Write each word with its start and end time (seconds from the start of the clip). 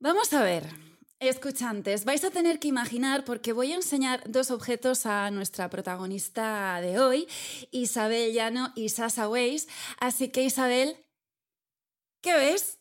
Vamos 0.00 0.32
a 0.32 0.44
ver. 0.44 0.62
Escuchantes, 1.18 2.04
vais 2.04 2.22
a 2.22 2.30
tener 2.30 2.60
que 2.60 2.68
imaginar 2.68 3.24
porque 3.24 3.52
voy 3.52 3.72
a 3.72 3.74
enseñar 3.74 4.22
dos 4.30 4.52
objetos 4.52 5.04
a 5.06 5.32
nuestra 5.32 5.68
protagonista 5.68 6.80
de 6.80 7.00
hoy, 7.00 7.26
Isabel 7.72 8.32
Llano 8.32 8.72
y 8.76 8.90
Sasa 8.90 9.28
Weiss. 9.28 9.66
Así 9.98 10.28
que 10.28 10.44
Isabel, 10.44 10.96
¿qué 12.22 12.34
ves? 12.34 12.78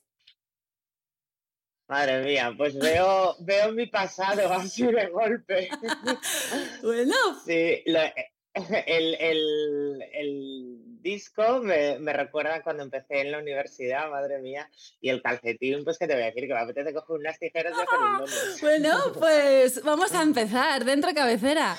Madre 1.88 2.23
mía, 2.23 2.54
pues 2.55 2.77
veo, 2.77 3.36
veo 3.39 3.71
mi 3.71 3.88
pasado 3.88 4.54
así 4.54 4.86
de 4.86 5.07
golpe. 5.07 5.70
bueno. 6.84 7.15
Sí, 7.43 7.81
el, 7.84 9.15
el, 9.15 10.04
el 10.13 10.86
disco 11.02 11.61
me, 11.61 12.00
me, 12.00 12.14
recuerda 12.14 12.61
cuando 12.64 12.84
empecé 12.84 13.21
en 13.21 13.32
la 13.32 13.39
universidad, 13.39 14.09
madre 14.09 14.39
mía, 14.39 14.70
y 15.02 15.09
el 15.09 15.21
calcetín, 15.21 15.84
pues 15.84 15.97
que 15.97 16.07
te 16.07 16.14
voy 16.14 16.23
a 16.23 16.27
decir 16.27 16.47
que 16.47 16.54
me 16.54 16.59
apetece 16.59 16.93
coger 16.93 17.18
unas 17.18 17.39
tijeras 17.39 17.73
de 17.77 17.84
ah, 17.91 18.23
Bueno, 18.61 18.97
pues 19.14 19.83
vamos 19.83 20.14
a 20.14 20.21
empezar, 20.21 20.86
dentro 20.86 21.14
cabecera. 21.14 21.75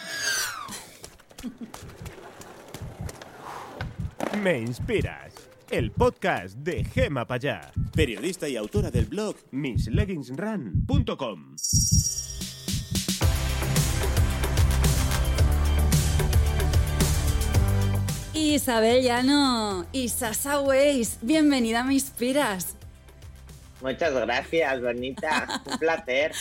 Me 4.43 4.59
inspiras. 4.59 5.35
El 5.71 5.91
podcast 5.91 6.57
de 6.59 6.85
Gema 6.85 7.27
Payá, 7.27 7.73
periodista 7.95 8.49
y 8.49 8.57
autora 8.57 8.91
del 8.91 9.05
blog 9.05 9.37
missleggingsrun.com. 9.51 11.57
Isabel 18.39 19.03
Llano 19.03 19.85
y 19.91 20.09
Sasa 20.09 20.61
Weiss, 20.61 21.19
bienvenida 21.23 21.81
a 21.81 21.85
Me 21.85 21.95
Inspiras. 21.95 22.77
Muchas 23.81 24.15
gracias, 24.15 24.81
bonita. 24.81 25.63
Un 25.67 25.79
placer. 25.79 26.33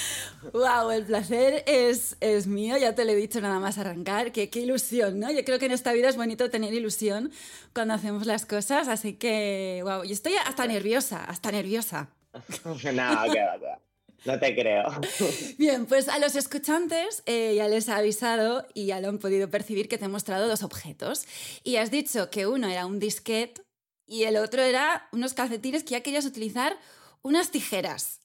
Wow, 0.54 0.92
el 0.92 1.06
placer 1.06 1.64
es, 1.66 2.16
es 2.20 2.46
mío, 2.46 2.78
ya 2.78 2.94
te 2.94 3.04
lo 3.04 3.14
he 3.14 3.16
dicho 3.16 3.42
nada 3.42 3.60
más 3.60 3.80
arrancar. 3.80 4.32
Qué, 4.32 4.52
qué 4.52 4.60
ilusión, 4.60 5.20
¿no? 5.20 5.32
Yo 5.32 5.44
creo 5.44 5.58
que 5.58 5.66
en 5.66 5.72
esta 5.72 5.92
vida 5.92 6.10
es 6.10 6.18
bonito 6.18 6.52
tener 6.52 6.72
ilusión 6.74 7.32
cuando 7.74 7.96
hacemos 7.96 8.28
las 8.28 8.46
cosas, 8.46 8.88
así 8.88 9.14
que, 9.14 9.82
wow, 9.84 10.04
yo 10.04 10.14
estoy 10.14 10.34
hasta 10.36 10.68
nerviosa, 10.68 11.24
hasta 11.24 11.52
nerviosa. 11.52 12.10
no, 12.64 12.78
qué 12.78 12.92
va, 12.94 13.80
no 14.26 14.40
te 14.40 14.56
creo. 14.56 14.86
Bien, 15.58 15.86
pues 15.86 16.10
a 16.10 16.20
los 16.20 16.36
escuchantes 16.36 17.24
eh, 17.26 17.56
ya 17.56 17.68
les 17.68 17.88
he 17.88 17.94
avisado 17.94 18.68
y 18.74 18.88
ya 18.88 19.00
lo 19.00 19.10
han 19.10 19.20
podido 19.20 19.50
percibir 19.50 19.88
que 19.88 19.98
te 19.98 20.06
he 20.06 20.10
mostrado 20.10 20.48
dos 20.48 20.64
objetos. 20.64 21.26
Y 21.64 21.78
has 21.78 21.92
dicho 21.92 22.30
que 22.30 22.48
uno 22.48 22.68
era 22.68 22.86
un 22.86 23.00
disquete 23.00 23.62
y 24.06 24.24
el 24.24 24.38
otro 24.38 24.62
era 24.62 25.08
unos 25.12 25.34
calcetines 25.34 25.84
que 25.84 25.92
ya 25.92 26.02
querías 26.02 26.26
utilizar 26.26 26.78
unas 27.22 27.52
tijeras. 27.52 28.22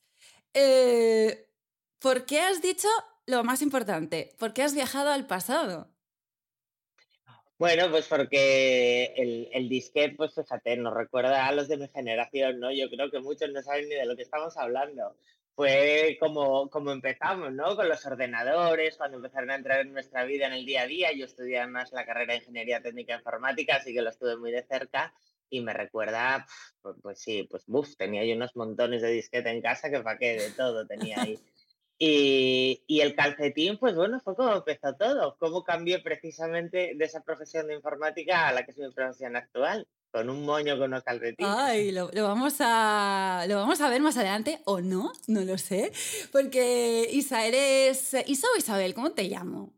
Eh, 0.55 1.49
¿Por 1.99 2.25
qué 2.27 2.41
has 2.41 2.63
dicho 2.63 2.89
lo 3.27 3.45
más 3.45 3.63
importante? 3.63 4.35
¿Por 4.39 4.53
qué 4.53 4.63
has 4.63 4.75
viajado 4.75 5.11
al 5.11 5.27
pasado? 5.27 5.89
Bueno, 7.59 7.91
pues 7.91 8.07
porque 8.07 9.15
el, 9.17 9.49
el 9.53 9.69
disquete, 9.69 10.17
pues 10.17 10.35
fíjate, 10.35 10.77
nos 10.77 10.95
recuerda 10.95 11.47
a 11.47 11.53
los 11.53 11.69
de 11.69 11.77
mi 11.77 11.87
generación, 11.87 12.59
¿no? 12.59 12.73
Yo 12.73 12.91
creo 12.91 13.09
que 13.09 13.21
muchos 13.21 13.53
no 13.53 13.63
saben 13.63 13.89
ni 13.89 13.95
de 13.95 14.05
lo 14.05 14.17
que 14.17 14.23
estamos 14.23 14.57
hablando 14.57 15.15
fue 15.55 16.17
como, 16.19 16.71
como 16.71 16.93
empezamos, 16.93 17.53
¿no? 17.53 17.77
Con 17.77 17.89
los 17.89 18.05
ordenadores, 18.07 18.97
cuando 18.97 19.19
empezaron 19.19 19.51
a 19.51 19.57
entrar 19.57 19.81
en 19.81 19.93
nuestra 19.93 20.25
vida 20.25 20.47
en 20.47 20.55
el 20.55 20.65
día 20.65 20.83
a 20.83 20.87
día. 20.87 21.13
Yo 21.13 21.27
estudié 21.27 21.59
además 21.59 21.93
la 21.93 22.07
carrera 22.07 22.33
de 22.33 22.41
Ingeniería 22.41 22.83
Técnica 22.83 23.17
Informática, 23.17 23.77
así 23.77 23.93
que 23.93 24.03
lo 24.03 24.11
estuve 24.11 24.37
muy 24.37 24.51
de 24.51 24.63
cerca 24.65 25.15
y 25.51 25.61
me 25.61 25.75
recuerda, 25.75 26.47
pues, 26.81 26.97
pues, 27.03 27.21
sí, 27.21 27.47
pues 27.51 27.65
buf, 27.67 27.97
tenía 27.97 28.25
yo 28.25 28.35
unos 28.35 28.57
montones 28.57 29.03
de 29.03 29.11
disquete 29.11 29.51
en 29.51 29.61
casa 29.61 29.91
que 29.91 30.01
para 30.01 30.19
qué, 30.19 30.35
de 30.39 30.51
todo 30.53 30.87
tenía 30.87 31.21
ahí. 31.21 31.39
Y, 31.99 32.83
y, 32.89 33.01
el 33.03 33.15
calcetín, 33.15 33.79
pues 33.79 33.95
bueno, 33.95 34.19
fue 34.21 34.35
como 34.35 34.57
empezó 34.57 34.97
todo, 34.97 35.37
cómo 35.39 35.63
cambié 35.63 36.01
precisamente 36.01 36.95
de 36.97 37.05
esa 37.05 37.23
profesión 37.23 37.69
de 37.69 37.75
informática 37.75 38.49
a 38.49 38.53
la 38.53 38.65
que 38.65 38.73
es 38.73 38.79
mi 38.79 38.91
profesión 38.91 39.37
actual 39.37 39.87
con 40.13 40.29
un 40.29 40.45
moño 40.45 40.77
con 40.79 40.93
unos 40.93 41.03
calcetines. 41.03 41.51
Ay, 41.51 41.91
lo, 41.91 42.11
vamos 42.13 42.57
a, 42.61 43.45
lo 43.49 43.57
vamos 43.57 43.81
a 43.81 43.89
ver 43.89 44.01
más 44.03 44.17
adelante, 44.17 44.61
o 44.65 44.81
no, 44.81 45.13
no 45.27 45.41
lo 45.41 45.57
sé. 45.59 45.91
Porque 46.31 47.09
Isa, 47.11 47.47
eres. 47.47 48.15
¿Isa 48.27 48.47
o 48.55 48.59
Isabel? 48.59 48.95
¿Cómo 48.95 49.13
te 49.13 49.25
llamo? 49.25 49.73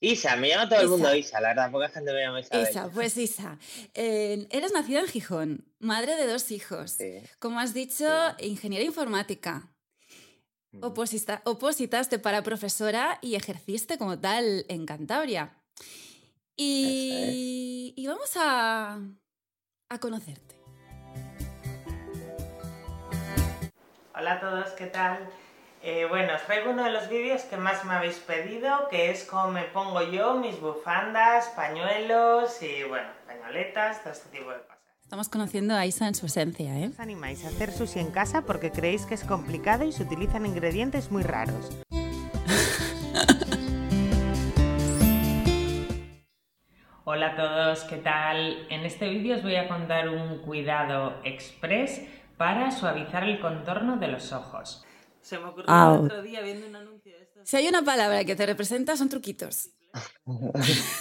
Isa, 0.00 0.34
me 0.36 0.48
llama 0.48 0.68
todo 0.68 0.80
el 0.80 0.88
mundo 0.88 1.14
Isa, 1.14 1.40
la 1.40 1.48
verdad, 1.48 1.70
poca 1.70 1.88
gente 1.90 2.12
me 2.12 2.22
llama 2.22 2.40
Isabel. 2.40 2.66
Isa, 2.68 2.90
pues 2.90 3.16
Isa. 3.16 3.58
Eh, 3.94 4.48
eres 4.50 4.72
nacida 4.72 5.00
en 5.00 5.06
Gijón, 5.06 5.64
madre 5.78 6.16
de 6.16 6.26
dos 6.26 6.50
hijos. 6.50 6.96
Como 7.38 7.60
has 7.60 7.72
dicho, 7.72 8.06
ingeniera 8.38 8.84
informática. 8.84 9.70
Mm. 10.72 10.84
Oposita, 10.84 11.42
opositaste 11.44 12.18
para 12.18 12.42
profesora 12.42 13.18
y 13.20 13.34
ejerciste 13.34 13.98
como 13.98 14.18
tal 14.18 14.64
en 14.68 14.86
Cantabria. 14.86 15.54
Y, 16.56 17.94
y 17.96 18.06
vamos 18.06 18.36
a, 18.36 18.98
a 19.88 19.98
conocerte. 19.98 20.60
Hola 24.14 24.32
a 24.32 24.40
todos, 24.40 24.70
¿qué 24.72 24.86
tal? 24.86 25.18
Eh, 25.82 26.04
bueno, 26.10 26.34
os 26.34 26.42
traigo 26.42 26.72
uno 26.72 26.84
de 26.84 26.90
los 26.90 27.08
vídeos 27.08 27.40
que 27.42 27.56
más 27.56 27.86
me 27.86 27.94
habéis 27.94 28.16
pedido, 28.16 28.88
que 28.90 29.10
es 29.10 29.24
cómo 29.24 29.48
me 29.48 29.62
pongo 29.64 30.02
yo 30.02 30.34
mis 30.34 30.60
bufandas, 30.60 31.48
pañuelos 31.56 32.60
y, 32.62 32.82
bueno, 32.84 33.08
pañoletas, 33.26 34.02
todo 34.02 34.12
este 34.12 34.28
tipo 34.28 34.50
de 34.50 34.58
cosas. 34.58 34.76
Estamos 35.02 35.30
conociendo 35.30 35.74
a 35.74 35.86
Isa 35.86 36.06
en 36.06 36.14
su 36.14 36.26
esencia, 36.26 36.78
¿eh? 36.78 36.90
¿Os 36.92 37.00
animáis 37.00 37.44
a 37.44 37.48
hacer 37.48 37.72
sushi 37.72 37.98
en 37.98 38.10
casa 38.10 38.42
porque 38.42 38.70
creéis 38.70 39.06
que 39.06 39.14
es 39.14 39.24
complicado 39.24 39.84
y 39.84 39.92
se 39.92 40.02
utilizan 40.02 40.44
ingredientes 40.44 41.10
muy 41.10 41.22
raros? 41.22 41.70
Hola 47.12 47.32
a 47.32 47.34
todos, 47.34 47.82
¿qué 47.90 47.96
tal? 47.96 48.68
En 48.70 48.86
este 48.86 49.08
vídeo 49.08 49.34
os 49.34 49.42
voy 49.42 49.56
a 49.56 49.66
contar 49.66 50.08
un 50.08 50.38
cuidado 50.42 51.20
express 51.24 52.02
para 52.36 52.70
suavizar 52.70 53.24
el 53.24 53.40
contorno 53.40 53.96
de 53.96 54.06
los 54.06 54.32
ojos. 54.32 54.86
Se 55.20 55.36
me 55.36 55.46
ocurrió 55.46 55.64
el 55.66 56.04
otro 56.04 56.22
día 56.22 56.40
viendo 56.40 56.68
un 56.68 56.76
anuncio 56.76 57.12
de 57.16 57.24
esto. 57.24 57.40
Si 57.42 57.56
hay 57.56 57.66
una 57.66 57.82
palabra 57.82 58.24
que 58.24 58.36
te 58.36 58.46
representa 58.46 58.96
son 58.96 59.08
truquitos. 59.08 59.70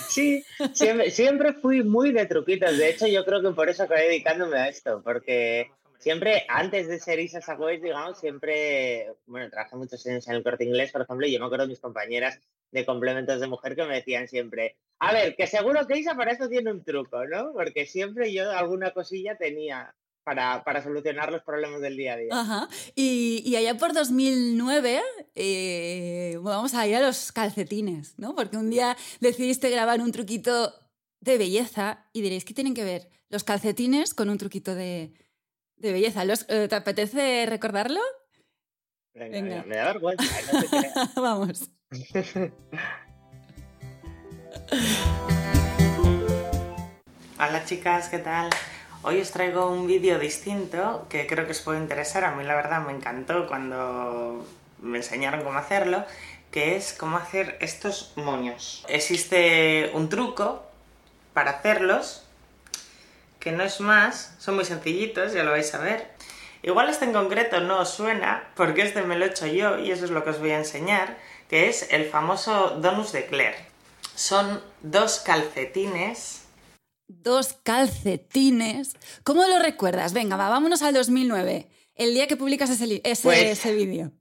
Sí, 0.10 0.44
siempre, 0.74 1.12
siempre 1.12 1.54
fui 1.54 1.84
muy 1.84 2.12
de 2.12 2.26
truquitos. 2.26 2.76
De 2.76 2.90
hecho, 2.90 3.06
yo 3.06 3.24
creo 3.24 3.44
que 3.44 3.52
por 3.52 3.70
eso 3.70 3.84
acabé 3.84 4.06
dedicándome 4.06 4.58
a 4.58 4.68
esto, 4.68 5.04
porque 5.04 5.70
siempre, 6.00 6.46
antes 6.48 6.88
de 6.88 7.00
ser 7.00 7.20
Isa 7.20 7.42
Sagüez, 7.42 7.82
digamos, 7.82 8.18
siempre, 8.18 9.14
bueno, 9.28 9.50
trabajé 9.50 9.76
muchos 9.76 10.06
años 10.08 10.28
en 10.28 10.36
el 10.36 10.44
corte 10.44 10.64
inglés, 10.64 10.92
por 10.92 11.02
ejemplo, 11.02 11.28
y 11.28 11.34
yo 11.34 11.40
me 11.40 11.46
acuerdo 11.46 11.66
de 11.66 11.70
mis 11.70 11.80
compañeras 11.80 12.40
de 12.72 12.86
complementos 12.86 13.40
de 13.40 13.48
mujer 13.48 13.76
que 13.76 13.86
me 13.86 13.96
decían 13.96 14.28
siempre, 14.28 14.78
a 15.00 15.14
ver, 15.14 15.36
que 15.36 15.48
seguro 15.48 15.86
que 15.86 15.98
Isa 15.98 16.16
para 16.16 16.32
esto 16.32 16.50
tiene 16.50 16.72
un 16.72 16.84
truco, 16.84 17.26
¿no? 17.26 17.52
Porque 17.54 17.86
siempre 17.86 18.34
yo 18.34 18.50
alguna 18.52 18.92
cosilla 18.92 19.38
tenía 19.38 19.94
para, 20.24 20.64
para 20.64 20.84
solucionar 20.84 21.32
los 21.32 21.42
problemas 21.44 21.82
del 21.82 21.98
día 21.98 22.14
a 22.14 22.18
día. 22.18 22.30
Ajá. 22.32 22.70
Y, 22.96 23.56
allá 23.56 23.78
por 23.78 23.94
2009, 23.94 25.02
eh, 25.36 26.38
vamos 26.42 26.74
a 26.74 26.86
ir 26.86 26.96
a 26.98 27.02
los 27.02 27.32
calcetines, 27.32 28.14
¿no? 28.18 28.36
Porque 28.36 28.58
un 28.58 28.70
día 28.70 28.96
decidiste 29.20 29.70
grabar 29.70 30.02
un 30.02 30.12
truquito 30.12 30.74
de 31.22 31.38
belleza 31.38 32.06
y 32.14 32.22
diréis, 32.22 32.46
¿qué 32.46 32.54
tienen 32.54 32.74
que 32.74 32.84
ver 32.84 33.10
los 33.30 33.44
calcetines 33.44 34.14
con 34.14 34.30
un 34.30 34.38
truquito 34.38 34.76
de, 34.76 35.14
de 35.80 35.92
belleza? 35.94 36.26
Los, 36.26 36.46
eh, 36.50 36.68
¿Te 36.68 36.76
apetece 36.76 37.46
recordarlo? 37.48 38.02
Venga, 39.14 39.64
me 39.66 39.78
da 39.78 39.86
vergüenza. 39.86 40.24
Vamos. 41.16 41.72
Hola 47.40 47.66
chicas, 47.66 48.10
¿qué 48.10 48.20
tal? 48.20 48.50
Hoy 49.02 49.22
os 49.22 49.32
traigo 49.32 49.72
un 49.72 49.88
vídeo 49.88 50.20
distinto 50.20 51.08
que 51.10 51.26
creo 51.26 51.46
que 51.46 51.52
os 51.52 51.62
puede 51.62 51.80
interesar. 51.80 52.26
A 52.26 52.36
mí 52.36 52.44
la 52.44 52.56
verdad 52.56 52.86
me 52.86 52.92
encantó 52.92 53.48
cuando 53.48 54.46
me 54.82 54.98
enseñaron 54.98 55.44
cómo 55.44 55.58
hacerlo, 55.58 56.06
que 56.52 56.76
es 56.76 56.94
cómo 56.94 57.16
hacer 57.18 57.58
estos 57.62 58.12
moños. 58.18 58.86
Existe 58.90 59.90
un 59.94 60.10
truco 60.10 60.64
para 61.34 61.52
hacerlos, 61.52 62.29
que 63.40 63.52
no 63.52 63.64
es 63.64 63.80
más, 63.80 64.36
son 64.40 64.56
muy 64.56 64.66
sencillitos, 64.66 65.34
ya 65.34 65.44
lo 65.44 65.52
vais 65.52 65.74
a 65.74 65.80
ver. 65.80 66.08
Igual 66.62 66.90
este 66.90 67.06
en 67.06 67.14
concreto 67.14 67.62
no 67.62 67.80
os 67.80 67.90
suena, 67.90 68.52
porque 68.56 68.82
este 68.82 69.02
me 69.04 69.16
lo 69.16 69.26
he 69.26 69.30
hecho 69.30 69.48
yo 69.48 69.80
y 69.80 69.92
eso 69.92 70.06
es 70.06 70.12
lo 70.12 70.24
que 70.24 70.32
os 70.32 70.40
voy 70.40 70.52
a 70.52 70.58
enseñar, 70.58 71.18
que 71.50 71.70
es 71.70 71.92
el 71.92 72.06
famoso 72.06 72.78
Donus 72.82 73.14
de 73.14 73.26
Claire. 73.26 73.58
Son 74.14 74.62
dos 74.82 75.20
calcetines. 75.20 76.46
Dos 77.08 77.56
calcetines. 77.64 78.96
¿Cómo 79.24 79.48
lo 79.48 79.60
recuerdas? 79.60 80.14
Venga, 80.14 80.36
vámonos 80.36 80.82
al 80.82 80.94
2009, 80.94 81.68
el 81.96 82.14
día 82.14 82.28
que 82.28 82.36
publicas 82.36 82.70
ese, 82.70 83.02
ese, 83.04 83.24
pues, 83.24 83.76
vídeo. 83.76 84.12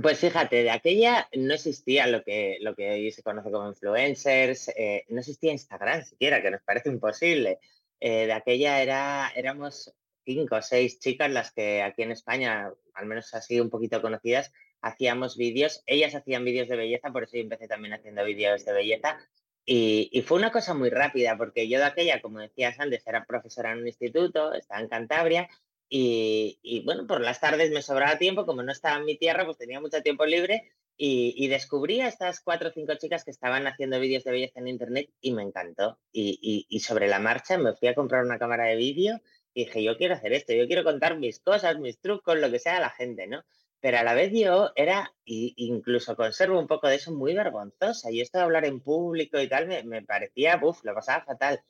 Pues 0.00 0.18
fíjate, 0.18 0.62
de 0.62 0.70
aquella 0.70 1.28
no 1.34 1.54
existía 1.54 2.06
lo 2.06 2.22
que, 2.22 2.58
lo 2.60 2.74
que 2.74 2.90
hoy 2.90 3.10
se 3.10 3.22
conoce 3.22 3.50
como 3.50 3.68
influencers, 3.68 4.68
eh, 4.76 5.04
no 5.08 5.20
existía 5.20 5.52
Instagram 5.52 6.04
siquiera, 6.04 6.40
que 6.40 6.50
nos 6.50 6.62
parece 6.62 6.88
imposible. 6.88 7.58
Eh, 8.06 8.26
de 8.26 8.34
aquella 8.34 8.82
era, 8.82 9.32
éramos 9.34 9.90
cinco 10.26 10.56
o 10.56 10.62
seis 10.62 10.98
chicas 10.98 11.30
las 11.30 11.52
que 11.52 11.80
aquí 11.80 12.02
en 12.02 12.12
España 12.12 12.70
al 12.92 13.06
menos 13.06 13.32
así 13.32 13.58
un 13.60 13.70
poquito 13.70 14.02
conocidas, 14.02 14.52
hacíamos 14.82 15.38
vídeos, 15.38 15.82
ellas 15.86 16.14
hacían 16.14 16.44
vídeos 16.44 16.68
de 16.68 16.76
belleza, 16.76 17.10
por 17.10 17.22
eso 17.22 17.38
yo 17.38 17.44
empecé 17.44 17.66
también 17.66 17.94
haciendo 17.94 18.22
vídeos 18.22 18.62
de 18.66 18.74
belleza. 18.74 19.18
Y, 19.64 20.22
fue 20.26 20.36
una 20.36 20.52
cosa 20.52 20.74
muy 20.74 20.90
rápida, 20.90 21.38
porque 21.38 21.66
yo 21.66 21.78
de 21.78 21.86
aquella, 21.86 22.20
como 22.20 22.40
decías 22.40 22.78
antes, 22.78 23.06
era 23.06 23.24
profesora 23.24 23.72
en 23.72 23.78
un 23.78 23.86
instituto, 23.86 24.52
estaba 24.52 24.82
en 24.82 24.88
Cantabria, 24.88 25.48
y, 25.88 26.58
y, 26.60 26.84
bueno, 26.84 27.06
por 27.06 27.22
las 27.22 27.40
tardes 27.40 27.70
me 27.70 27.80
sobraba 27.80 28.18
tiempo, 28.18 28.44
como 28.44 28.62
no 28.62 28.72
estaba 28.72 28.98
en 28.98 29.06
mi 29.06 29.16
tierra, 29.16 29.46
pues 29.46 29.56
tenía 29.56 29.80
mucho 29.80 30.02
tiempo 30.02 30.26
libre 30.26 30.70
y, 30.96 31.34
y 31.36 31.48
descubrí 31.48 32.00
a 32.00 32.08
estas 32.08 32.40
cuatro 32.40 32.68
o 32.68 32.72
cinco 32.72 32.94
chicas 32.94 33.24
que 33.24 33.30
estaban 33.30 33.66
haciendo 33.66 33.98
vídeos 34.00 34.24
de 34.24 34.30
belleza 34.30 34.60
en 34.60 34.68
internet 34.68 35.10
y 35.20 35.32
me 35.32 35.42
encantó. 35.42 35.98
Y, 36.12 36.66
sobre 36.80 37.08
la 37.08 37.18
marcha 37.18 37.58
me 37.58 37.74
fui 37.74 37.88
a 37.88 37.94
comprar 37.94 38.24
una 38.24 38.38
cámara 38.38 38.64
de 38.64 38.76
vídeo 38.76 39.20
y 39.54 39.64
dije, 39.64 39.82
yo 39.82 39.96
quiero 39.96 40.14
hacer 40.14 40.32
esto, 40.32 40.52
yo 40.52 40.66
quiero 40.66 40.84
contar 40.84 41.18
mis 41.18 41.40
cosas, 41.40 41.78
mis 41.78 41.98
trucos, 42.00 42.38
lo 42.38 42.50
que 42.50 42.58
sea 42.58 42.76
a 42.76 42.80
la 42.80 42.90
gente, 42.90 43.26
¿no? 43.26 43.44
Pero 43.80 43.98
a 43.98 44.02
la 44.02 44.14
vez 44.14 44.32
yo 44.32 44.72
era, 44.76 45.12
incluso 45.24 46.16
conservo 46.16 46.58
un 46.58 46.66
poco 46.66 46.88
de 46.88 46.96
eso, 46.96 47.12
muy 47.12 47.34
vergonzosa. 47.34 48.10
Y 48.10 48.20
esto 48.20 48.38
de 48.38 48.44
hablar 48.44 48.64
en 48.64 48.80
público 48.80 49.38
y 49.38 49.48
tal 49.48 49.66
me, 49.66 49.82
me 49.82 50.02
parecía, 50.02 50.58
uff, 50.62 50.82
lo 50.84 50.94
pasaba 50.94 51.24
fatal. 51.24 51.60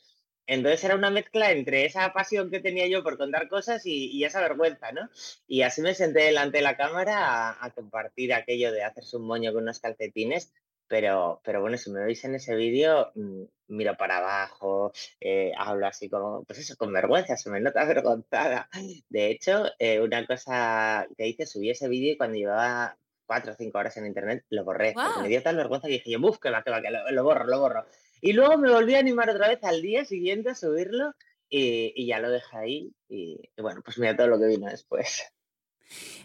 Entonces 0.46 0.84
era 0.84 0.94
una 0.94 1.10
mezcla 1.10 1.52
entre 1.52 1.86
esa 1.86 2.12
pasión 2.12 2.50
que 2.50 2.60
tenía 2.60 2.86
yo 2.86 3.02
por 3.02 3.16
contar 3.16 3.48
cosas 3.48 3.86
y, 3.86 4.10
y 4.10 4.24
esa 4.24 4.40
vergüenza, 4.40 4.92
¿no? 4.92 5.08
Y 5.46 5.62
así 5.62 5.80
me 5.80 5.94
senté 5.94 6.24
delante 6.24 6.58
de 6.58 6.64
la 6.64 6.76
cámara 6.76 7.50
a, 7.50 7.64
a, 7.64 7.70
compartir 7.70 8.34
aquello 8.34 8.72
de 8.72 8.82
hacerse 8.82 9.16
un 9.16 9.26
moño 9.26 9.52
con 9.52 9.62
unos 9.62 9.80
calcetines. 9.80 10.52
Pero, 10.86 11.40
pero 11.42 11.62
bueno, 11.62 11.78
si 11.78 11.90
me 11.90 12.04
veis 12.04 12.24
en 12.24 12.34
ese 12.34 12.54
vídeo, 12.54 13.10
mmm, 13.14 13.44
miro 13.68 13.96
para 13.96 14.18
abajo, 14.18 14.92
eh, 15.20 15.52
hablo 15.56 15.86
así 15.86 16.08
como, 16.08 16.44
pues 16.44 16.58
eso, 16.58 16.76
con 16.76 16.92
vergüenza, 16.92 17.36
se 17.36 17.50
me 17.50 17.60
nota 17.60 17.80
avergonzada. 17.82 18.68
De 19.08 19.30
hecho, 19.30 19.64
eh, 19.78 20.00
una 20.00 20.26
cosa 20.26 21.06
que 21.16 21.26
hice, 21.26 21.46
subí 21.46 21.70
ese 21.70 21.88
vídeo 21.88 22.12
y 22.12 22.16
cuando 22.16 22.36
llevaba 22.36 22.98
cuatro 23.26 23.52
o 23.52 23.56
cinco 23.56 23.78
horas 23.78 23.96
en 23.96 24.06
internet, 24.06 24.44
lo 24.50 24.64
borré. 24.64 24.92
Wow. 24.92 25.04
Porque 25.04 25.22
me 25.22 25.28
dio 25.28 25.42
tal 25.42 25.56
vergüenza 25.56 25.88
que 25.88 25.94
dije, 25.94 26.10
yo, 26.10 26.20
buf, 26.20 26.38
que 26.38 26.50
va, 26.50 26.62
que 26.62 26.70
va, 26.70 26.82
que 26.82 26.90
lo, 26.90 27.10
lo 27.10 27.24
borro, 27.24 27.46
lo 27.46 27.60
borro. 27.60 27.86
Y 28.24 28.32
luego 28.32 28.56
me 28.56 28.72
volví 28.72 28.94
a 28.94 29.00
animar 29.00 29.28
otra 29.28 29.48
vez 29.48 29.62
al 29.64 29.82
día 29.82 30.06
siguiente 30.06 30.48
a 30.48 30.54
subirlo 30.54 31.12
y, 31.50 31.92
y 31.94 32.06
ya 32.06 32.20
lo 32.20 32.30
dejé 32.30 32.56
ahí. 32.56 32.94
Y, 33.06 33.50
y, 33.54 33.60
bueno, 33.60 33.82
pues 33.84 33.98
mira 33.98 34.16
todo 34.16 34.28
lo 34.28 34.38
que 34.38 34.46
vino 34.46 34.66
después. 34.66 35.24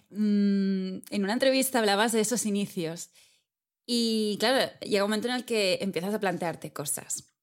Mm, 0.10 1.00
en 1.10 1.24
una 1.24 1.34
entrevista 1.34 1.80
hablabas 1.80 2.14
de 2.14 2.22
esos 2.22 2.46
inicios. 2.46 3.12
Y 3.86 4.38
claro, 4.40 4.72
llega 4.80 5.04
un 5.04 5.10
momento 5.10 5.28
en 5.28 5.36
el 5.36 5.44
que 5.44 5.80
empiezas 5.82 6.14
a 6.14 6.22
plantearte 6.22 6.72
cosas. 6.72 7.36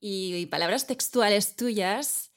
Y, 0.00 0.34
y 0.34 0.46
palabras 0.46 0.88
textuales 0.88 1.54
tuyas 1.54 2.32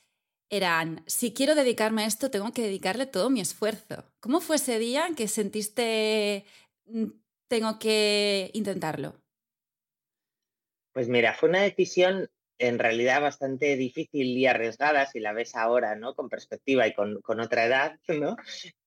eran, 0.51 1.04
si 1.07 1.33
quiero 1.33 1.56
dedicarme 1.56 2.04
a 2.04 2.06
esto, 2.06 2.30
tengo 2.30 2.54
que 2.54 2.62
dedicarle 2.62 3.07
todo 3.07 3.31
mi 3.31 3.42
esfuerzo. 3.42 4.06
¿Cómo 4.19 4.42
fue 4.42 4.57
ese 4.57 4.77
día 4.77 5.07
en 5.07 5.15
que 5.15 5.27
sentiste, 5.27 6.45
mm, 6.86 7.07
tengo 7.48 7.80
que 7.80 8.51
intentarlo? 8.54 9.19
Pues 10.97 11.09
mira, 11.09 11.35
fue 11.35 11.49
una 11.49 11.61
decisión 11.61 12.27
en 12.57 12.79
realidad 12.79 13.21
bastante 13.21 13.75
difícil 13.75 14.35
y 14.35 14.47
arriesgada 14.47 15.05
si 15.05 15.19
la 15.19 15.31
ves 15.31 15.55
ahora, 15.55 15.95
¿no? 15.95 16.15
Con 16.15 16.27
perspectiva 16.27 16.88
y 16.88 16.95
con, 16.95 17.21
otra 17.39 17.65
edad, 17.65 17.99
¿no? 18.07 18.35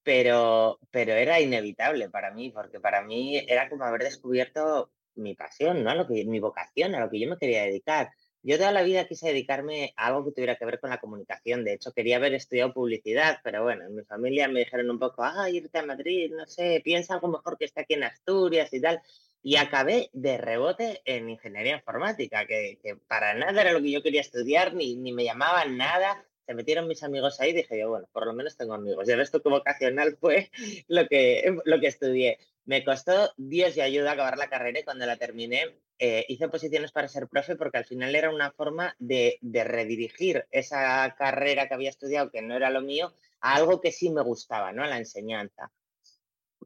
Pero, 0.03 0.77
pero 0.91 1.13
era 1.13 1.39
inevitable 1.39 2.09
para 2.09 2.31
mí, 2.33 2.49
porque 2.49 2.81
para 2.81 3.01
mí 3.01 3.37
era 3.47 3.69
como 3.69 3.85
haber 3.85 4.03
descubierto 4.03 4.91
mi 5.15 5.35
pasión, 5.35 5.85
¿no? 5.85 5.95
Lo 5.95 6.05
que, 6.05 6.25
mi 6.25 6.41
vocación, 6.41 6.95
a 6.95 6.99
lo 6.99 7.09
que 7.09 7.21
yo 7.21 7.29
me 7.29 7.37
quería 7.37 7.63
dedicar. 7.63 8.09
Yo 8.43 8.57
toda 8.57 8.73
la 8.73 8.83
vida 8.83 9.07
quise 9.07 9.29
dedicarme 9.29 9.93
a 9.95 10.07
algo 10.07 10.25
que 10.25 10.31
tuviera 10.33 10.57
que 10.57 10.65
ver 10.65 10.81
con 10.81 10.89
la 10.89 10.99
comunicación. 10.99 11.63
De 11.63 11.75
hecho, 11.75 11.93
quería 11.93 12.17
haber 12.17 12.33
estudiado 12.33 12.73
publicidad, 12.73 13.39
pero 13.41 13.63
bueno, 13.63 13.85
en 13.85 13.95
mi 13.95 14.03
familia 14.03 14.49
me 14.49 14.59
dijeron 14.59 14.89
un 14.89 14.99
poco, 14.99 15.23
ah, 15.23 15.49
irte 15.49 15.79
a 15.79 15.85
Madrid, 15.85 16.33
no 16.35 16.45
sé, 16.45 16.81
piensa 16.83 17.13
algo 17.13 17.29
mejor 17.29 17.57
que 17.57 17.63
esté 17.63 17.79
aquí 17.79 17.93
en 17.93 18.03
Asturias 18.03 18.73
y 18.73 18.81
tal 18.81 19.01
y 19.43 19.55
acabé 19.55 20.09
de 20.13 20.37
rebote 20.37 21.01
en 21.05 21.29
ingeniería 21.29 21.75
informática, 21.75 22.45
que, 22.45 22.79
que, 22.81 22.95
para 22.95 23.33
nada 23.33 23.61
era 23.61 23.73
lo 23.73 23.81
que 23.81 23.91
yo 23.91 24.03
quería 24.03 24.21
estudiar, 24.21 24.73
ni, 24.73 24.95
ni 24.95 25.13
me 25.13 25.23
llamaban 25.23 25.77
nada. 25.77 26.25
Se 26.45 26.53
metieron 26.53 26.87
mis 26.87 27.03
amigos 27.03 27.39
ahí 27.39 27.51
y 27.51 27.53
dije 27.53 27.79
yo, 27.79 27.89
bueno, 27.89 28.07
por 28.11 28.25
lo 28.25 28.33
menos 28.33 28.57
tengo 28.57 28.73
amigos. 28.73 29.07
Y 29.07 29.11
el 29.11 29.17
resto 29.17 29.41
vocacional 29.43 30.17
fue 30.19 30.51
lo 30.87 31.07
que, 31.07 31.57
lo 31.65 31.79
que 31.79 31.87
estudié. 31.87 32.39
Me 32.65 32.83
costó 32.83 33.31
Dios 33.37 33.75
y 33.77 33.81
ayuda 33.81 34.11
acabar 34.11 34.37
la 34.37 34.49
carrera 34.49 34.79
y 34.79 34.83
cuando 34.83 35.05
la 35.05 35.17
terminé 35.17 35.75
eh, 35.97 36.25
hice 36.27 36.47
posiciones 36.47 36.91
para 36.91 37.07
ser 37.07 37.27
profe 37.27 37.55
porque 37.55 37.79
al 37.79 37.85
final 37.85 38.15
era 38.15 38.29
una 38.29 38.51
forma 38.51 38.95
de, 38.99 39.39
de 39.41 39.63
redirigir 39.63 40.45
esa 40.51 41.15
carrera 41.17 41.67
que 41.67 41.73
había 41.73 41.89
estudiado, 41.89 42.29
que 42.29 42.41
no 42.41 42.55
era 42.55 42.69
lo 42.69 42.81
mío, 42.81 43.13
a 43.39 43.55
algo 43.55 43.81
que 43.81 43.91
sí 43.91 44.11
me 44.11 44.21
gustaba, 44.21 44.71
¿no? 44.71 44.83
A 44.83 44.87
la 44.87 44.97
enseñanza. 44.97 45.71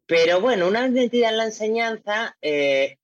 Pero 0.05 0.39
bueno, 0.41 0.67
una 0.67 0.87
vez 0.87 1.11
en 1.13 1.37
la 1.37 1.45
enseñanza, 1.45 2.37
eh, 2.41 2.97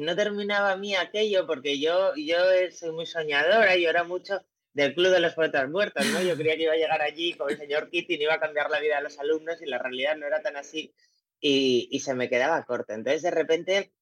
no 0.00 0.14
terminaba 0.14 0.72
a 0.72 0.76
mí 0.76 0.94
aquello 0.94 1.46
porque 1.46 1.80
yo, 1.80 2.14
yo 2.14 2.36
soy 2.72 2.92
muy 2.92 3.06
soñadora 3.06 3.76
y 3.76 3.84
era 3.84 4.04
mucho 4.04 4.40
del 4.72 4.94
Club 4.94 5.10
de 5.10 5.20
los 5.20 5.34
Poetas 5.34 5.68
Muertos, 5.68 6.06
¿no? 6.06 6.22
Yo 6.22 6.36
creía 6.36 6.56
que 6.56 6.62
iba 6.62 6.72
a 6.72 6.76
llegar 6.76 7.02
allí 7.02 7.34
con 7.34 7.50
el 7.50 7.58
señor 7.58 7.90
Kitty 7.90 8.14
y 8.14 8.22
iba 8.22 8.34
a 8.34 8.40
cambiar 8.40 8.70
la 8.70 8.80
vida 8.80 8.96
de 8.96 9.02
los 9.02 9.18
alumnos 9.18 9.60
y 9.60 9.66
la 9.66 9.78
realidad 9.78 10.16
no 10.16 10.26
era 10.26 10.40
tan 10.40 10.56
así 10.56 10.94
y, 11.40 11.88
y 11.90 12.00
se 12.00 12.14
me 12.14 12.28
quedaba 12.28 12.64
corta. 12.64 12.94
Entonces, 12.94 13.22
de 13.22 13.30
repente, 13.32 13.92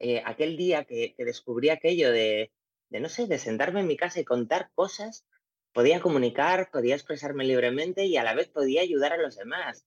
eh, 0.00 0.22
aquel 0.24 0.56
día 0.56 0.84
que, 0.84 1.14
que 1.16 1.24
descubrí 1.24 1.68
aquello 1.68 2.10
de, 2.10 2.50
de, 2.88 3.00
no 3.00 3.08
sé, 3.08 3.26
de 3.26 3.38
sentarme 3.38 3.80
en 3.80 3.86
mi 3.86 3.96
casa 3.96 4.18
y 4.18 4.24
contar 4.24 4.70
cosas, 4.74 5.24
podía 5.72 6.00
comunicar, 6.00 6.70
podía 6.72 6.96
expresarme 6.96 7.44
libremente 7.44 8.06
y 8.06 8.16
a 8.16 8.24
la 8.24 8.34
vez 8.34 8.48
podía 8.48 8.82
ayudar 8.82 9.12
a 9.12 9.18
los 9.18 9.36
demás 9.36 9.86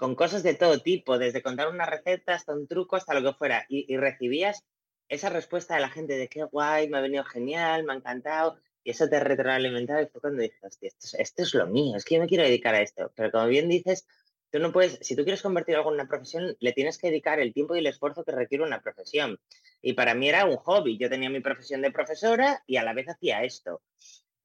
con 0.00 0.14
cosas 0.14 0.42
de 0.42 0.54
todo 0.54 0.80
tipo, 0.80 1.18
desde 1.18 1.42
contar 1.42 1.68
una 1.68 1.84
receta 1.84 2.32
hasta 2.32 2.54
un 2.54 2.66
truco, 2.66 2.96
hasta 2.96 3.12
lo 3.12 3.22
que 3.22 3.36
fuera, 3.36 3.66
y, 3.68 3.94
recibías 3.98 4.64
esa 5.10 5.28
respuesta 5.28 5.74
de 5.74 5.82
la 5.82 5.90
gente 5.90 6.16
de 6.16 6.26
qué 6.26 6.42
guay, 6.44 6.88
me 6.88 6.96
ha 6.96 7.02
venido 7.02 7.22
genial, 7.22 7.84
me 7.84 7.92
ha 7.92 7.96
encantado, 7.96 8.56
y 8.82 8.92
eso 8.92 9.10
te 9.10 9.20
retroalimentaba 9.20 10.00
y 10.00 10.06
fue 10.06 10.22
cuando 10.22 10.40
dije, 10.40 10.56
hostia, 10.62 10.88
esto 10.88 11.06
es, 11.06 11.14
esto 11.20 11.42
es 11.42 11.52
lo 11.52 11.66
mío, 11.66 11.98
es 11.98 12.06
que 12.06 12.14
yo 12.14 12.20
me 12.22 12.28
quiero 12.28 12.44
dedicar 12.44 12.74
a 12.74 12.80
esto, 12.80 13.12
pero 13.14 13.30
como 13.30 13.46
bien 13.48 13.68
dices, 13.68 14.06
tú 14.50 14.58
no 14.58 14.72
puedes, 14.72 14.98
si 15.02 15.14
tú 15.14 15.22
quieres 15.22 15.42
convertir 15.42 15.76
algo 15.76 15.90
en 15.90 15.96
una 15.96 16.08
profesión, 16.08 16.56
le 16.58 16.72
tienes 16.72 16.96
que 16.96 17.08
dedicar 17.08 17.38
el 17.38 17.52
tiempo 17.52 17.76
y 17.76 17.80
el 17.80 17.86
esfuerzo 17.86 18.24
que 18.24 18.32
requiere 18.32 18.64
una 18.64 18.80
profesión. 18.80 19.38
Y 19.82 19.92
para 19.92 20.14
mí 20.14 20.30
era 20.30 20.46
un 20.46 20.56
hobby, 20.56 20.96
yo 20.96 21.10
tenía 21.10 21.28
mi 21.28 21.40
profesión 21.40 21.82
de 21.82 21.92
profesora 21.92 22.62
y 22.66 22.76
a 22.76 22.84
la 22.84 22.94
vez 22.94 23.06
hacía 23.10 23.44
esto. 23.44 23.82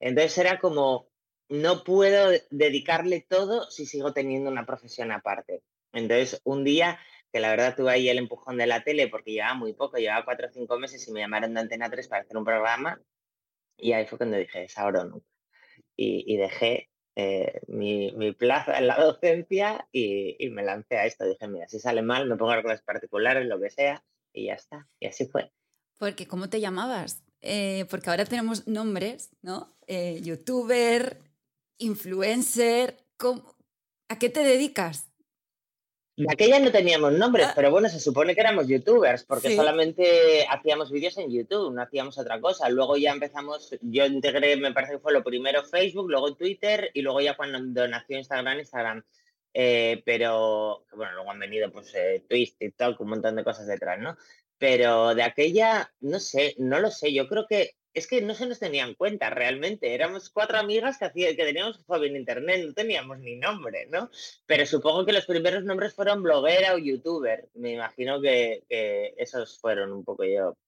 Entonces 0.00 0.36
era 0.36 0.58
como, 0.58 1.08
no 1.48 1.84
puedo 1.84 2.30
dedicarle 2.50 3.26
todo 3.28 3.70
si 3.70 3.86
sigo 3.86 4.12
teniendo 4.12 4.50
una 4.50 4.66
profesión 4.66 5.12
aparte. 5.12 5.62
Entonces, 5.92 6.40
un 6.44 6.64
día 6.64 6.98
que 7.32 7.40
la 7.40 7.50
verdad 7.50 7.76
tuve 7.76 7.92
ahí 7.92 8.08
el 8.08 8.18
empujón 8.18 8.56
de 8.56 8.66
la 8.66 8.82
tele 8.82 9.08
porque 9.08 9.32
llevaba 9.32 9.54
muy 9.54 9.72
poco, 9.72 9.98
llevaba 9.98 10.24
cuatro 10.24 10.48
o 10.48 10.52
cinco 10.52 10.78
meses 10.78 11.06
y 11.06 11.12
me 11.12 11.20
llamaron 11.20 11.54
de 11.54 11.60
Antena 11.60 11.90
3 11.90 12.08
para 12.08 12.22
hacer 12.22 12.36
un 12.36 12.44
programa 12.44 13.00
y 13.76 13.92
ahí 13.92 14.06
fue 14.06 14.18
cuando 14.18 14.36
dije, 14.36 14.64
es 14.64 14.78
ahora 14.78 15.02
o 15.02 15.04
nunca. 15.04 15.26
Y, 15.96 16.24
y 16.26 16.36
dejé 16.36 16.90
eh, 17.14 17.60
mi, 17.68 18.32
plaza 18.32 18.78
en 18.78 18.86
la 18.86 18.96
docencia 19.02 19.88
y, 19.92 20.36
y, 20.38 20.50
me 20.50 20.62
lancé 20.62 20.96
a 20.96 21.06
esto. 21.06 21.24
Dije, 21.24 21.48
mira, 21.48 21.68
si 21.68 21.78
sale 21.78 22.02
mal, 22.02 22.28
me 22.28 22.36
pongo 22.36 22.52
a 22.52 22.62
clases 22.62 22.84
particulares, 22.84 23.46
lo 23.46 23.60
que 23.60 23.70
sea, 23.70 24.04
y 24.32 24.46
ya 24.46 24.54
está. 24.54 24.88
Y 25.00 25.06
así 25.06 25.26
fue. 25.26 25.50
Porque, 25.98 26.26
¿cómo 26.26 26.48
te 26.48 26.60
llamabas? 26.60 27.24
Eh, 27.40 27.86
porque 27.90 28.10
ahora 28.10 28.24
tenemos 28.24 28.66
nombres, 28.66 29.30
¿no? 29.42 29.76
Eh, 29.86 30.20
youtuber, 30.22 31.20
influencer, 31.78 32.96
¿cómo? 33.16 33.56
¿a 34.08 34.18
qué 34.18 34.28
te 34.28 34.40
dedicas? 34.40 35.10
De 36.16 36.26
aquella 36.30 36.58
no 36.58 36.72
teníamos 36.72 37.12
nombres, 37.12 37.48
ah. 37.48 37.52
pero 37.54 37.70
bueno, 37.70 37.90
se 37.90 38.00
supone 38.00 38.34
que 38.34 38.40
éramos 38.40 38.66
youtubers, 38.66 39.24
porque 39.24 39.50
sí. 39.50 39.56
solamente 39.56 40.46
hacíamos 40.48 40.90
vídeos 40.90 41.18
en 41.18 41.30
YouTube, 41.30 41.74
no 41.74 41.82
hacíamos 41.82 42.16
otra 42.16 42.40
cosa. 42.40 42.70
Luego 42.70 42.96
ya 42.96 43.12
empezamos, 43.12 43.76
yo 43.82 44.06
integré, 44.06 44.56
me 44.56 44.72
parece 44.72 44.94
que 44.94 44.98
fue 44.98 45.12
lo 45.12 45.22
primero 45.22 45.62
Facebook, 45.62 46.08
luego 46.08 46.34
Twitter 46.34 46.90
y 46.94 47.02
luego 47.02 47.20
ya 47.20 47.36
cuando 47.36 47.86
nació 47.86 48.16
Instagram, 48.16 48.60
Instagram. 48.60 49.04
Eh, 49.52 50.02
pero, 50.06 50.86
bueno, 50.94 51.12
luego 51.16 51.30
han 51.30 51.38
venido 51.38 51.70
pues 51.70 51.94
eh, 51.94 52.24
Twitch, 52.26 52.56
TikTok, 52.56 52.98
un 53.00 53.08
montón 53.08 53.36
de 53.36 53.44
cosas 53.44 53.66
detrás, 53.66 53.98
¿no? 53.98 54.16
Pero 54.56 55.14
de 55.14 55.22
aquella, 55.22 55.92
no 56.00 56.18
sé, 56.18 56.54
no 56.56 56.78
lo 56.80 56.90
sé, 56.90 57.12
yo 57.12 57.28
creo 57.28 57.46
que 57.46 57.72
es 57.96 58.06
que 58.06 58.20
no 58.20 58.34
se 58.34 58.46
nos 58.46 58.58
tenía 58.58 58.84
en 58.84 58.94
cuenta 58.94 59.30
realmente. 59.30 59.94
Éramos 59.94 60.28
cuatro 60.28 60.58
amigas 60.58 60.98
que, 60.98 61.06
hacía, 61.06 61.34
que 61.34 61.44
teníamos 61.46 61.82
hobby 61.86 62.08
en 62.08 62.16
internet, 62.16 62.62
no 62.66 62.74
teníamos 62.74 63.18
ni 63.20 63.36
nombre, 63.36 63.86
¿no? 63.86 64.10
Pero 64.44 64.66
supongo 64.66 65.06
que 65.06 65.14
los 65.14 65.24
primeros 65.24 65.64
nombres 65.64 65.94
fueron 65.94 66.22
bloguera 66.22 66.74
o 66.74 66.78
youtuber. 66.78 67.48
Me 67.54 67.72
imagino 67.72 68.20
que, 68.20 68.64
que 68.68 69.14
esos 69.16 69.58
fueron 69.58 69.94
un 69.94 70.04
poco 70.04 70.24
yo. 70.24 70.58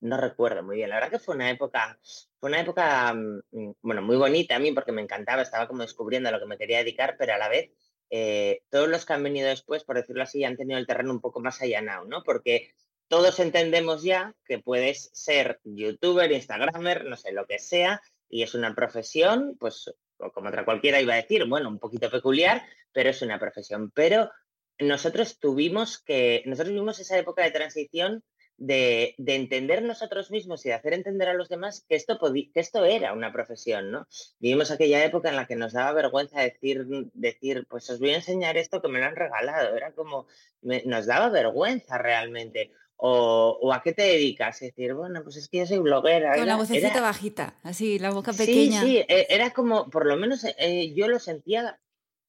No 0.00 0.18
recuerdo 0.18 0.62
muy 0.62 0.76
bien. 0.76 0.90
La 0.90 0.96
verdad 0.96 1.10
que 1.10 1.18
fue 1.18 1.34
una 1.34 1.50
época, 1.50 1.98
fue 2.38 2.50
una 2.50 2.60
época, 2.60 3.14
mm, 3.14 3.72
bueno, 3.80 4.02
muy 4.02 4.16
bonita 4.18 4.56
a 4.56 4.58
mí 4.58 4.72
porque 4.72 4.92
me 4.92 5.00
encantaba, 5.00 5.40
estaba 5.40 5.68
como 5.68 5.80
descubriendo 5.80 6.28
a 6.28 6.32
lo 6.32 6.38
que 6.38 6.46
me 6.46 6.58
quería 6.58 6.78
dedicar, 6.78 7.16
pero 7.18 7.32
a 7.32 7.38
la 7.38 7.48
vez 7.48 7.70
eh, 8.10 8.60
todos 8.68 8.90
los 8.90 9.06
que 9.06 9.14
han 9.14 9.22
venido 9.22 9.48
después, 9.48 9.84
por 9.84 9.96
decirlo 9.96 10.22
así, 10.22 10.44
han 10.44 10.58
tenido 10.58 10.78
el 10.78 10.86
terreno 10.86 11.12
un 11.12 11.22
poco 11.22 11.40
más 11.40 11.62
allanado, 11.62 12.04
¿no? 12.04 12.22
Porque 12.24 12.74
todos 13.10 13.40
entendemos 13.40 14.04
ya 14.04 14.36
que 14.44 14.60
puedes 14.60 15.10
ser 15.12 15.58
youtuber, 15.64 16.30
instagramer, 16.30 17.04
no 17.06 17.16
sé, 17.16 17.32
lo 17.32 17.44
que 17.44 17.58
sea, 17.58 18.00
y 18.28 18.44
es 18.44 18.54
una 18.54 18.72
profesión, 18.72 19.56
pues 19.58 19.92
como 20.32 20.48
otra 20.48 20.64
cualquiera 20.64 21.00
iba 21.00 21.14
a 21.14 21.16
decir, 21.16 21.44
bueno, 21.46 21.68
un 21.68 21.80
poquito 21.80 22.08
peculiar, 22.08 22.62
pero 22.92 23.10
es 23.10 23.20
una 23.20 23.40
profesión. 23.40 23.90
Pero 23.90 24.30
nosotros 24.78 25.40
tuvimos 25.40 25.98
que, 25.98 26.44
nosotros 26.46 26.72
vivimos 26.72 27.00
esa 27.00 27.18
época 27.18 27.42
de 27.42 27.50
transición 27.50 28.22
de, 28.56 29.16
entender 29.26 29.82
nosotros 29.82 30.30
mismos 30.30 30.64
y 30.64 30.68
de 30.68 30.76
hacer 30.76 30.92
entender 30.92 31.30
a 31.30 31.34
los 31.34 31.48
demás 31.48 31.84
que 31.88 31.96
esto, 31.96 32.20
esto 32.54 32.84
era 32.84 33.12
una 33.12 33.32
profesión, 33.32 33.90
¿no? 33.90 34.06
Vivimos 34.38 34.70
aquella 34.70 35.04
época 35.04 35.30
en 35.30 35.36
la 35.36 35.48
que 35.48 35.56
nos 35.56 35.72
daba 35.72 35.92
vergüenza 35.94 36.42
decir, 36.42 36.86
decir 37.14 37.66
pues 37.68 37.90
os 37.90 37.98
voy 37.98 38.10
a 38.10 38.16
enseñar 38.16 38.56
esto 38.56 38.80
que 38.80 38.88
me 38.88 39.00
lo 39.00 39.06
han 39.06 39.16
regalado, 39.16 39.74
era 39.74 39.92
como, 39.92 40.28
nos 40.62 41.06
daba 41.06 41.28
vergüenza 41.30 41.98
realmente. 41.98 42.70
O, 43.02 43.72
a 43.72 43.82
qué 43.82 43.94
te 43.94 44.02
dedicas? 44.02 44.56
Es 44.60 44.74
decir, 44.74 44.92
bueno, 44.92 45.22
pues 45.22 45.36
es 45.36 45.48
que 45.48 45.58
yo 45.58 45.66
soy 45.66 45.78
bloguera. 45.78 46.36
Con 46.36 46.46
la 46.46 46.56
vocecita 46.56 47.00
bajita, 47.00 47.54
así, 47.62 47.98
la 47.98 48.10
boca 48.10 48.34
pequeña. 48.34 48.82
Sí, 48.82 48.86
sí, 48.86 49.04
e, 49.08 49.26
era 49.30 49.50
como, 49.50 49.88
por 49.88 50.04
lo 50.04 50.18
menos 50.18 50.44
eh, 50.44 50.92
yo 50.94 51.08
lo 51.08 51.18
sentía, 51.18 51.80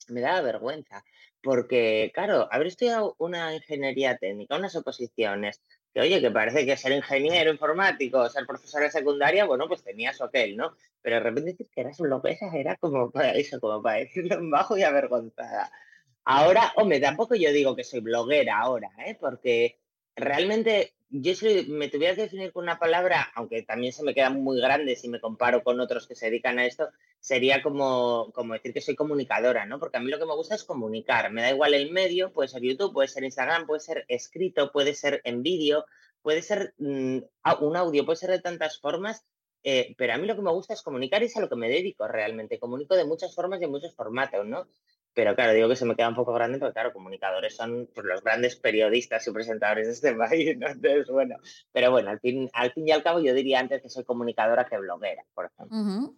me 0.07 0.21
daba 0.21 0.39
vergüenza, 0.39 1.03
porque, 1.43 2.11
claro, 2.13 2.47
haber 2.51 2.67
estudiado 2.67 3.15
una 3.17 3.53
ingeniería 3.53 4.15
técnica, 4.17 4.55
unas 4.55 4.75
oposiciones, 4.77 5.61
que 5.93 5.99
oye, 5.99 6.21
que 6.21 6.31
parece 6.31 6.65
que 6.65 6.77
ser 6.77 6.93
ingeniero 6.93 7.51
informático, 7.51 8.29
ser 8.29 8.45
profesor 8.45 8.81
de 8.81 8.91
secundaria, 8.91 9.43
bueno, 9.43 9.67
pues 9.67 9.83
tenía 9.83 10.13
su 10.13 10.23
aquel, 10.23 10.55
¿no? 10.55 10.77
Pero 11.01 11.17
de 11.17 11.23
repente 11.23 11.51
decir 11.51 11.67
que 11.69 11.81
eras 11.81 11.99
un 11.99 12.09
lopeza 12.09 12.45
era 12.55 12.77
como 12.77 13.11
para 13.11 13.33
eso, 13.33 13.59
como 13.59 13.81
para 13.81 13.97
decirlo 13.97 14.35
en 14.35 14.49
bajo 14.49 14.77
y 14.77 14.83
avergonzada. 14.83 15.69
Ahora, 16.23 16.71
hombre, 16.77 17.01
tampoco 17.01 17.35
yo 17.35 17.51
digo 17.51 17.75
que 17.75 17.83
soy 17.83 17.99
bloguera 17.99 18.59
ahora, 18.59 18.89
¿eh? 19.05 19.17
Porque 19.19 19.80
realmente 20.15 20.94
yo 21.12 21.36
si 21.36 21.65
me 21.70 21.89
tuviera 21.89 22.15
que 22.15 22.22
definir 22.22 22.53
con 22.53 22.63
una 22.63 22.80
palabra, 22.80 23.32
aunque 23.36 23.63
también 23.63 23.91
se 23.91 24.03
me 24.03 24.13
queda 24.13 24.30
muy 24.30 24.60
grande 24.62 24.96
si 24.96 25.10
me 25.10 25.20
comparo 25.20 25.62
con 25.62 25.80
otros 25.82 26.08
que 26.08 26.15
se 26.15 26.27
dedican 26.27 26.58
a 26.58 26.65
esto, 26.65 26.89
sería 27.20 27.62
como, 27.62 28.32
como 28.34 28.53
decir 28.53 28.74
que 28.74 28.80
soy 28.80 28.96
comunicadora, 28.96 29.65
¿no? 29.65 29.77
Porque 29.77 29.98
a 29.98 30.00
mí 30.00 30.10
lo 30.10 30.20
que 30.20 30.25
me 30.25 30.36
gusta 30.36 30.56
es 30.56 30.63
comunicar. 30.63 31.32
Me 31.32 31.41
da 31.41 31.51
igual 31.51 31.74
el 31.74 31.91
medio, 31.91 32.32
puede 32.32 32.48
ser 32.48 32.62
YouTube, 32.62 32.94
puede 32.94 33.10
ser 33.10 33.25
Instagram, 33.25 33.68
puede 33.68 33.82
ser 33.82 34.06
escrito, 34.08 34.72
puede 34.72 34.96
ser 34.96 35.22
en 35.25 35.44
vídeo, 35.44 35.86
puede 36.22 36.41
ser 36.41 36.74
mm, 36.77 37.18
un 37.60 37.75
audio, 37.75 38.06
puede 38.06 38.15
ser 38.15 38.32
de 38.32 38.39
tantas 38.39 38.80
formas. 38.80 39.25
Eh, 39.63 39.94
pero 39.98 40.13
a 40.13 40.18
mí 40.18 40.25
lo 40.25 40.36
que 40.36 40.41
me 40.41 40.51
gusta 40.51 40.74
es 40.74 40.82
comunicar 40.82 41.22
y 41.22 41.25
es 41.25 41.36
a 41.36 41.41
lo 41.41 41.50
que 41.50 41.58
me 41.58 41.70
dedico 41.70 42.08
realmente. 42.08 42.58
Comunico 42.58 42.96
de 42.96 43.06
muchas 43.06 43.36
formas 43.36 43.60
y 43.60 43.65
en 43.65 43.72
muchos 43.72 43.94
formatos, 43.94 44.46
¿no? 44.46 44.65
Pero 45.13 45.36
claro, 45.36 45.53
digo 45.53 45.68
que 45.68 45.75
se 45.75 45.86
me 45.86 45.96
queda 45.96 46.10
un 46.10 46.15
poco 46.15 46.34
grande 46.34 46.58
porque, 46.58 46.74
claro, 46.74 46.94
comunicadores 46.94 47.56
son 47.56 47.89
pues, 47.94 48.06
los 48.06 48.24
grandes 48.24 48.56
periodistas 48.56 49.27
y 49.27 49.32
presentadores 49.32 49.88
de 49.88 49.94
este 49.94 50.13
país. 50.15 50.50
Entonces, 50.50 51.08
bueno, 51.08 51.36
pero 51.72 51.91
bueno, 51.91 52.10
al 52.10 52.20
fin, 52.20 52.50
al 52.53 52.72
fin 52.72 52.88
y 52.88 52.91
al 52.91 53.03
cabo 53.03 53.20
yo 53.20 53.34
diría 53.34 53.60
antes 53.60 53.82
que 53.82 53.89
soy 53.89 54.03
comunicadora 54.06 54.65
que 54.65 54.77
bloguera, 54.77 55.24
por 55.34 55.46
ejemplo. 55.46 56.15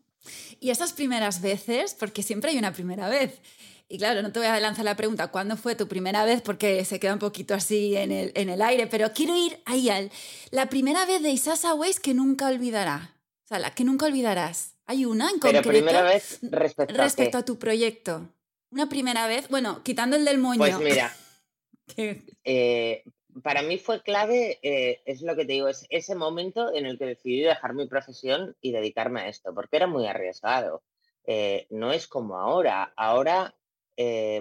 Y 0.59 0.69
esas 0.69 0.93
primeras 0.93 1.41
veces, 1.41 1.95
porque 1.95 2.23
siempre 2.23 2.51
hay 2.51 2.57
una 2.57 2.71
primera 2.71 3.09
vez. 3.09 3.41
Y 3.89 3.97
claro, 3.97 4.21
no 4.21 4.31
te 4.31 4.39
voy 4.39 4.47
a 4.47 4.59
lanzar 4.59 4.85
la 4.85 4.95
pregunta, 4.95 5.27
¿cuándo 5.27 5.57
fue 5.57 5.75
tu 5.75 5.87
primera 5.87 6.23
vez? 6.23 6.41
Porque 6.41 6.85
se 6.85 6.99
queda 6.99 7.13
un 7.13 7.19
poquito 7.19 7.53
así 7.53 7.95
en 7.95 8.11
el, 8.11 8.31
en 8.35 8.49
el 8.49 8.61
aire, 8.61 8.87
pero 8.87 9.11
quiero 9.13 9.35
ir 9.35 9.59
ahí 9.65 9.89
al... 9.89 10.11
La 10.51 10.67
primera 10.67 11.05
vez 11.05 11.21
de 11.21 11.29
Isasa 11.29 11.73
Ways 11.73 11.99
que 11.99 12.13
nunca 12.13 12.47
olvidará. 12.47 13.15
O 13.43 13.47
sea, 13.47 13.59
la 13.59 13.71
que 13.71 13.83
nunca 13.83 14.05
olvidarás. 14.05 14.75
¿Hay 14.85 15.05
una 15.05 15.25
en 15.29 15.39
concreto? 15.39 15.69
Pero 15.69 15.83
primera 15.85 16.01
vez 16.01 16.39
respecto, 16.41 16.93
respecto 16.95 17.37
a 17.37 17.45
tu 17.45 17.59
proyecto. 17.59 18.29
Una 18.73 18.89
primera 18.89 19.27
vez, 19.27 19.49
bueno, 19.49 19.83
quitando 19.83 20.15
el 20.15 20.25
del 20.25 20.39
moño. 20.39 20.57
Pues 20.57 20.79
mira, 20.79 21.15
eh, 22.43 23.03
para 23.43 23.61
mí 23.61 23.77
fue 23.77 24.01
clave, 24.01 24.57
eh, 24.63 25.03
es 25.05 25.21
lo 25.21 25.35
que 25.35 25.45
te 25.45 25.53
digo, 25.53 25.67
es 25.67 25.85
ese 25.91 26.15
momento 26.15 26.73
en 26.73 26.87
el 26.87 26.97
que 26.97 27.05
decidí 27.05 27.41
dejar 27.41 27.75
mi 27.75 27.85
profesión 27.87 28.55
y 28.61 28.71
dedicarme 28.71 29.21
a 29.21 29.27
esto, 29.27 29.53
porque 29.53 29.75
era 29.75 29.85
muy 29.85 30.07
arriesgado. 30.07 30.81
Eh, 31.25 31.67
no 31.69 31.93
es 31.93 32.07
como 32.07 32.39
ahora. 32.39 32.91
Ahora, 32.95 33.53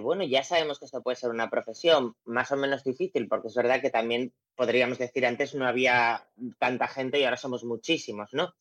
bueno, 0.01 0.23
ya 0.23 0.43
sabemos 0.43 0.79
que 0.79 0.85
esto 0.85 1.03
puede 1.03 1.15
ser 1.15 1.29
una 1.29 1.51
profesión 1.51 2.15
más 2.25 2.51
o 2.51 2.57
menos 2.57 2.83
difícil, 2.83 3.27
porque 3.27 3.49
es 3.49 3.55
verdad 3.55 3.81
que 3.81 3.91
también 3.91 4.33
podríamos 4.55 4.97
decir 4.97 5.27
antes 5.27 5.53
no 5.53 5.67
había 5.67 6.27
tanta 6.57 6.87
gente 6.87 7.19
y 7.19 7.23
ahora 7.23 7.37
somos 7.37 7.63
muchísimos, 7.63 8.33
¿no? 8.33 8.55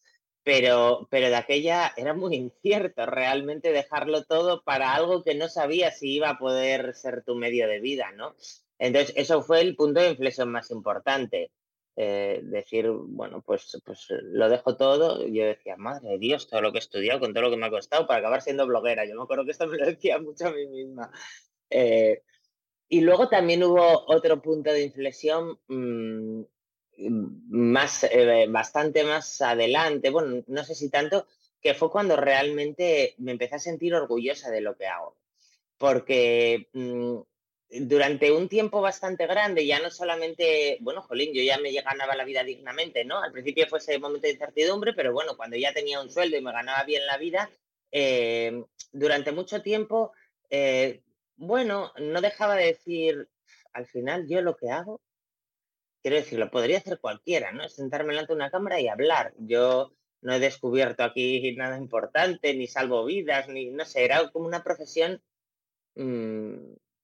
Pero, 0.44 1.06
pero 1.10 1.28
de 1.28 1.36
aquella 1.36 1.92
era 1.96 2.14
muy 2.14 2.34
incierto 2.36 3.06
realmente 3.06 3.72
dejarlo 3.72 4.24
todo 4.24 4.62
para 4.62 4.94
algo 4.94 5.22
que 5.22 5.34
no 5.34 5.48
sabía 5.48 5.90
si 5.90 6.14
iba 6.14 6.30
a 6.30 6.38
poder 6.38 6.94
ser 6.94 7.24
tu 7.24 7.34
medio 7.34 7.68
de 7.68 7.80
vida, 7.80 8.12
¿no? 8.12 8.34
Entonces, 8.78 9.12
eso 9.16 9.42
fue 9.42 9.60
el 9.60 9.76
punto 9.76 10.00
de 10.00 10.10
inflexión 10.10 10.50
más 10.50 10.70
importante. 10.70 11.52
Eh, 11.94 12.40
decir, 12.44 12.88
bueno, 12.90 13.42
pues, 13.42 13.80
pues 13.84 14.06
lo 14.10 14.48
dejo 14.48 14.76
todo. 14.76 15.26
Yo 15.28 15.44
decía, 15.44 15.76
madre 15.76 16.10
de 16.10 16.18
Dios, 16.18 16.48
todo 16.48 16.62
lo 16.62 16.72
que 16.72 16.78
he 16.78 16.80
estudiado, 16.80 17.20
con 17.20 17.32
todo 17.32 17.44
lo 17.44 17.50
que 17.50 17.56
me 17.56 17.66
ha 17.66 17.70
costado 17.70 18.06
para 18.06 18.20
acabar 18.20 18.42
siendo 18.42 18.66
bloguera. 18.66 19.04
Yo 19.04 19.14
me 19.14 19.22
acuerdo 19.22 19.44
que 19.44 19.52
esto 19.52 19.66
me 19.66 19.76
lo 19.78 19.86
decía 19.86 20.18
mucho 20.18 20.48
a 20.48 20.52
mí 20.52 20.66
misma. 20.66 21.12
Eh, 21.70 22.22
y 22.88 23.00
luego 23.00 23.28
también 23.28 23.62
hubo 23.64 24.04
otro 24.06 24.42
punto 24.42 24.72
de 24.72 24.82
inflexión 24.82 25.58
mm, 25.68 26.42
más, 27.10 28.04
eh, 28.04 28.46
bastante 28.48 29.04
más 29.04 29.40
adelante, 29.40 30.10
bueno, 30.10 30.42
no 30.46 30.64
sé 30.64 30.74
si 30.74 30.90
tanto, 30.90 31.26
que 31.60 31.74
fue 31.74 31.90
cuando 31.90 32.16
realmente 32.16 33.14
me 33.18 33.32
empecé 33.32 33.56
a 33.56 33.60
sentir 33.60 33.94
orgullosa 33.94 34.50
de 34.50 34.60
lo 34.60 34.76
que 34.76 34.86
hago. 34.86 35.16
Porque 35.78 36.68
mm, 36.72 37.18
durante 37.80 38.32
un 38.32 38.48
tiempo 38.48 38.80
bastante 38.80 39.26
grande, 39.26 39.66
ya 39.66 39.80
no 39.80 39.90
solamente, 39.90 40.78
bueno, 40.80 41.02
jolín, 41.02 41.32
yo 41.32 41.42
ya 41.42 41.58
me 41.58 41.72
ganaba 41.72 42.14
la 42.14 42.24
vida 42.24 42.44
dignamente, 42.44 43.04
¿no? 43.04 43.22
Al 43.22 43.32
principio 43.32 43.66
fue 43.68 43.78
ese 43.78 43.98
momento 43.98 44.26
de 44.26 44.34
incertidumbre, 44.34 44.92
pero 44.92 45.12
bueno, 45.12 45.36
cuando 45.36 45.56
ya 45.56 45.72
tenía 45.72 46.00
un 46.00 46.10
sueldo 46.10 46.36
y 46.36 46.42
me 46.42 46.52
ganaba 46.52 46.84
bien 46.84 47.06
la 47.06 47.16
vida, 47.16 47.50
eh, 47.90 48.64
durante 48.92 49.32
mucho 49.32 49.62
tiempo, 49.62 50.12
eh, 50.50 51.02
bueno, 51.36 51.92
no 51.98 52.20
dejaba 52.20 52.56
de 52.56 52.66
decir, 52.66 53.28
al 53.72 53.86
final 53.86 54.28
yo 54.28 54.42
lo 54.42 54.56
que 54.56 54.70
hago 54.70 55.00
quiero 56.02 56.16
decir, 56.16 56.38
lo 56.38 56.50
podría 56.50 56.78
hacer 56.78 56.98
cualquiera, 57.00 57.52
¿no? 57.52 57.68
Sentarme 57.68 58.12
delante 58.12 58.32
de 58.32 58.36
una 58.36 58.50
cámara 58.50 58.80
y 58.80 58.88
hablar. 58.88 59.32
Yo 59.38 59.94
no 60.20 60.34
he 60.34 60.40
descubierto 60.40 61.04
aquí 61.04 61.52
nada 61.56 61.78
importante, 61.78 62.54
ni 62.54 62.66
salvo 62.66 63.04
vidas, 63.04 63.48
ni 63.48 63.70
no 63.70 63.84
sé, 63.84 64.04
era 64.04 64.30
como 64.30 64.46
una 64.46 64.64
profesión 64.64 65.22
mm, 65.94 66.54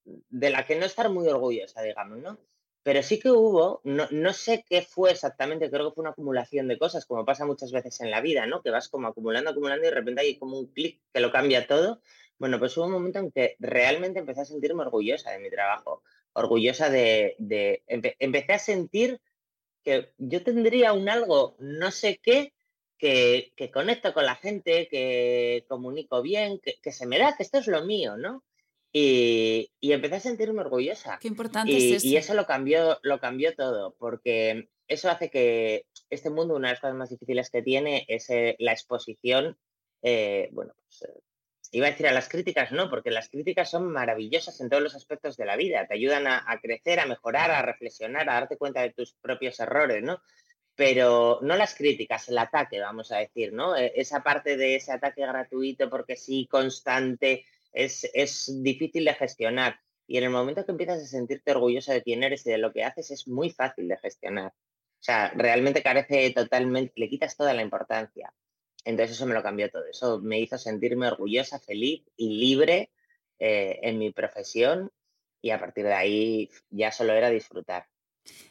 de 0.05 0.51
la 0.51 0.67
que 0.67 0.77
no 0.77 0.87
estar 0.87 1.11
muy 1.11 1.29
orgullosa, 1.29 1.83
digamos, 1.83 2.19
¿no? 2.19 2.39
Pero 2.83 3.03
sí 3.03 3.19
que 3.19 3.31
hubo, 3.31 3.81
no, 3.85 4.07
no, 4.11 4.33
sé 4.33 4.65
qué 4.67 4.83
fue 4.83 5.11
exactamente, 5.11 5.71
creo 5.71 5.91
que 5.91 5.95
fue 5.95 6.03
una 6.03 6.11
acumulación 6.11 6.69
de 6.69 6.79
cosas, 6.79 7.05
como 7.05 7.25
pasa 7.25 7.45
muchas 7.45 7.71
veces 7.71 8.01
en 8.01 8.11
la 8.11 8.21
vida, 8.23 8.47
¿no? 8.47 8.63
Que 8.63 8.71
vas 8.71 8.89
como 8.89 9.09
acumulando, 9.09 9.51
acumulando 9.51 9.85
y 9.85 9.91
de 9.91 9.95
repente 9.95 10.23
hay 10.23 10.39
como 10.39 10.59
un 10.59 10.69
clic 10.69 11.01
que 11.13 11.21
lo 11.21 11.31
cambia 11.31 11.67
todo. 11.67 12.01
Bueno, 12.39 12.59
pues 12.59 12.77
hubo 12.77 12.87
un 12.87 12.93
momento 12.93 13.19
en 13.19 13.31
que 13.31 13.57
realmente 13.59 14.21
empecé 14.21 14.43
a 14.43 14.45
sentirme 14.47 14.83
orgullosa 14.83 15.33
de 15.33 15.41
mi 15.41 15.51
trabajo 15.51 16.03
orgullosa 16.39 16.91
de, 16.91 17.37
empecé 17.87 18.53
a 18.53 18.59
sentir 18.59 19.21
que 19.83 20.13
yo 20.19 20.43
tendría 20.43 20.93
un 20.93 21.09
algo, 21.09 21.57
no 21.59 21.91
sé 21.91 22.21
qué, 22.23 22.53
que, 22.99 23.71
conecto 23.73 24.13
con 24.13 24.27
la 24.27 24.37
gente, 24.37 24.89
que 24.89 25.65
comunico 25.69 26.23
bien, 26.23 26.61
que, 26.61 26.93
se 26.93 27.07
me 27.07 27.19
da, 27.19 27.37
que 27.37 27.43
esto 27.43 27.59
es 27.59 27.67
lo 27.67 27.85
mío, 27.85 28.17
¿no? 28.17 28.45
Y, 28.93 29.71
empecé 29.81 30.17
a 30.17 30.21
sentirme 30.21 30.61
orgullosa. 30.61 31.19
Qué 31.21 31.29
importante 31.29 31.73
y, 31.73 31.77
es 31.77 31.97
eso. 31.99 32.07
Y 32.07 32.17
eso 32.17 32.35
lo 32.35 32.47
cambió, 32.47 32.99
lo 33.03 33.21
cambió 33.21 33.55
todo, 33.55 33.95
porque 33.99 34.69
eso 34.89 35.11
hace 35.11 35.31
que 35.31 35.87
este 36.11 36.31
mundo, 36.31 36.57
una 36.57 36.69
de 36.69 36.75
las 36.75 36.81
cosas 36.81 36.97
más 36.97 37.11
difíciles 37.11 37.51
que 37.51 37.63
tiene 37.63 38.05
es 38.09 38.31
eh, 38.31 38.57
la 38.59 38.73
exposición, 38.73 39.57
eh, 40.03 40.49
bueno, 40.53 40.75
pues, 40.77 41.03
eh, 41.03 41.21
iba 41.71 41.87
a 41.87 41.91
decir 41.91 42.07
a 42.07 42.13
las 42.13 42.29
críticas, 42.29 42.73
no, 42.73 42.89
porque 42.89 43.11
las 43.11 43.29
críticas 43.29 43.71
son 43.71 43.91
maravillosas 43.91 44.61
en 44.61 44.71
todos 44.71 44.83
los 44.83 44.95
aspectos 44.95 45.37
de 45.37 45.45
la 45.45 45.57
vida, 45.57 45.87
te 45.87 45.95
ayudan 45.95 46.27
a, 46.27 46.59
crecer, 46.63 47.01
a 47.01 47.07
mejorar, 47.07 47.51
a 47.51 47.63
reflexionar, 47.63 48.29
a 48.29 48.35
darte 48.35 48.57
cuenta 48.57 48.83
de 48.83 48.93
tus 48.93 49.13
propios 49.15 49.61
errores, 49.61 50.03
¿no? 50.03 50.23
Pero 50.75 51.41
no 51.43 51.57
las 51.57 51.75
críticas, 51.75 52.29
el 52.29 52.39
ataque, 52.39 52.81
vamos 52.81 53.13
a 53.13 53.19
decir, 53.19 53.53
¿no? 53.53 53.77
E, 53.77 53.93
esa 53.97 54.23
parte 54.23 54.57
de 54.57 54.77
ese 54.77 54.93
ataque 54.93 55.23
gratuito, 55.23 55.91
porque 55.91 56.17
sí, 56.17 56.47
constante, 56.51 57.45
es, 57.73 58.09
es 58.15 58.63
difícil 58.63 59.05
de 59.05 59.15
gestionar. 59.15 59.81
Y 60.07 60.17
en 60.17 60.25
el 60.25 60.31
momento 60.31 60.65
que 60.65 60.73
empiezas 60.73 61.03
a 61.03 61.07
sentirte 61.07 61.51
orgulloso 61.51 61.93
de 61.93 62.03
quién 62.03 62.23
eres 62.23 62.47
y 62.47 62.51
de 62.51 62.59
lo 62.59 62.73
que 62.73 62.85
haces, 62.85 63.11
es 63.11 63.29
muy 63.29 63.51
fácil 63.51 63.89
de 63.89 63.99
gestionar. 63.99 64.53
O 65.01 65.03
sea, 65.03 65.31
realmente 65.37 65.83
carece 65.83 66.31
totalmente, 66.33 66.93
le 66.97 67.09
quitas 67.09 67.37
toda 67.37 67.55
la 67.55 67.63
importancia. 67.63 68.33
Entonces 68.85 69.17
eso 69.17 69.27
me 69.27 69.35
lo 69.35 69.43
cambió 69.43 69.71
todo. 69.71 69.85
Eso 69.87 70.21
me 70.21 70.41
hizo 70.41 70.59
sentirme 70.59 71.09
orgullosa, 71.09 71.59
feliz 71.59 72.05
y 72.17 72.39
libre 72.39 72.91
eh, 73.39 73.79
en 73.83 73.99
mi 73.99 74.11
profesión 74.11 74.91
y 75.41 75.51
a 75.51 75.61
partir 75.61 75.85
de 75.85 75.95
ahí 75.95 76.51
ya 76.71 76.93
solo 76.93 77.13
era 77.13 77.31
disfrutar. 77.31 77.87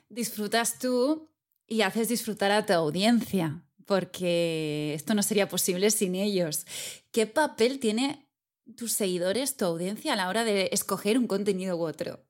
Disfrutas 0.10 0.80
tú 0.80 1.30
y 1.68 1.82
haces 1.82 2.08
disfrutar 2.08 2.52
a 2.52 2.66
tu 2.66 2.74
audiencia, 2.74 3.64
porque 3.86 4.94
esto 4.94 5.14
no 5.14 5.24
sería 5.24 5.50
posible 5.50 5.92
sin 5.92 6.16
ellos. 6.16 6.66
¿Qué 7.12 7.28
papel 7.28 7.80
tiene 7.80 8.28
tus 8.76 8.94
seguidores, 8.94 9.58
tu 9.58 9.66
audiencia, 9.66 10.14
a 10.14 10.16
la 10.16 10.30
hora 10.30 10.44
de 10.44 10.70
escoger 10.72 11.18
un 11.18 11.28
contenido 11.28 11.78
u 11.78 11.86
otro? 11.86 12.24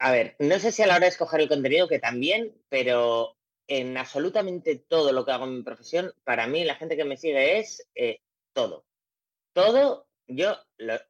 A 0.00 0.12
ver, 0.12 0.36
no 0.38 0.58
sé 0.60 0.70
si 0.70 0.82
a 0.82 0.86
la 0.86 0.94
hora 0.94 1.06
de 1.06 1.10
escoger 1.10 1.40
el 1.40 1.48
contenido, 1.48 1.88
que 1.88 1.98
también, 1.98 2.54
pero 2.68 3.36
en 3.68 3.96
absolutamente 3.96 4.76
todo 4.76 5.12
lo 5.12 5.24
que 5.24 5.32
hago 5.32 5.44
en 5.44 5.58
mi 5.58 5.62
profesión, 5.62 6.12
para 6.24 6.46
mí 6.46 6.64
la 6.64 6.74
gente 6.74 6.96
que 6.96 7.04
me 7.04 7.16
sigue 7.16 7.58
es 7.58 7.86
eh, 7.94 8.20
todo. 8.52 8.84
Todo 9.52 10.08
yo 10.28 10.56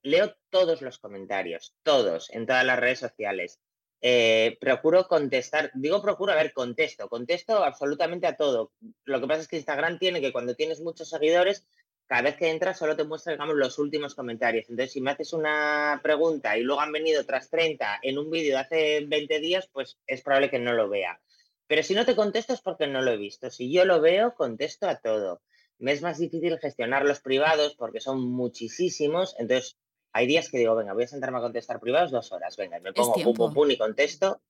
leo 0.03 0.37
todos 0.49 0.81
los 0.81 0.99
comentarios, 0.99 1.75
todos, 1.83 2.31
en 2.31 2.47
todas 2.47 2.65
las 2.65 2.79
redes 2.79 3.01
sociales. 3.01 3.61
Eh, 4.01 4.57
procuro 4.61 5.09
contestar, 5.09 5.73
digo 5.75 6.01
procuro, 6.01 6.33
a 6.33 6.37
ver, 6.37 6.53
contesto, 6.53 7.09
contesto 7.09 7.65
absolutamente 7.65 8.29
a 8.29 8.37
todo. 8.37 8.73
Lo 9.05 9.21
que 9.21 9.27
pasa 9.27 9.43
es 9.43 9.49
que 9.49 9.57
Instagram 9.57 9.99
tiene 9.99 10.21
que 10.21 10.33
cuando 10.33 10.55
tienes 10.55 10.81
muchos 10.81 11.09
seguidores, 11.09 11.67
cada 12.07 12.23
vez 12.23 12.37
que 12.37 12.49
entras 12.49 12.79
solo 12.79 12.97
te 12.97 13.05
muestra, 13.05 13.33
digamos, 13.33 13.57
los 13.57 13.79
últimos 13.79 14.15
comentarios. 14.15 14.67
Entonces, 14.71 14.93
si 14.93 15.01
me 15.01 15.11
haces 15.11 15.33
una 15.33 16.01
pregunta 16.03 16.57
y 16.57 16.63
luego 16.63 16.81
han 16.81 16.93
venido 16.93 17.21
otras 17.21 17.51
30 17.51 17.99
en 18.03 18.19
un 18.19 18.31
vídeo 18.31 18.55
de 18.55 18.61
hace 18.61 19.05
20 19.05 19.41
días, 19.41 19.69
pues 19.73 19.99
es 20.07 20.23
probable 20.23 20.49
que 20.49 20.59
no 20.61 20.73
lo 20.73 20.89
vea. 20.89 21.21
Pero 21.69 21.83
si 21.83 21.95
no 21.95 22.05
te 22.05 22.17
contesto 22.17 22.55
es 22.55 22.61
porque 22.61 22.87
no 22.87 23.03
lo 23.03 23.13
he 23.13 23.17
visto. 23.17 23.51
Si 23.51 23.71
yo 23.71 23.85
lo 23.85 24.01
veo, 24.01 24.35
contesto 24.35 24.89
a 24.89 24.97
todo. 24.97 25.43
Me 25.79 25.93
es 25.93 26.03
más 26.03 26.19
difícil 26.19 26.59
gestionar 26.59 27.05
los 27.05 27.21
privados 27.21 27.77
porque 27.77 28.01
son 28.01 28.21
muchísimos. 28.21 29.37
Entonces, 29.39 29.77
hay 30.13 30.27
días 30.27 30.49
que 30.51 30.59
digo, 30.59 30.75
venga, 30.75 30.95
voy 30.95 31.05
a 31.05 31.09
sentarme 31.09 31.39
a 31.39 31.43
contestar 31.43 31.79
privados 31.79 32.11
dos 32.11 32.33
horas. 32.33 32.57
Venga, 32.57 32.81
me 32.81 32.93
pongo 32.93 33.13
pum, 33.13 33.35
pum, 33.35 33.55
pum 33.55 33.71
y 33.71 33.79
contesto. 33.79 34.41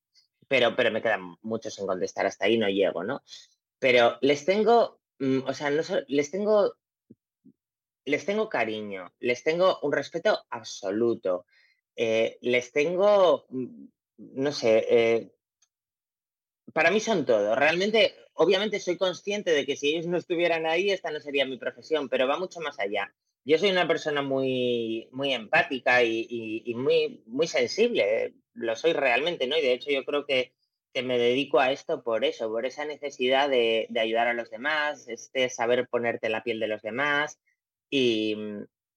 Pero, 0.47 0.75
pero 0.75 0.91
me 0.91 1.03
quedan 1.03 1.37
muchos 1.43 1.79
en 1.79 1.87
contestar. 1.87 2.25
Hasta 2.25 2.47
ahí 2.47 2.57
no 2.57 2.69
llego, 2.69 3.05
¿no? 3.05 3.23
Pero 3.79 4.17
les 4.23 4.47
tengo, 4.47 5.01
mm, 5.19 5.41
o 5.47 5.53
sea, 5.53 5.71
no, 5.71 5.83
les 6.07 6.31
tengo 6.31 6.73
les 8.09 8.25
tengo 8.25 8.49
cariño, 8.49 9.13
les 9.21 9.43
tengo 9.45 9.79
un 9.83 9.93
respeto 9.93 10.47
absoluto, 10.49 11.45
eh, 11.95 12.39
les 12.41 12.73
tengo, 12.73 13.45
mm, 13.51 13.85
no 14.17 14.53
sé, 14.53 14.87
eh, 14.89 15.33
para 16.73 16.91
mí 16.91 17.01
son 17.01 17.25
todo. 17.25 17.55
Realmente, 17.55 18.15
obviamente 18.35 18.81
soy 18.81 18.97
consciente 18.97 19.51
de 19.53 19.65
que 19.65 19.77
si 19.77 19.89
ellos 19.89 20.07
no 20.07 20.19
estuvieran 20.19 20.67
ahí, 20.67 20.91
esta 20.91 21.11
no 21.11 21.21
sería 21.21 21.47
mi 21.47 21.59
profesión, 21.59 22.09
pero 22.09 22.29
va 22.29 22.39
mucho 22.39 22.61
más 22.61 22.79
allá. 22.79 23.13
Yo 23.45 23.59
soy 23.59 23.71
una 23.71 23.89
persona 23.89 24.23
muy, 24.23 25.09
muy 25.13 25.33
empática 25.33 26.03
y, 26.03 26.75
muy, 26.77 27.23
muy 27.27 27.47
sensible, 27.47 28.35
lo 28.53 28.77
soy 28.77 28.93
realmente, 28.93 29.47
¿no? 29.47 29.57
Y 29.57 29.63
de 29.63 29.73
hecho 29.73 29.91
yo 29.91 30.05
creo 30.05 30.27
que, 30.27 30.53
me 31.05 31.17
dedico 31.17 31.61
a 31.61 31.71
esto 31.71 32.03
por 32.03 32.25
eso, 32.25 32.51
por 32.51 32.67
esa 32.67 32.85
necesidad 32.85 33.49
de, 33.49 33.87
ayudar 34.01 34.27
a 34.27 34.35
los 34.35 34.51
demás, 34.51 35.07
este 35.07 35.49
saber 35.49 35.87
ponerte 35.89 36.29
la 36.29 36.43
piel 36.43 36.59
de 36.59 36.67
los 36.67 36.83
demás, 36.83 37.39
y, 37.89 38.37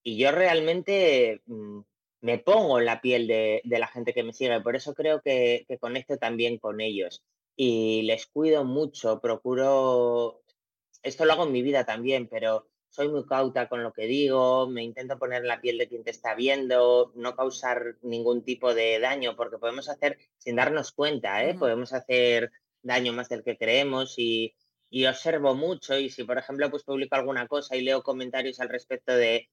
yo 0.04 0.32
realmente 0.32 1.42
mm, 1.46 1.82
me 2.22 2.40
pongo 2.40 2.80
en 2.80 2.86
la 2.86 3.02
piel 3.02 3.28
de, 3.28 3.62
la 3.66 3.88
gente 3.88 4.14
que 4.14 4.24
me 4.24 4.34
sigue, 4.34 4.62
por 4.62 4.76
eso 4.76 4.96
creo 4.96 5.22
que 5.22 5.66
conecto 5.80 6.18
también 6.18 6.58
con 6.58 6.82
ellos 6.82 7.24
y 7.56 8.04
les 8.04 8.28
cuido 8.28 8.64
mucho, 8.64 9.20
procuro, 9.20 10.42
esto 11.04 11.26
lo 11.26 11.34
hago 11.34 11.46
en 11.46 11.52
mi 11.52 11.62
vida 11.62 11.86
también, 11.86 12.28
pero 12.28 12.68
soy 12.90 13.10
muy 13.10 13.26
cauta 13.26 13.70
con 13.70 13.84
lo 13.84 13.94
que 13.94 14.06
digo, 14.06 14.68
me 14.68 14.84
intento 14.84 15.18
poner 15.18 15.42
en 15.42 15.48
la 15.48 15.62
piel 15.62 15.78
de 15.78 15.88
quien 15.88 16.04
te 16.04 16.12
está 16.12 16.36
viendo, 16.36 17.12
no 17.16 17.36
causar 17.36 17.98
ningún 18.02 18.44
tipo 18.44 18.74
de 18.74 19.00
daño, 19.00 19.36
porque 19.36 19.58
podemos 19.58 19.90
hacer, 19.90 20.18
sin 20.38 20.56
darnos 20.56 20.92
cuenta, 20.92 21.44
¿eh? 21.46 21.56
podemos 21.56 21.94
hacer 21.94 22.52
daño 22.84 23.14
más 23.14 23.30
del 23.30 23.44
que 23.44 23.58
creemos 23.58 24.16
y, 24.18 24.56
y 24.92 25.06
observo 25.06 25.56
mucho 25.56 25.98
y 25.98 26.10
si 26.10 26.26
por 26.26 26.38
ejemplo 26.38 26.70
pues 26.70 26.84
publico 26.84 27.16
alguna 27.16 27.48
cosa 27.48 27.76
y 27.76 27.82
leo 27.82 28.04
comentarios 28.04 28.60
al 28.60 28.70
respecto 28.70 29.16
de 29.16 29.50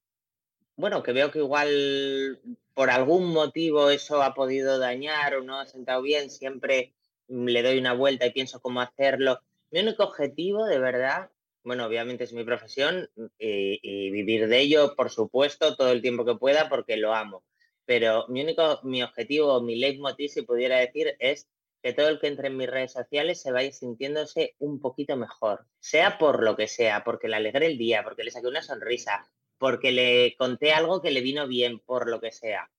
bueno 0.77 1.03
que 1.03 1.13
veo 1.13 1.31
que 1.31 1.39
igual 1.39 2.41
por 2.75 2.91
algún 2.91 3.33
motivo 3.33 3.89
eso 3.91 4.21
ha 4.23 4.35
podido 4.35 4.79
dañar 4.79 5.37
o 5.37 5.43
no 5.43 5.61
ha 5.61 5.67
sentado 5.67 6.03
bien 6.03 6.31
siempre 6.31 6.93
le 7.29 7.63
doy 7.63 7.79
una 7.79 7.93
vuelta 7.93 8.27
y 8.27 8.33
pienso 8.33 8.61
cómo 8.61 8.81
hacerlo. 8.81 9.41
Mi 9.71 9.81
único 9.81 10.05
objetivo 10.05 10.67
de 10.67 10.79
verdad 10.79 11.31
bueno 11.65 11.87
obviamente 11.87 12.25
es 12.25 12.33
mi 12.33 12.45
profesión 12.45 13.11
y, 13.39 13.79
y 13.83 14.11
vivir 14.11 14.49
de 14.49 14.61
ello 14.61 14.95
por 14.97 15.11
supuesto 15.11 15.77
todo 15.77 15.93
el 15.93 16.03
tiempo 16.03 16.25
que 16.25 16.37
pueda 16.37 16.69
porque 16.69 16.97
lo 16.97 17.15
amo. 17.15 17.45
Pero 17.85 18.27
mi 18.29 18.43
único 18.43 18.81
mi 18.85 19.03
objetivo 19.03 19.61
mi 19.61 19.77
leitmotiv 19.77 20.31
si 20.31 20.43
pudiera 20.43 20.79
decir 20.79 21.17
es 21.19 21.49
que 21.83 21.93
todo 21.93 22.09
el 22.09 22.19
que 22.19 22.27
entre 22.27 22.49
en 22.49 22.57
mis 22.57 22.69
redes 22.69 22.93
sociales 22.93 23.41
se 23.41 23.53
vaya 23.53 23.73
sintiéndose 23.73 24.55
un 24.59 24.81
poquito 24.81 25.17
mejor, 25.17 25.67
sea 25.81 26.19
por 26.19 26.43
lo 26.43 26.57
que 26.57 26.67
sea, 26.67 27.05
porque 27.05 27.29
le 27.29 27.37
alegré 27.37 27.67
el 27.67 27.79
día, 27.79 28.03
porque 28.03 28.25
le 28.25 28.31
saqué 28.31 28.49
una 28.49 28.63
sonrisa, 28.63 29.31
porque 29.59 29.93
le 29.93 30.35
conté 30.37 30.73
algo 30.73 31.01
que 31.01 31.11
le 31.11 31.21
vino 31.21 31.47
bien, 31.47 31.79
por 31.81 32.09
lo 32.09 32.21
que 32.21 32.33
sea. 32.33 32.71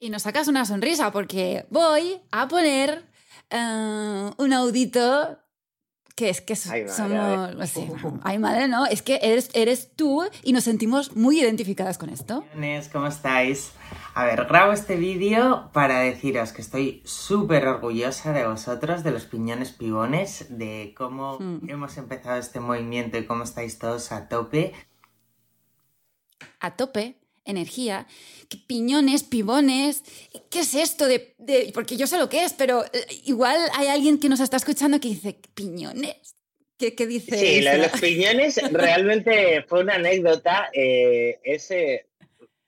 Y 0.00 0.10
nos 0.10 0.22
sacas 0.22 0.48
una 0.48 0.64
sonrisa 0.64 1.10
porque 1.10 1.66
voy 1.70 2.20
a 2.30 2.46
poner 2.46 3.04
eh, 3.50 4.30
un 4.36 4.52
audito 4.52 5.38
que 6.18 6.30
es 6.30 6.40
que 6.40 6.56
somos... 6.56 6.98
Ay, 8.24 8.40
madre, 8.40 8.66
¿no? 8.66 8.86
Es 8.86 9.02
que 9.02 9.20
eres, 9.22 9.50
eres 9.54 9.94
tú 9.94 10.24
y 10.42 10.52
nos 10.52 10.64
sentimos 10.64 11.14
muy 11.14 11.40
identificadas 11.40 11.96
con 11.96 12.10
esto. 12.10 12.44
¿Cómo 12.92 13.06
estáis? 13.06 13.70
A 14.14 14.24
ver, 14.24 14.44
grabo 14.46 14.72
este 14.72 14.96
vídeo 14.96 15.70
para 15.72 16.00
deciros 16.00 16.52
que 16.52 16.60
estoy 16.60 17.02
súper 17.04 17.68
orgullosa 17.68 18.32
de 18.32 18.48
vosotros, 18.48 19.04
de 19.04 19.12
los 19.12 19.26
piñones 19.26 19.70
pibones, 19.70 20.46
de 20.58 20.92
cómo 20.96 21.38
hmm. 21.38 21.70
hemos 21.70 21.96
empezado 21.98 22.36
este 22.36 22.58
movimiento 22.58 23.16
y 23.16 23.24
cómo 23.24 23.44
estáis 23.44 23.78
todos 23.78 24.10
a 24.10 24.28
tope. 24.28 24.74
A 26.58 26.74
tope, 26.74 27.17
energía, 27.48 28.06
piñones, 28.66 29.24
pibones, 29.24 30.04
¿qué 30.50 30.60
es 30.60 30.74
esto 30.74 31.06
de, 31.06 31.34
Porque 31.74 31.96
yo 31.96 32.06
sé 32.06 32.18
lo 32.18 32.28
que 32.28 32.44
es, 32.44 32.52
pero 32.52 32.84
eh, 32.84 33.06
igual 33.24 33.60
hay 33.74 33.88
alguien 33.88 34.20
que 34.20 34.28
nos 34.28 34.40
está 34.40 34.56
escuchando 34.56 35.00
que 35.00 35.08
dice, 35.08 35.36
¿piñones? 35.54 36.36
¿Qué, 36.78 36.94
qué 36.94 37.06
dice? 37.08 37.36
Sí, 37.36 37.60
lo 37.60 37.72
de 37.72 37.78
los 37.78 38.00
piñones 38.00 38.60
realmente 38.72 39.64
fue 39.68 39.80
una 39.80 39.96
anécdota. 39.96 40.70
Eh, 40.72 41.40
ese, 41.42 42.06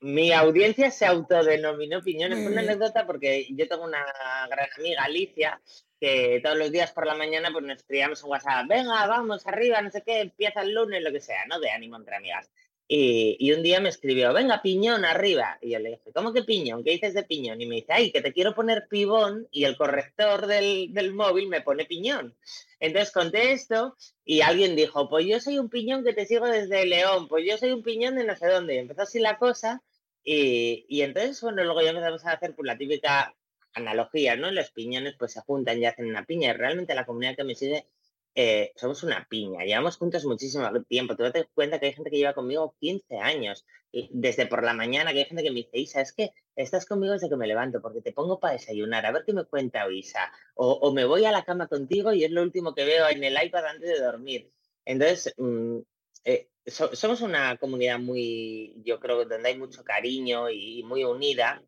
mi 0.00 0.32
audiencia 0.32 0.90
se 0.90 1.06
autodenominó 1.06 2.02
Piñones. 2.02 2.42
Fue 2.42 2.52
una 2.52 2.62
anécdota 2.62 3.06
porque 3.06 3.46
yo 3.50 3.68
tengo 3.68 3.84
una 3.84 4.04
gran 4.48 4.68
amiga, 4.78 5.04
Alicia, 5.04 5.60
que 6.00 6.40
todos 6.42 6.56
los 6.56 6.72
días 6.72 6.92
por 6.92 7.06
la 7.06 7.14
mañana 7.14 7.50
pues 7.52 7.64
nos 7.64 7.76
escribíamos 7.76 8.22
en 8.22 8.30
WhatsApp, 8.30 8.66
venga, 8.66 9.06
vamos 9.06 9.46
arriba, 9.46 9.82
no 9.82 9.90
sé 9.90 10.02
qué, 10.04 10.20
empieza 10.20 10.62
el 10.62 10.72
lunes, 10.72 11.02
lo 11.02 11.12
que 11.12 11.20
sea, 11.20 11.44
¿no? 11.46 11.60
De 11.60 11.70
ánimo 11.70 11.96
entre 11.96 12.16
amigas. 12.16 12.50
Y, 12.92 13.52
un 13.52 13.62
día 13.62 13.80
me 13.80 13.88
escribió, 13.88 14.32
venga, 14.32 14.62
piñón, 14.62 15.04
arriba. 15.04 15.58
Y 15.62 15.70
yo 15.70 15.78
le 15.78 15.90
dije, 15.90 16.10
¿cómo 16.12 16.32
que 16.32 16.42
piñón? 16.42 16.82
¿Qué 16.82 16.90
dices 16.90 17.14
de 17.14 17.22
piñón? 17.22 17.60
Y 17.60 17.66
me 17.66 17.76
dice, 17.76 17.92
ay, 17.92 18.10
que 18.10 18.20
te 18.20 18.32
quiero 18.32 18.52
poner 18.52 18.88
pibón 18.88 19.46
y 19.52 19.62
el 19.62 19.76
corrector 19.76 20.48
del, 20.48 20.92
del 20.92 21.14
móvil 21.14 21.46
me 21.46 21.60
pone 21.60 21.84
piñón. 21.84 22.34
Entonces 22.80 23.12
conté 23.12 23.52
esto 23.52 23.96
y 24.24 24.40
alguien 24.40 24.74
dijo, 24.74 25.08
pues 25.08 25.24
yo 25.24 25.38
soy 25.38 25.60
un 25.60 25.68
piñón 25.68 26.02
que 26.02 26.14
te 26.14 26.26
sigo 26.26 26.48
desde 26.48 26.84
León, 26.84 27.28
pues 27.28 27.46
yo 27.46 27.56
soy 27.58 27.70
un 27.70 27.84
piñón 27.84 28.16
de 28.16 28.24
no 28.24 28.34
sé 28.34 28.48
dónde. 28.48 28.74
Y 28.74 28.78
empezó 28.78 29.02
así 29.02 29.20
la 29.20 29.38
cosa 29.38 29.84
y, 30.24 31.02
entonces, 31.02 31.40
bueno, 31.42 31.62
luego 31.62 31.82
ya 31.82 31.90
empezamos 31.90 32.24
a 32.26 32.32
hacer 32.32 32.56
pues, 32.56 32.66
la 32.66 32.76
típica 32.76 33.36
analogía, 33.74 34.34
¿no? 34.34 34.50
Los 34.50 34.72
piñones 34.72 35.14
pues 35.16 35.32
se 35.32 35.40
juntan 35.42 35.78
y 35.78 35.86
hacen 35.86 36.06
una 36.06 36.24
piña. 36.24 36.50
Y 36.50 36.54
realmente 36.54 36.94
la 36.96 37.06
comunidad 37.06 37.36
que 37.36 37.44
me 37.44 37.54
sigue 37.54 37.86
eh, 38.34 38.72
somos 38.76 39.02
una 39.02 39.26
piña. 39.28 39.64
Llevamos 39.64 39.96
juntos 39.96 40.24
muchísimo 40.24 40.68
tiempo. 40.84 41.16
Tú 41.16 41.24
te 41.30 41.40
das 41.40 41.48
cuenta 41.52 41.78
que 41.78 41.86
hay 41.86 41.92
gente 41.92 42.10
que 42.10 42.18
lleva 42.18 42.34
conmigo 42.34 42.74
15 42.80 43.18
años. 43.18 43.66
Desde 43.92 44.46
por 44.46 44.62
la 44.62 44.72
mañana 44.72 45.12
que 45.12 45.20
hay 45.20 45.24
gente 45.24 45.42
que 45.42 45.50
me 45.50 45.56
dice, 45.56 45.78
Isa, 45.78 46.00
es 46.00 46.12
que 46.12 46.32
estás 46.54 46.86
conmigo 46.86 47.12
desde 47.12 47.28
que 47.28 47.36
me 47.36 47.46
levanto 47.46 47.82
porque 47.82 48.02
te 48.02 48.12
pongo 48.12 48.38
para 48.38 48.54
desayunar. 48.54 49.04
A 49.04 49.12
ver 49.12 49.24
qué 49.26 49.32
me 49.32 49.44
cuenta 49.44 49.90
Isa. 49.90 50.32
O, 50.54 50.72
o 50.72 50.92
me 50.92 51.04
voy 51.04 51.24
a 51.24 51.32
la 51.32 51.44
cama 51.44 51.66
contigo 51.66 52.12
y 52.12 52.24
es 52.24 52.30
lo 52.30 52.42
último 52.42 52.74
que 52.74 52.84
veo 52.84 53.08
en 53.08 53.24
el 53.24 53.36
iPad 53.42 53.66
antes 53.66 53.88
de 53.88 54.04
dormir. 54.04 54.50
Entonces, 54.84 55.34
mm, 55.36 55.78
eh, 56.24 56.48
somos 56.66 57.20
una 57.20 57.56
comunidad 57.56 57.98
muy, 57.98 58.74
yo 58.84 59.00
creo, 59.00 59.24
donde 59.24 59.48
hay 59.48 59.58
mucho 59.58 59.82
cariño 59.84 60.50
y 60.50 60.82
muy 60.84 61.04
unida. 61.04 61.62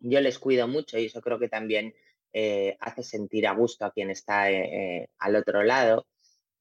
Yo 0.00 0.20
les 0.20 0.38
cuido 0.38 0.66
mucho 0.66 0.98
y 0.98 1.06
eso 1.06 1.20
creo 1.20 1.38
que 1.38 1.48
también 1.48 1.94
eh, 2.32 2.76
hace 2.80 3.02
sentir 3.02 3.46
a 3.46 3.52
gusto 3.52 3.84
a 3.84 3.92
quien 3.92 4.10
está 4.10 4.50
eh, 4.50 5.08
al 5.18 5.36
otro 5.36 5.62
lado. 5.62 6.06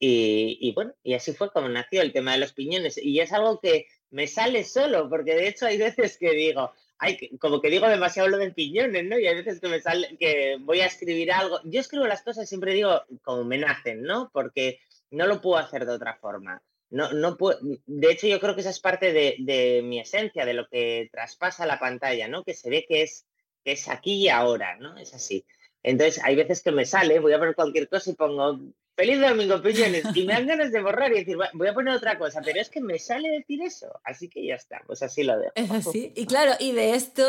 Y, 0.04 0.72
bueno, 0.74 0.96
y 1.04 1.14
así 1.14 1.32
fue 1.34 1.52
como 1.52 1.70
nació 1.70 2.02
el 2.02 2.12
tema 2.12 2.32
de 2.32 2.40
los 2.40 2.54
piñones. 2.54 2.98
Y 2.98 3.20
es 3.20 3.32
algo 3.34 3.60
que 3.60 3.86
me 4.10 4.26
sale 4.26 4.64
solo, 4.64 5.08
porque 5.08 5.36
de 5.36 5.48
hecho 5.48 5.68
hay 5.68 5.78
veces 5.78 6.18
que 6.18 6.32
digo, 6.32 6.72
ay, 6.98 7.38
como 7.40 7.62
que 7.62 7.70
digo 7.70 7.88
demasiado 7.88 8.28
lo 8.28 8.38
de 8.38 8.52
piñones, 8.52 9.06
¿no? 9.06 9.20
Y 9.20 9.28
hay 9.28 9.36
veces 9.36 9.60
que 9.60 9.68
me 9.68 9.80
sale, 9.80 10.18
que 10.18 10.58
voy 10.62 10.82
a 10.82 10.88
escribir 10.88 11.32
algo. 11.32 11.60
Yo 11.66 11.80
escribo 11.80 12.08
las 12.08 12.24
cosas, 12.24 12.50
siempre 12.50 12.74
digo, 12.74 13.04
como 13.22 13.44
me 13.44 13.60
nacen, 13.60 14.02
¿no? 14.02 14.32
Porque 14.34 14.80
no 15.12 15.28
lo 15.28 15.40
puedo 15.40 15.58
hacer 15.58 15.86
de 15.86 15.94
otra 15.94 16.16
forma. 16.16 16.64
No, 16.90 17.14
no 17.14 17.38
de 17.86 18.12
hecho, 18.12 18.28
yo 18.28 18.40
creo 18.40 18.54
que 18.54 18.62
esa 18.62 18.70
es 18.70 18.80
parte 18.80 19.14
de, 19.14 19.82
mi 19.84 20.00
esencia, 20.00 20.46
de 20.46 20.54
lo 20.54 20.68
que 20.68 21.10
traspasa 21.12 21.66
la 21.66 21.80
pantalla, 21.80 22.28
¿no? 22.28 22.44
Que 22.44 22.54
se 22.54 22.70
ve 22.70 22.86
que 22.88 23.04
es, 23.04 23.26
que 23.64 23.74
es 23.74 23.88
aquí 23.88 24.24
y 24.24 24.30
ahora, 24.30 24.76
¿no? 24.78 24.98
Es 24.98 25.14
así. 25.14 25.46
Entonces, 25.84 26.22
hay 26.24 26.36
veces 26.36 26.62
que 26.62 26.72
me 26.72 26.86
sale, 26.86 27.20
voy 27.20 27.34
a 27.34 27.39
poner 27.39 27.56
cualquier 27.56 27.89
cosa 27.89 28.12
y 28.12 28.13
pongo 28.13 28.60
feliz 28.96 29.20
domingo, 29.20 29.62
piñones, 29.62 30.04
y 30.13 30.26
me 30.26 30.34
dan 30.34 30.46
ganas 30.46 30.72
de 30.72 30.82
borrar 30.82 31.12
y 31.12 31.20
decir, 31.20 31.38
voy 31.54 31.67
a 31.67 31.74
poner 31.74 31.96
otra 31.96 32.20
cosa, 32.20 32.41
pero 32.44 32.62
es 32.62 32.70
que 32.70 32.82
me 32.82 33.00
sale 33.00 33.30
decir 33.30 33.62
eso, 33.63 33.88
así 34.04 34.30
que 34.30 34.46
ya 34.46 34.56
está, 34.56 34.82
pues 34.86 35.02
así 35.02 35.24
lo 35.24 35.39
dejo. 35.39 35.52
Es 35.56 35.72
así, 35.72 36.12
y 36.15 36.26
claro, 36.28 36.52
y 36.60 36.74
de 36.74 36.94
esto 36.94 37.26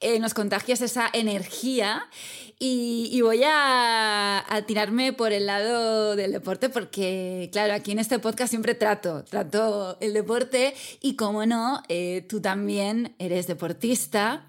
eh, 0.00 0.18
nos 0.18 0.34
contagias 0.34 0.80
esa 0.80 1.08
energía 1.12 2.08
y, 2.58 3.20
voy 3.22 3.42
a, 3.44 4.64
tirarme 4.66 5.12
por 5.12 5.32
el 5.32 5.46
lado 5.46 6.16
del 6.16 6.32
deporte 6.32 6.68
porque, 6.68 7.50
claro, 7.52 7.74
aquí 7.74 7.92
en 7.92 7.98
este 7.98 8.18
podcast 8.18 8.50
siempre 8.50 8.74
trato, 8.74 9.24
trato 9.24 9.98
el 10.00 10.12
deporte 10.12 10.74
y 11.00 11.16
como 11.16 11.44
no, 11.46 11.82
eh, 11.88 12.24
tú 12.28 12.40
también 12.40 13.14
eres 13.18 13.46
deportista. 13.46 14.48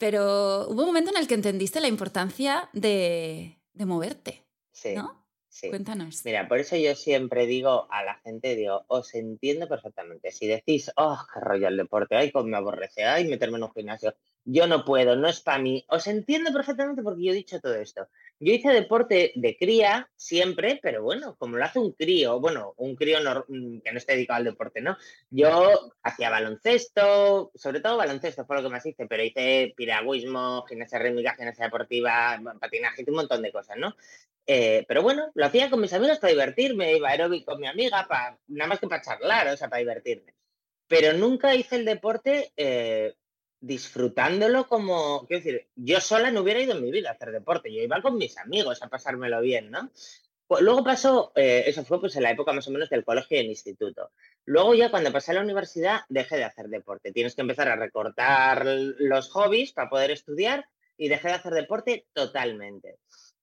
Pero 0.00 0.66
hubo 0.70 0.80
un 0.80 0.86
momento 0.86 1.10
en 1.10 1.18
el 1.18 1.28
que 1.28 1.34
entendiste 1.34 1.78
la 1.78 1.86
importancia 1.86 2.70
de, 2.72 3.58
moverte. 3.74 4.46
Sí. 4.72 4.94
¿No? 4.94 5.19
Sí. 5.50 5.68
Cuéntanos. 5.68 6.24
Mira, 6.24 6.46
por 6.46 6.60
eso 6.60 6.76
yo 6.76 6.94
siempre 6.94 7.44
digo 7.46 7.88
a 7.90 8.04
la 8.04 8.14
gente, 8.20 8.54
digo, 8.54 8.84
os 8.86 9.12
entiendo 9.16 9.68
perfectamente. 9.68 10.30
Si 10.30 10.46
decís, 10.46 10.92
oh, 10.96 11.18
qué 11.34 11.40
rollo 11.40 11.66
el 11.66 11.76
deporte, 11.76 12.14
ay, 12.14 12.30
cómo 12.30 12.46
me 12.46 12.56
aborrece, 12.56 13.04
ay, 13.04 13.26
meterme 13.26 13.58
en 13.58 13.64
un 13.64 13.72
gimnasio, 13.72 14.14
yo 14.44 14.68
no 14.68 14.84
puedo, 14.84 15.16
no 15.16 15.28
es 15.28 15.40
para 15.40 15.58
mí. 15.58 15.84
Os 15.88 16.06
entiendo 16.06 16.52
perfectamente 16.52 17.02
porque 17.02 17.24
yo 17.24 17.32
he 17.32 17.34
dicho 17.34 17.60
todo 17.60 17.74
esto. 17.74 18.08
Yo 18.38 18.52
hice 18.52 18.70
deporte 18.70 19.32
de 19.34 19.56
cría 19.56 20.08
siempre, 20.14 20.78
pero 20.80 21.02
bueno, 21.02 21.34
como 21.36 21.56
lo 21.56 21.64
hace 21.64 21.80
un 21.80 21.92
crío, 21.92 22.40
bueno, 22.40 22.74
un 22.76 22.94
crío 22.94 23.18
mm, 23.20 23.80
que 23.80 23.92
no 23.92 23.98
esté 23.98 24.14
dedicado 24.14 24.38
al 24.38 24.44
deporte, 24.44 24.80
¿no? 24.80 24.96
Yo 25.30 25.92
hacía 26.02 26.30
baloncesto, 26.30 27.50
sobre 27.56 27.80
todo 27.80 27.96
baloncesto 27.96 28.46
fue 28.46 28.56
lo 28.56 28.62
que 28.62 28.68
más 28.68 28.86
hice, 28.86 29.06
pero 29.06 29.24
hice 29.24 29.74
piragüismo, 29.76 30.64
gimnasia 30.66 31.00
rítmica, 31.00 31.34
gimnasia 31.34 31.64
deportiva, 31.64 32.40
patinaje, 32.60 33.04
un 33.08 33.16
montón 33.16 33.42
de 33.42 33.52
cosas, 33.52 33.76
¿no? 33.78 33.94
Eh, 34.52 34.84
pero 34.88 35.00
bueno, 35.00 35.30
lo 35.34 35.46
hacía 35.46 35.70
con 35.70 35.80
mis 35.80 35.92
amigos 35.92 36.18
para 36.18 36.32
divertirme, 36.32 36.96
iba 36.96 37.10
aeróbico 37.10 37.52
con 37.52 37.60
mi 37.60 37.68
amiga, 37.68 38.08
para, 38.08 38.36
nada 38.48 38.68
más 38.68 38.80
que 38.80 38.88
para 38.88 39.00
charlar, 39.00 39.46
o 39.46 39.56
sea, 39.56 39.68
para 39.68 39.78
divertirme. 39.78 40.34
Pero 40.88 41.12
nunca 41.12 41.54
hice 41.54 41.76
el 41.76 41.84
deporte 41.84 42.52
eh, 42.56 43.14
disfrutándolo 43.60 44.66
como, 44.66 45.24
quiero 45.28 45.44
decir, 45.44 45.68
yo 45.76 46.00
sola 46.00 46.32
no 46.32 46.40
hubiera 46.40 46.60
ido 46.60 46.72
en 46.72 46.82
mi 46.82 46.90
vida 46.90 47.10
a 47.10 47.12
hacer 47.12 47.30
deporte, 47.30 47.72
yo 47.72 47.80
iba 47.80 48.02
con 48.02 48.16
mis 48.16 48.36
amigos 48.38 48.82
a 48.82 48.88
pasármelo 48.88 49.40
bien, 49.40 49.70
¿no? 49.70 49.92
Luego 50.58 50.82
pasó, 50.82 51.30
eh, 51.36 51.62
eso 51.66 51.84
fue 51.84 52.00
pues 52.00 52.16
en 52.16 52.24
la 52.24 52.32
época 52.32 52.52
más 52.52 52.66
o 52.66 52.72
menos 52.72 52.90
del 52.90 53.04
colegio 53.04 53.36
y 53.36 53.42
del 53.42 53.50
instituto. 53.50 54.10
Luego 54.46 54.74
ya 54.74 54.90
cuando 54.90 55.12
pasé 55.12 55.30
a 55.30 55.34
la 55.34 55.42
universidad 55.42 56.00
dejé 56.08 56.38
de 56.38 56.44
hacer 56.44 56.66
deporte. 56.66 57.12
Tienes 57.12 57.36
que 57.36 57.42
empezar 57.42 57.68
a 57.68 57.76
recortar 57.76 58.66
los 58.66 59.30
hobbies 59.30 59.72
para 59.72 59.88
poder 59.88 60.10
estudiar 60.10 60.66
y 60.96 61.08
dejé 61.08 61.28
de 61.28 61.34
hacer 61.34 61.54
deporte 61.54 62.08
totalmente. 62.12 62.98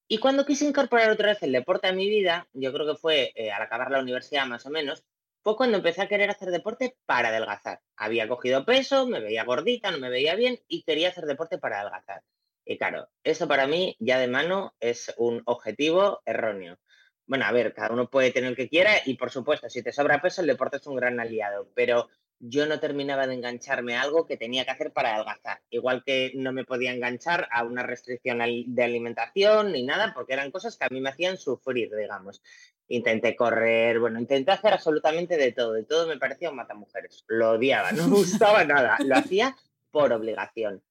Y 0.09 0.19
cuando 0.19 0.45
quise 0.45 0.65
incorporar 0.65 1.09
otra 1.09 1.29
vez 1.29 1.43
el 1.43 1.51
deporte 1.51 1.87
a 1.87 1.91
mi 1.91 2.09
vida, 2.09 2.47
yo 2.53 2.71
creo 2.71 2.87
que 2.87 2.99
fue 2.99 3.33
eh, 3.35 3.51
al 3.51 3.61
acabar 3.61 3.91
la 3.91 3.99
universidad 3.99 4.45
más 4.45 4.65
o 4.65 4.69
menos, 4.69 5.03
fue 5.43 5.57
cuando 5.57 5.77
empecé 5.77 6.01
a 6.01 6.07
querer 6.07 6.29
hacer 6.29 6.49
deporte 6.49 6.97
para 7.05 7.29
adelgazar. 7.29 7.81
Había 7.95 8.27
cogido 8.27 8.65
peso, 8.65 9.05
me 9.07 9.19
veía 9.19 9.43
gordita, 9.43 9.91
no 9.91 9.97
me 9.97 10.09
veía 10.09 10.35
bien 10.35 10.59
y 10.67 10.83
quería 10.83 11.09
hacer 11.09 11.25
deporte 11.25 11.57
para 11.57 11.81
adelgazar. 11.81 12.23
Y 12.65 12.77
claro, 12.77 13.09
eso 13.23 13.47
para 13.47 13.67
mí 13.67 13.95
ya 13.99 14.17
de 14.19 14.27
mano 14.27 14.75
es 14.79 15.13
un 15.17 15.41
objetivo 15.45 16.21
erróneo. 16.25 16.77
Bueno, 17.25 17.45
a 17.45 17.51
ver, 17.51 17.73
cada 17.73 17.93
uno 17.93 18.09
puede 18.09 18.31
tener 18.31 18.51
el 18.51 18.55
que 18.55 18.69
quiera 18.69 18.91
y 19.05 19.15
por 19.15 19.31
supuesto, 19.31 19.69
si 19.69 19.83
te 19.83 19.91
sobra 19.91 20.21
peso, 20.21 20.41
el 20.41 20.47
deporte 20.47 20.77
es 20.77 20.87
un 20.87 20.95
gran 20.95 21.19
aliado, 21.19 21.69
pero 21.75 22.09
yo 22.39 22.67
no 22.67 22.79
terminaba 22.79 23.25
de 23.27 23.33
engancharme 23.33 23.95
a 23.95 24.01
algo 24.01 24.25
que 24.25 24.37
tenía 24.37 24.63
que 24.65 24.71
hacer 24.71 24.91
para 24.91 25.15
adelgazar. 25.15 25.61
Igual 25.69 26.03
que 26.03 26.31
no 26.35 26.51
me 26.51 26.65
podía 26.65 26.93
enganchar 26.93 27.47
a 27.51 27.63
una 27.63 27.83
restricción 27.83 28.39
de 28.39 28.83
alimentación 28.83 29.71
ni 29.71 29.83
nada, 29.83 30.13
porque 30.13 30.33
eran 30.33 30.51
cosas 30.51 30.77
que 30.77 30.85
a 30.85 30.89
mí 30.89 31.01
me 31.01 31.09
hacían 31.09 31.37
sufrir, 31.37 31.89
digamos. 31.95 32.41
Intenté 32.87 33.35
correr, 33.35 33.99
bueno, 33.99 34.19
intenté 34.19 34.51
hacer 34.51 34.73
absolutamente 34.73 35.35
de 35.35 35.51
todo, 35.51 35.73
de 35.73 35.83
todo 35.83 36.07
me 36.07 36.17
parecía 36.17 36.49
un 36.49 36.57
matamujeres. 36.57 37.25
Lo 37.27 37.51
odiaba, 37.51 37.91
no 37.91 38.07
me 38.07 38.17
gustaba 38.17 38.63
nada, 38.63 38.97
lo 39.03 39.15
hacía 39.15 39.55
por 39.91 40.13
obligación. 40.13 40.83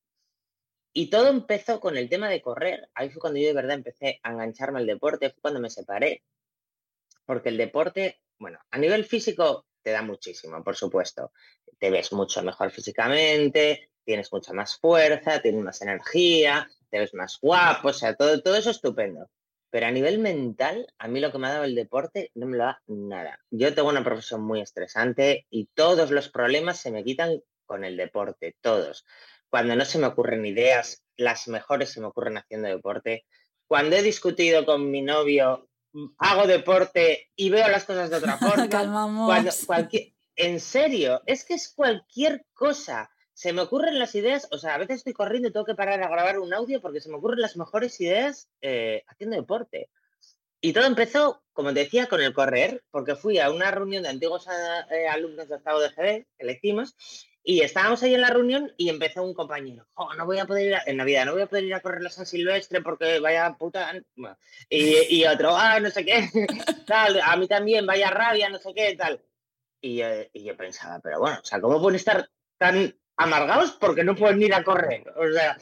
Y 0.92 1.10
todo 1.10 1.28
empezó 1.28 1.78
con 1.78 1.96
el 1.96 2.08
tema 2.08 2.28
de 2.28 2.40
correr. 2.40 2.88
Ahí 2.94 3.10
fue 3.10 3.20
cuando 3.20 3.38
yo 3.38 3.46
de 3.46 3.52
verdad 3.52 3.76
empecé 3.76 4.18
a 4.22 4.32
engancharme 4.32 4.78
al 4.78 4.86
deporte, 4.86 5.30
fue 5.30 5.42
cuando 5.42 5.60
me 5.60 5.70
separé. 5.70 6.22
Porque 7.26 7.50
el 7.50 7.58
deporte, 7.58 8.20
bueno, 8.38 8.58
a 8.70 8.78
nivel 8.78 9.04
físico 9.04 9.65
te 9.86 9.92
da 9.92 10.02
muchísimo, 10.02 10.64
por 10.64 10.74
supuesto. 10.74 11.30
Te 11.78 11.92
ves 11.92 12.12
mucho 12.12 12.42
mejor 12.42 12.72
físicamente, 12.72 13.88
tienes 14.02 14.32
mucha 14.32 14.52
más 14.52 14.76
fuerza, 14.78 15.40
tienes 15.40 15.62
más 15.62 15.80
energía, 15.80 16.68
te 16.90 16.98
ves 16.98 17.14
más 17.14 17.38
guapo, 17.40 17.90
o 17.90 17.92
sea, 17.92 18.16
todo, 18.16 18.42
todo 18.42 18.56
eso 18.56 18.70
estupendo. 18.70 19.30
Pero 19.70 19.86
a 19.86 19.92
nivel 19.92 20.18
mental, 20.18 20.92
a 20.98 21.06
mí 21.06 21.20
lo 21.20 21.30
que 21.30 21.38
me 21.38 21.46
ha 21.46 21.52
dado 21.52 21.62
el 21.62 21.76
deporte 21.76 22.32
no 22.34 22.46
me 22.46 22.56
lo 22.56 22.64
da 22.64 22.82
nada. 22.88 23.38
Yo 23.52 23.72
tengo 23.76 23.88
una 23.88 24.02
profesión 24.02 24.42
muy 24.42 24.60
estresante 24.60 25.46
y 25.50 25.66
todos 25.72 26.10
los 26.10 26.30
problemas 26.30 26.80
se 26.80 26.90
me 26.90 27.04
quitan 27.04 27.40
con 27.64 27.84
el 27.84 27.96
deporte, 27.96 28.56
todos. 28.60 29.06
Cuando 29.48 29.76
no 29.76 29.84
se 29.84 30.00
me 30.00 30.08
ocurren 30.08 30.46
ideas, 30.46 31.04
las 31.16 31.46
mejores 31.46 31.92
se 31.92 32.00
me 32.00 32.06
ocurren 32.08 32.38
haciendo 32.38 32.66
deporte. 32.66 33.24
Cuando 33.68 33.94
he 33.94 34.02
discutido 34.02 34.66
con 34.66 34.90
mi 34.90 35.02
novio, 35.02 35.68
hago 36.18 36.46
deporte 36.46 37.30
y 37.36 37.50
veo 37.50 37.68
las 37.68 37.84
cosas 37.84 38.10
de 38.10 38.16
otra 38.16 38.38
forma. 38.38 38.68
Calmamos. 38.68 39.64
cualquier, 39.66 40.12
en 40.34 40.60
serio, 40.60 41.22
es 41.26 41.44
que 41.44 41.54
es 41.54 41.72
cualquier 41.74 42.44
cosa 42.54 43.10
se 43.36 43.52
me 43.52 43.60
ocurren 43.60 43.98
las 43.98 44.14
ideas, 44.14 44.48
o 44.50 44.56
sea, 44.56 44.74
a 44.74 44.78
veces 44.78 44.96
estoy 44.96 45.12
corriendo 45.12 45.48
y 45.48 45.52
tengo 45.52 45.66
que 45.66 45.74
parar 45.74 46.02
a 46.02 46.08
grabar 46.08 46.38
un 46.38 46.54
audio 46.54 46.80
porque 46.80 47.02
se 47.02 47.10
me 47.10 47.16
ocurren 47.16 47.42
las 47.42 47.58
mejores 47.58 48.00
ideas 48.00 48.48
eh, 48.62 49.04
haciendo 49.08 49.36
deporte. 49.36 49.90
Y 50.62 50.72
todo 50.72 50.86
empezó, 50.86 51.42
como 51.52 51.74
te 51.74 51.80
decía, 51.80 52.06
con 52.06 52.22
el 52.22 52.32
correr, 52.32 52.82
porque 52.90 53.14
fui 53.14 53.38
a 53.38 53.50
una 53.50 53.70
reunión 53.70 54.04
de 54.04 54.08
antiguos 54.08 54.46
eh, 54.90 55.06
alumnos 55.06 55.50
de 55.50 55.56
estado 55.56 55.80
de 55.80 55.90
GB 55.90 56.26
que 56.38 56.46
le 56.46 56.52
hicimos, 56.52 56.96
y 57.48 57.60
estábamos 57.60 58.02
ahí 58.02 58.12
en 58.12 58.20
la 58.20 58.30
reunión 58.30 58.72
y 58.76 58.88
empezó 58.88 59.22
un 59.22 59.32
compañero, 59.32 59.86
oh, 59.94 60.12
no 60.14 60.26
voy 60.26 60.40
a 60.40 60.46
poder 60.46 60.66
ir 60.66 60.74
a, 60.74 60.82
en 60.84 60.96
Navidad, 60.96 61.24
no 61.24 61.32
voy 61.32 61.42
a 61.42 61.46
poder 61.46 61.64
ir 61.64 61.74
a 61.74 61.80
correr 61.80 62.02
la 62.02 62.10
San 62.10 62.26
Silvestre 62.26 62.82
porque 62.82 63.20
vaya 63.20 63.56
puta... 63.56 63.92
y, 64.68 65.24
otro, 65.24 65.56
ah, 65.56 65.78
no 65.78 65.88
sé 65.90 66.04
qué, 66.04 66.28
tal, 66.86 67.20
a 67.20 67.36
mí 67.36 67.46
también, 67.46 67.86
vaya 67.86 68.10
rabia, 68.10 68.48
no 68.48 68.58
sé 68.58 68.74
qué, 68.74 68.96
tal. 68.96 69.22
Y, 69.80 70.02
y 70.32 70.44
yo 70.44 70.56
pensaba, 70.56 70.98
pero 71.00 71.20
bueno, 71.20 71.38
o 71.40 71.44
sea, 71.44 71.60
¿cómo 71.60 71.80
pueden 71.80 71.96
estar 71.96 72.28
tan 72.58 72.94
amargados 73.16 73.72
porque 73.72 74.04
no 74.04 74.14
pueden 74.14 74.42
ir 74.42 74.54
a 74.54 74.64
correr. 74.64 75.04
O 75.16 75.30
sea, 75.32 75.56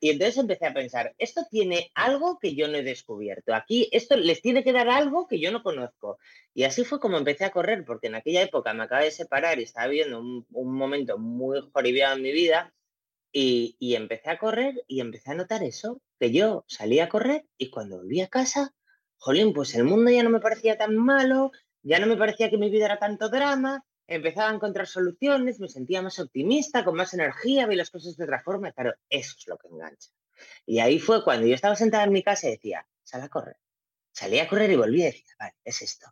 Y 0.00 0.10
entonces 0.10 0.36
empecé 0.38 0.66
a 0.66 0.74
pensar, 0.74 1.14
esto 1.18 1.42
tiene 1.50 1.90
algo 1.94 2.38
que 2.38 2.54
yo 2.54 2.68
no 2.68 2.76
he 2.78 2.82
descubierto. 2.82 3.54
Aquí 3.54 3.88
esto 3.92 4.16
les 4.16 4.42
tiene 4.42 4.64
que 4.64 4.72
dar 4.72 4.88
algo 4.88 5.26
que 5.28 5.38
yo 5.38 5.52
no 5.52 5.62
conozco. 5.62 6.18
Y 6.54 6.64
así 6.64 6.84
fue 6.84 7.00
como 7.00 7.18
empecé 7.18 7.44
a 7.44 7.50
correr, 7.50 7.84
porque 7.84 8.08
en 8.08 8.16
aquella 8.16 8.42
época 8.42 8.74
me 8.74 8.84
acabé 8.84 9.04
de 9.04 9.10
separar 9.12 9.58
y 9.58 9.64
estaba 9.64 9.86
viviendo 9.86 10.20
un, 10.20 10.46
momento 10.50 11.18
muy 11.18 11.60
joribiado 11.72 12.16
en 12.16 12.22
mi 12.22 12.32
vida. 12.32 12.74
Y, 13.32 13.76
y, 13.78 13.94
empecé 13.94 14.28
a 14.30 14.38
correr 14.38 14.74
y 14.88 15.00
empecé 15.00 15.30
a 15.30 15.34
notar 15.36 15.62
eso, 15.62 16.02
que 16.18 16.32
yo 16.32 16.64
salía 16.66 17.04
a 17.04 17.08
correr 17.08 17.46
y 17.56 17.70
cuando 17.70 17.98
volví 17.98 18.20
a 18.20 18.26
casa, 18.26 18.74
jolín, 19.18 19.52
pues 19.52 19.72
el 19.76 19.84
mundo 19.84 20.10
ya 20.10 20.24
no 20.24 20.30
me 20.30 20.40
parecía 20.40 20.76
tan 20.76 20.96
malo, 20.96 21.52
ya 21.82 22.00
no 22.00 22.08
me 22.08 22.16
parecía 22.16 22.50
que 22.50 22.58
mi 22.58 22.70
vida 22.70 22.86
era 22.86 22.98
tanto 22.98 23.28
drama, 23.28 23.84
empezaba 24.10 24.50
a 24.50 24.54
encontrar 24.54 24.86
soluciones, 24.86 25.60
me 25.60 25.68
sentía 25.68 26.02
más 26.02 26.18
optimista, 26.18 26.84
con 26.84 26.96
más 26.96 27.14
energía, 27.14 27.66
vi 27.66 27.76
las 27.76 27.90
cosas 27.90 28.16
de 28.16 28.24
otra 28.24 28.42
forma, 28.42 28.72
claro, 28.72 28.92
eso 29.08 29.36
es 29.38 29.46
lo 29.46 29.56
que 29.56 29.68
engancha. 29.68 30.10
Y 30.66 30.80
ahí 30.80 30.98
fue 30.98 31.22
cuando 31.22 31.46
yo 31.46 31.54
estaba 31.54 31.76
sentada 31.76 32.04
en 32.04 32.12
mi 32.12 32.22
casa 32.22 32.48
y 32.48 32.52
decía, 32.52 32.86
sal 33.04 33.22
a 33.22 33.28
correr. 33.28 33.56
Salí 34.12 34.40
a 34.40 34.48
correr 34.48 34.70
y 34.70 34.76
volví 34.76 35.00
y 35.00 35.04
decía, 35.04 35.34
vale, 35.38 35.54
es 35.64 35.82
esto. 35.82 36.06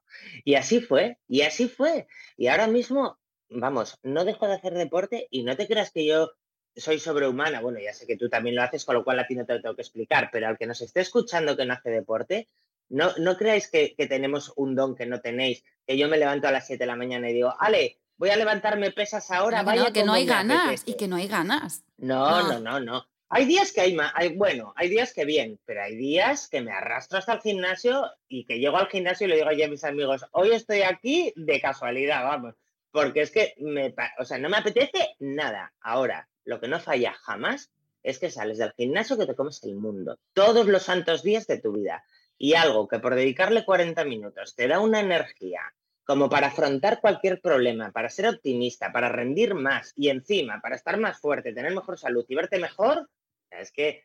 Y 0.45 0.55
así 0.55 0.81
fue, 0.81 1.19
y 1.27 1.43
así 1.43 1.69
fue. 1.69 2.07
Y 2.37 2.47
ahora 2.47 2.69
mismo, 2.69 3.19
vamos, 3.49 3.99
no 4.03 4.25
dejo 4.25 4.47
de 4.47 4.55
hacer 4.55 4.75
deporte 4.75 5.27
y 5.31 5.43
no 5.43 5.57
te 5.57 5.67
creas 5.67 5.91
que 5.91 6.07
yo 6.07 6.31
soy 6.77 7.01
sobrehumana. 7.01 7.61
Bueno, 7.61 7.81
ya 7.81 7.93
sé 7.93 8.07
que 8.07 8.17
tú 8.17 8.29
también 8.29 8.55
lo 8.55 8.63
haces, 8.63 8.85
con 8.85 8.95
lo 8.95 9.05
cual 9.05 9.19
a 9.19 9.27
ti 9.27 9.35
no 9.35 9.45
te 9.45 9.55
lo 9.55 9.61
tengo 9.61 9.75
que 9.75 9.83
explicar, 9.83 10.31
pero 10.33 10.47
al 10.47 10.57
que 10.57 10.67
nos 10.67 10.81
esté 10.81 11.01
escuchando 11.01 11.57
que 11.57 11.67
no 11.67 11.75
hace 11.75 11.91
deporte, 11.91 12.49
no, 12.89 13.13
no 13.19 13.37
creáis 13.37 13.69
que, 13.69 13.95
tenemos 14.09 14.53
un 14.57 14.75
don 14.75 14.95
que 14.95 15.07
no 15.07 15.21
tenéis, 15.21 15.65
que 15.87 15.99
yo 15.99 16.09
me 16.09 16.19
levanto 16.19 16.49
a 16.49 16.53
las 16.53 16.67
7 16.67 16.83
de 16.83 16.87
la 16.87 16.97
mañana 16.97 17.31
y 17.31 17.35
digo, 17.35 17.55
Ale, 17.59 17.99
voy 18.17 18.31
a 18.31 18.37
levantarme 18.37 18.91
pesas 18.91 19.31
ahora, 19.31 19.63
vaya. 19.63 19.93
que 19.93 20.05
no 20.05 20.13
hay 20.13 20.27
ganas 20.27 20.83
y 20.87 20.95
que 20.95 21.09
no 21.09 21.17
hay 21.17 21.29
ganas. 21.29 21.85
No, 21.97 22.49
no, 22.49 22.61
no, 22.61 22.81
no. 22.81 23.07
Hay 23.31 23.45
días 23.45 23.73
que 23.73 23.83
hay 23.83 23.95
más, 23.95 24.11
hay, 24.15 24.35
bueno, 24.37 24.73
hay 24.75 24.89
días 24.89 25.13
que 25.13 25.27
bien, 25.27 25.61
pero 25.67 25.83
hay 25.83 25.97
días 25.97 26.49
que 26.49 26.63
me 26.63 26.73
arrastro 26.73 27.19
hasta 27.19 27.35
el 27.35 27.41
gimnasio 27.41 28.11
y 28.27 28.45
que 28.47 28.59
llego 28.59 28.79
al 28.79 28.89
gimnasio 28.89 29.27
y 29.27 29.31
le 29.31 29.37
digo 29.37 29.49
a 29.51 29.69
mis 29.69 29.85
amigos, 29.85 30.25
hoy 30.33 30.53
estoy 30.53 30.81
aquí 30.81 31.35
de 31.37 31.61
casualidad, 31.61 32.25
vamos, 32.25 32.55
porque 32.91 33.21
es 33.21 33.31
que 33.31 33.55
me, 33.59 33.95
o 34.19 34.25
sea, 34.25 34.39
no 34.39 34.49
me 34.49 34.57
apetece 34.57 35.15
nada. 35.19 35.75
Ahora, 35.83 36.27
lo 36.47 36.59
que 36.59 36.69
no 36.69 36.81
falla 36.81 37.13
jamás 37.13 37.71
es 38.03 38.19
que 38.19 38.31
sales 38.31 38.57
del 38.57 38.73
gimnasio 38.73 39.19
que 39.19 39.27
te 39.27 39.35
comes 39.35 39.63
el 39.65 39.75
mundo, 39.75 40.19
todos 40.33 40.67
los 40.67 40.85
santos 40.85 41.23
días 41.23 41.47
de 41.47 41.59
tu 41.59 41.73
vida 41.73 42.03
y 42.39 42.55
algo 42.55 42.87
que 42.89 42.99
por 43.01 43.15
dedicarle 43.15 43.65
40 43.65 44.05
minutos 44.05 44.55
te 44.55 44.69
da 44.69 44.79
una 44.81 45.01
energía 45.01 45.61
como 46.05 46.31
para 46.31 46.47
afrontar 46.47 47.01
cualquier 47.03 47.41
problema, 47.41 47.93
para 47.93 48.09
ser 48.09 48.29
optimista, 48.29 48.91
para 48.93 49.11
rendir 49.11 49.55
más 49.55 49.93
y 49.95 50.09
encima 50.09 50.61
para 50.63 50.77
estar 50.77 50.97
más 50.99 51.21
fuerte, 51.21 51.53
tener 51.53 51.75
mejor 51.75 51.99
salud 51.99 52.25
y 52.29 52.35
verte 52.35 52.59
mejor, 52.59 53.09
es 53.51 53.71
que 53.73 54.05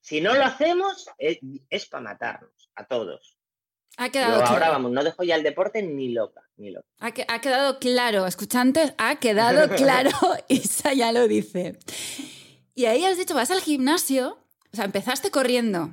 Si 0.00 0.20
no 0.20 0.34
lo 0.34 0.44
hacemos, 0.44 1.06
es, 1.16 1.38
es 1.70 1.86
para 1.86 2.02
matarnos 2.02 2.70
a 2.74 2.84
todos. 2.86 3.38
Ha 3.96 4.10
quedado 4.10 4.32
Yo 4.40 4.44
ahora, 4.44 4.56
claro. 4.58 4.72
vamos, 4.72 4.92
no 4.92 5.02
dejo 5.04 5.22
ya 5.22 5.36
el 5.36 5.42
deporte 5.42 5.80
ni 5.82 6.08
loca, 6.12 6.42
ni 6.56 6.70
loca. 6.72 6.86
Ha, 6.98 7.12
que- 7.12 7.24
ha 7.26 7.40
quedado 7.40 7.78
claro, 7.78 8.26
escuchantes, 8.26 8.92
ha 8.98 9.16
quedado 9.16 9.68
claro, 9.76 10.10
Isa 10.48 10.92
ya 10.92 11.10
lo 11.12 11.26
dice. 11.28 11.78
Y 12.74 12.84
ahí 12.86 13.04
has 13.04 13.16
dicho, 13.16 13.34
vas 13.34 13.50
al 13.50 13.60
gimnasio, 13.62 14.38
o 14.72 14.76
sea, 14.76 14.84
empezaste 14.84 15.30
corriendo, 15.30 15.90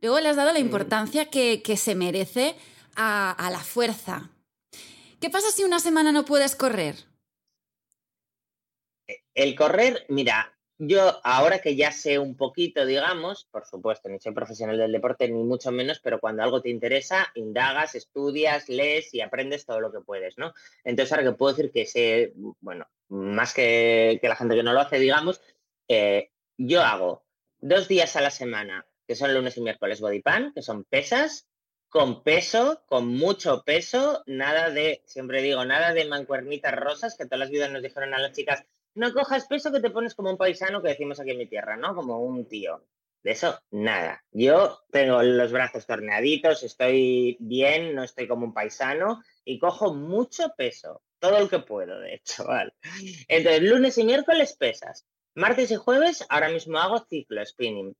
luego 0.00 0.20
le 0.20 0.28
has 0.28 0.36
dado 0.36 0.52
la 0.52 0.58
importancia 0.58 1.30
que, 1.30 1.62
que 1.62 1.76
se 1.76 1.94
merece 1.94 2.56
a, 2.94 3.30
a 3.32 3.50
la 3.50 3.60
fuerza. 3.60 4.30
¿Qué 5.20 5.30
pasa 5.30 5.50
si 5.50 5.64
una 5.64 5.80
semana 5.80 6.12
no 6.12 6.24
puedes 6.24 6.56
correr? 6.56 6.96
El 9.34 9.54
correr, 9.54 10.04
mira, 10.08 10.56
yo 10.78 11.20
ahora 11.24 11.60
que 11.60 11.74
ya 11.74 11.90
sé 11.90 12.18
un 12.18 12.36
poquito, 12.36 12.84
digamos, 12.84 13.46
por 13.50 13.64
supuesto, 13.64 14.08
ni 14.08 14.18
soy 14.18 14.32
profesional 14.32 14.76
del 14.76 14.92
deporte, 14.92 15.28
ni 15.28 15.42
mucho 15.42 15.72
menos, 15.72 16.00
pero 16.00 16.20
cuando 16.20 16.42
algo 16.42 16.60
te 16.60 16.68
interesa, 16.68 17.28
indagas, 17.34 17.94
estudias, 17.94 18.68
lees 18.68 19.14
y 19.14 19.22
aprendes 19.22 19.64
todo 19.64 19.80
lo 19.80 19.90
que 19.90 20.00
puedes, 20.00 20.36
¿no? 20.36 20.52
Entonces 20.84 21.12
ahora 21.12 21.24
que 21.24 21.36
puedo 21.36 21.54
decir 21.54 21.72
que 21.72 21.86
sé, 21.86 22.34
bueno, 22.60 22.86
más 23.08 23.54
que, 23.54 24.18
que 24.20 24.28
la 24.28 24.36
gente 24.36 24.54
que 24.54 24.62
no 24.62 24.74
lo 24.74 24.80
hace, 24.80 24.98
digamos, 24.98 25.40
eh, 25.88 26.30
yo 26.58 26.82
hago 26.82 27.24
dos 27.58 27.88
días 27.88 28.14
a 28.16 28.20
la 28.20 28.30
semana, 28.30 28.86
que 29.06 29.14
son 29.14 29.34
lunes 29.34 29.56
y 29.56 29.60
miércoles 29.60 30.00
body 30.00 30.22
pan, 30.22 30.52
que 30.54 30.62
son 30.62 30.84
pesas, 30.84 31.46
con 31.88 32.22
peso, 32.22 32.82
con 32.86 33.08
mucho 33.08 33.62
peso, 33.64 34.22
nada 34.26 34.70
de, 34.70 35.02
siempre 35.06 35.42
digo, 35.42 35.64
nada 35.64 35.92
de 35.92 36.04
mancuernitas 36.04 36.74
rosas, 36.74 37.16
que 37.16 37.24
todas 37.24 37.40
las 37.40 37.50
vidas 37.50 37.70
nos 37.70 37.82
dijeron 37.82 38.12
a 38.14 38.18
las 38.18 38.32
chicas, 38.32 38.64
no 38.94 39.12
cojas 39.12 39.46
peso 39.46 39.72
que 39.72 39.80
te 39.80 39.90
pones 39.90 40.14
como 40.14 40.30
un 40.30 40.36
paisano 40.36 40.82
que 40.82 40.88
decimos 40.88 41.20
aquí 41.20 41.30
en 41.30 41.38
mi 41.38 41.46
tierra, 41.46 41.76
¿no? 41.76 41.94
Como 41.94 42.18
un 42.20 42.46
tío. 42.48 42.82
De 43.22 43.32
eso, 43.32 43.58
nada. 43.70 44.22
Yo 44.30 44.80
tengo 44.90 45.22
los 45.22 45.52
brazos 45.52 45.86
torneaditos, 45.86 46.62
estoy 46.62 47.36
bien, 47.40 47.94
no 47.94 48.04
estoy 48.04 48.28
como 48.28 48.46
un 48.46 48.54
paisano 48.54 49.22
y 49.44 49.58
cojo 49.58 49.94
mucho 49.94 50.52
peso, 50.56 51.02
todo 51.18 51.38
el 51.38 51.48
que 51.48 51.58
puedo, 51.58 51.98
de 52.00 52.14
hecho, 52.14 52.44
¿vale? 52.46 52.72
Entonces, 53.28 53.62
lunes 53.62 53.98
y 53.98 54.04
miércoles 54.04 54.56
pesas. 54.56 55.06
Martes 55.34 55.70
y 55.70 55.76
jueves, 55.76 56.24
ahora 56.28 56.48
mismo 56.48 56.78
hago 56.78 57.00
ciclo 57.00 57.44
spinning. 57.44 57.94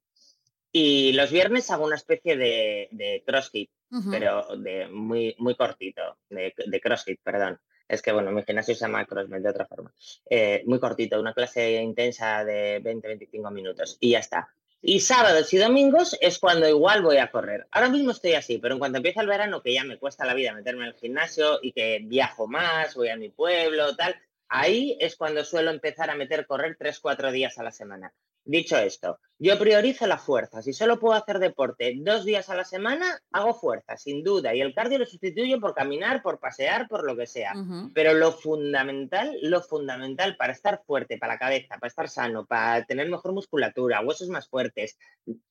Y 0.79 1.15
los 1.15 1.31
viernes 1.31 1.71
hago 1.71 1.87
una 1.87 1.97
especie 1.97 2.37
de, 2.37 2.89
de 2.91 3.23
crossfit, 3.25 3.71
pero 4.11 4.45
de 4.59 4.87
muy, 4.89 5.35
muy 5.39 5.55
cortito, 5.55 6.19
de, 6.29 6.53
de 6.55 6.81
CrossFit, 6.83 7.19
perdón. 7.23 7.59
Es 7.89 8.03
que, 8.03 8.13
bueno, 8.13 8.31
mi 8.31 8.43
gimnasio 8.43 8.75
se 8.75 8.81
llama 8.81 9.07
CrossFit 9.07 9.39
de 9.39 9.49
otra 9.49 9.65
forma. 9.65 9.91
Eh, 10.29 10.63
muy 10.67 10.79
cortito, 10.79 11.19
una 11.19 11.33
clase 11.33 11.81
intensa 11.81 12.45
de 12.45 12.83
20-25 12.83 13.51
minutos 13.51 13.97
y 14.01 14.11
ya 14.11 14.19
está. 14.19 14.51
Y 14.83 15.01
sábados 15.01 15.51
y 15.55 15.57
domingos 15.57 16.15
es 16.21 16.39
cuando 16.39 16.69
igual 16.69 17.01
voy 17.01 17.17
a 17.17 17.31
correr. 17.31 17.67
Ahora 17.71 17.89
mismo 17.89 18.11
estoy 18.11 18.35
así, 18.35 18.59
pero 18.59 18.75
en 18.75 18.79
cuanto 18.79 18.99
empieza 18.99 19.23
el 19.23 19.29
verano, 19.29 19.63
que 19.63 19.73
ya 19.73 19.85
me 19.85 19.97
cuesta 19.97 20.27
la 20.27 20.35
vida 20.35 20.53
meterme 20.53 20.83
en 20.83 20.89
el 20.89 21.01
gimnasio 21.01 21.59
y 21.63 21.73
que 21.73 22.01
viajo 22.03 22.49
más, 22.49 22.95
voy 22.95 23.09
a 23.09 23.17
mi 23.17 23.31
pueblo, 23.31 23.97
tal, 23.97 24.15
ahí 24.51 24.99
es 25.01 25.17
cuando 25.17 25.43
suelo 25.43 25.71
empezar 25.71 26.11
a 26.11 26.17
meter 26.17 26.47
correr 26.47 26.77
3-4 26.77 27.33
días 27.33 27.57
a 27.59 27.63
la 27.63 27.73
semana. 27.73 28.13
Dicho 28.49 28.79
esto, 28.79 29.19
yo 29.41 29.59
priorizo 29.59 30.07
la 30.07 30.19
fuerza. 30.19 30.63
Si 30.63 30.73
solo 30.73 31.01
puedo 31.01 31.15
hacer 31.15 31.41
deporte 31.41 31.93
dos 31.99 32.25
días 32.25 32.49
a 32.49 32.55
la 32.55 32.65
semana, 32.65 33.21
hago 33.33 33.55
fuerza, 33.55 33.97
sin 33.97 34.23
duda. 34.23 34.55
Y 34.55 34.61
el 34.61 34.73
cardio 34.73 35.01
lo 35.01 35.05
sustituyo 35.05 35.59
por 35.59 35.75
caminar, 35.75 36.23
por 36.23 36.39
pasear, 36.39 36.87
por 36.87 37.05
lo 37.05 37.17
que 37.17 37.27
sea. 37.27 37.55
Pero 37.93 38.15
lo 38.15 38.31
fundamental, 38.31 39.37
lo 39.43 39.61
fundamental 39.63 40.37
para 40.37 40.53
estar 40.53 40.81
fuerte, 40.87 41.19
para 41.19 41.35
la 41.35 41.39
cabeza, 41.41 41.77
para 41.79 41.89
estar 41.89 42.09
sano, 42.09 42.47
para 42.47 42.85
tener 42.85 43.09
mejor 43.09 43.33
musculatura, 43.33 44.01
huesos 44.01 44.29
más 44.29 44.49
fuertes, 44.49 44.97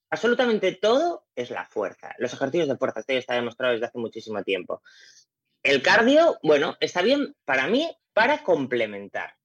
absolutamente 0.10 0.72
todo 0.72 1.26
es 1.36 1.50
la 1.50 1.66
fuerza. 1.66 2.16
Los 2.18 2.34
ejercicios 2.34 2.70
de 2.70 2.78
fuerza, 2.78 3.02
esto 3.02 3.12
ya 3.12 3.20
está 3.20 3.36
demostrado 3.36 3.74
desde 3.74 3.88
hace 3.88 4.00
muchísimo 4.00 4.42
tiempo. 4.42 4.82
El 5.62 5.82
cardio, 5.82 6.38
bueno, 6.44 6.78
está 6.80 7.02
bien 7.02 7.36
para 7.44 7.68
mí 7.68 7.94
para 8.14 8.42
complementar. 8.42 9.36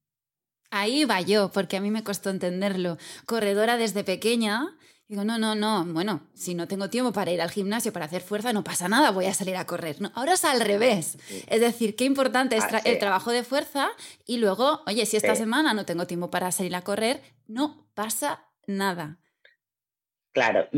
Ahí 0.70 1.04
va 1.04 1.20
yo, 1.20 1.50
porque 1.50 1.76
a 1.76 1.80
mí 1.80 1.90
me 1.90 2.04
costó 2.04 2.30
entenderlo. 2.30 2.96
Corredora 3.26 3.76
desde 3.76 4.04
pequeña. 4.04 4.76
Digo, 5.09 5.24
no, 5.24 5.38
no, 5.38 5.56
no, 5.56 5.85
bueno, 5.87 6.28
si 6.35 6.54
no 6.54 6.68
tengo 6.68 6.88
tiempo 6.88 7.12
para 7.12 7.33
ir 7.33 7.42
al 7.42 7.50
gimnasio 7.50 7.92
para 7.92 8.04
hacer 8.04 8.22
fuerza, 8.22 8.52
no 8.52 8.62
pasa 8.62 8.88
nada, 8.88 9.11
voy 9.11 9.26
a 9.26 9.35
salir 9.35 9.56
a 9.56 9.66
correr. 9.66 10.00
No, 10.00 10.12
ahora 10.14 10.35
es 10.35 10.44
al 10.44 10.61
revés. 10.61 11.18
Es 11.48 11.61
decir, 11.61 11.96
qué 11.96 12.04
importante 12.04 12.56
es 12.56 12.62
Ah, 12.62 12.80
sí. 12.80 12.88
el 12.90 13.00
trabajo 13.00 13.33
de 13.33 13.42
fuerza 13.42 13.90
y 14.24 14.37
luego, 14.37 14.83
oye, 14.87 15.04
si 15.06 15.16
esta 15.16 15.35
Sí. 15.35 15.40
semana 15.40 15.74
no 15.74 15.85
tengo 15.85 16.06
tiempo 16.06 16.30
para 16.30 16.52
salir 16.52 16.76
a 16.76 16.83
correr, 16.83 17.20
no 17.48 17.88
pasa 17.94 18.46
nada. 18.68 19.18
Claro, 20.33 20.68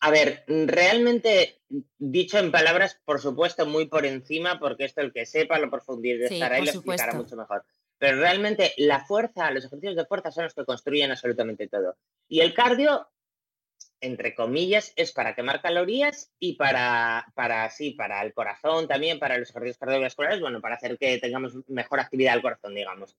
a 0.00 0.10
ver, 0.10 0.44
realmente 0.46 1.60
dicho 1.98 2.38
en 2.38 2.50
palabras, 2.50 2.98
por 3.04 3.20
supuesto, 3.20 3.66
muy 3.66 3.88
por 3.88 4.06
encima, 4.06 4.58
porque 4.58 4.84
esto 4.86 5.02
el 5.02 5.12
que 5.12 5.26
sepa 5.26 5.58
lo 5.58 5.70
profundizará 5.70 6.60
y 6.60 6.64
lo 6.64 6.70
explicará 6.70 7.12
mucho 7.12 7.36
mejor. 7.36 7.62
Pero 7.98 8.18
realmente 8.18 8.72
la 8.76 9.04
fuerza, 9.04 9.50
los 9.50 9.64
ejercicios 9.64 9.96
de 9.96 10.06
fuerza 10.06 10.30
son 10.30 10.44
los 10.44 10.54
que 10.54 10.64
construyen 10.64 11.10
absolutamente 11.10 11.68
todo. 11.68 11.96
Y 12.28 12.40
el 12.40 12.52
cardio, 12.52 13.08
entre 14.00 14.34
comillas, 14.34 14.92
es 14.96 15.12
para 15.12 15.34
quemar 15.34 15.62
calorías 15.62 16.30
y 16.38 16.54
para, 16.54 17.26
para 17.34 17.70
sí, 17.70 17.92
para 17.92 18.22
el 18.22 18.34
corazón 18.34 18.86
también, 18.86 19.18
para 19.18 19.38
los 19.38 19.50
ejercicios 19.50 19.78
cardiovasculares, 19.78 20.40
bueno, 20.40 20.60
para 20.60 20.74
hacer 20.74 20.98
que 20.98 21.18
tengamos 21.18 21.54
mejor 21.68 22.00
actividad 22.00 22.34
del 22.34 22.42
corazón, 22.42 22.74
digamos. 22.74 23.16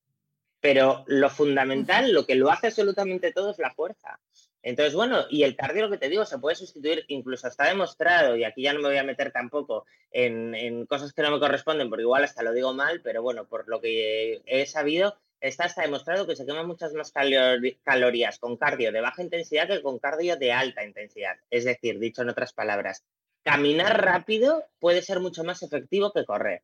Pero 0.60 1.04
lo 1.08 1.30
fundamental, 1.30 2.12
lo 2.12 2.26
que 2.26 2.36
lo 2.36 2.52
hace 2.52 2.68
absolutamente 2.68 3.32
todo 3.32 3.52
es 3.52 3.60
la 3.60 3.74
fuerza. 3.74 4.20
Entonces, 4.68 4.96
bueno, 4.96 5.24
y 5.30 5.44
el 5.44 5.56
cardio, 5.56 5.84
lo 5.84 5.90
que 5.90 5.98
te 5.98 6.10
digo, 6.10 6.26
se 6.26 6.40
puede 6.40 6.58
sustituir, 6.58 7.06
incluso 7.08 7.48
está 7.48 7.68
demostrado, 7.68 8.36
y 8.36 8.44
aquí 8.44 8.64
ya 8.64 8.74
no 8.74 8.82
me 8.82 8.90
voy 8.90 8.98
a 8.98 9.04
meter 9.04 9.32
tampoco 9.32 9.86
en, 10.12 10.86
cosas 10.88 11.14
que 11.14 11.22
no 11.22 11.32
me 11.32 11.40
corresponden, 11.40 11.88
porque 11.90 12.02
igual 12.02 12.26
hasta 12.26 12.44
lo 12.44 12.52
digo 12.52 12.74
mal, 12.74 13.00
pero 13.02 13.22
bueno, 13.22 13.48
por 13.48 13.70
lo 13.70 13.80
que 13.80 14.42
he 14.46 14.66
sabido, 14.66 15.16
está 15.40 15.64
hasta 15.64 15.84
demostrado 15.84 16.28
que 16.28 16.36
se 16.36 16.46
queman 16.46 16.68
muchas 16.68 16.92
más 16.96 17.14
calorías 17.14 18.40
con 18.40 18.58
cardio 18.58 18.92
de 18.92 19.00
baja 19.00 19.24
intensidad 19.24 19.70
que 19.70 19.82
con 19.82 20.00
cardio 20.00 20.36
de 20.36 20.52
alta 20.52 20.84
intensidad. 20.84 21.38
Es 21.50 21.64
decir, 21.64 21.98
dicho 21.98 22.24
en 22.24 22.30
otras 22.30 22.52
palabras, 22.52 23.06
caminar 23.44 24.04
rápido 24.04 24.66
puede 24.80 25.02
ser 25.02 25.22
mucho 25.22 25.46
más 25.46 25.64
efectivo 25.64 26.12
que 26.12 26.26
correr. 26.26 26.62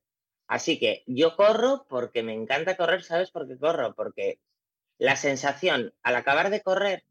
Así 0.47 0.77
que 0.77 1.03
yo 1.07 1.37
corro 1.37 1.85
porque 1.87 2.21
me 2.21 2.33
encanta 2.33 2.75
correr, 2.75 3.01
¿sabes 3.01 3.31
por 3.31 3.47
qué 3.47 3.57
corro? 3.57 3.95
Porque 3.95 4.39
la 4.97 5.15
sensación 5.15 5.93
al 6.03 6.17
acabar 6.17 6.49
de 6.49 6.61
correr 6.61 7.05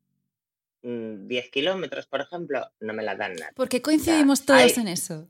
10 0.83 1.51
kilómetros, 1.51 2.07
por 2.07 2.21
ejemplo, 2.21 2.67
no 2.81 2.93
me 2.93 3.03
la 3.03 3.15
dan 3.15 3.35
nada. 3.35 3.53
¿Por 3.55 3.69
qué 3.69 3.81
coincidimos 3.81 4.45
todos 4.45 4.61
hay- 4.61 4.73
en 4.77 4.89
eso? 4.89 5.29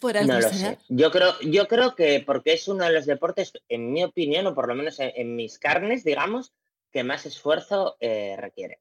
Por 0.00 0.14
No 0.26 0.40
lo 0.40 0.48
sé. 0.48 0.78
Yo 0.88 1.10
creo, 1.12 1.38
yo 1.40 1.68
creo 1.68 1.94
que 1.94 2.22
porque 2.26 2.54
es 2.54 2.66
uno 2.66 2.84
de 2.84 2.92
los 2.92 3.06
deportes, 3.06 3.52
en 3.68 3.92
mi 3.92 4.02
opinión, 4.02 4.46
o 4.46 4.54
por 4.54 4.66
lo 4.66 4.74
menos 4.74 4.98
en, 4.98 5.12
en 5.14 5.36
mis 5.36 5.58
carnes, 5.58 6.02
digamos, 6.02 6.52
que 6.90 7.04
más 7.04 7.26
esfuerzo 7.26 7.96
eh, 8.00 8.36
requiere. 8.38 8.80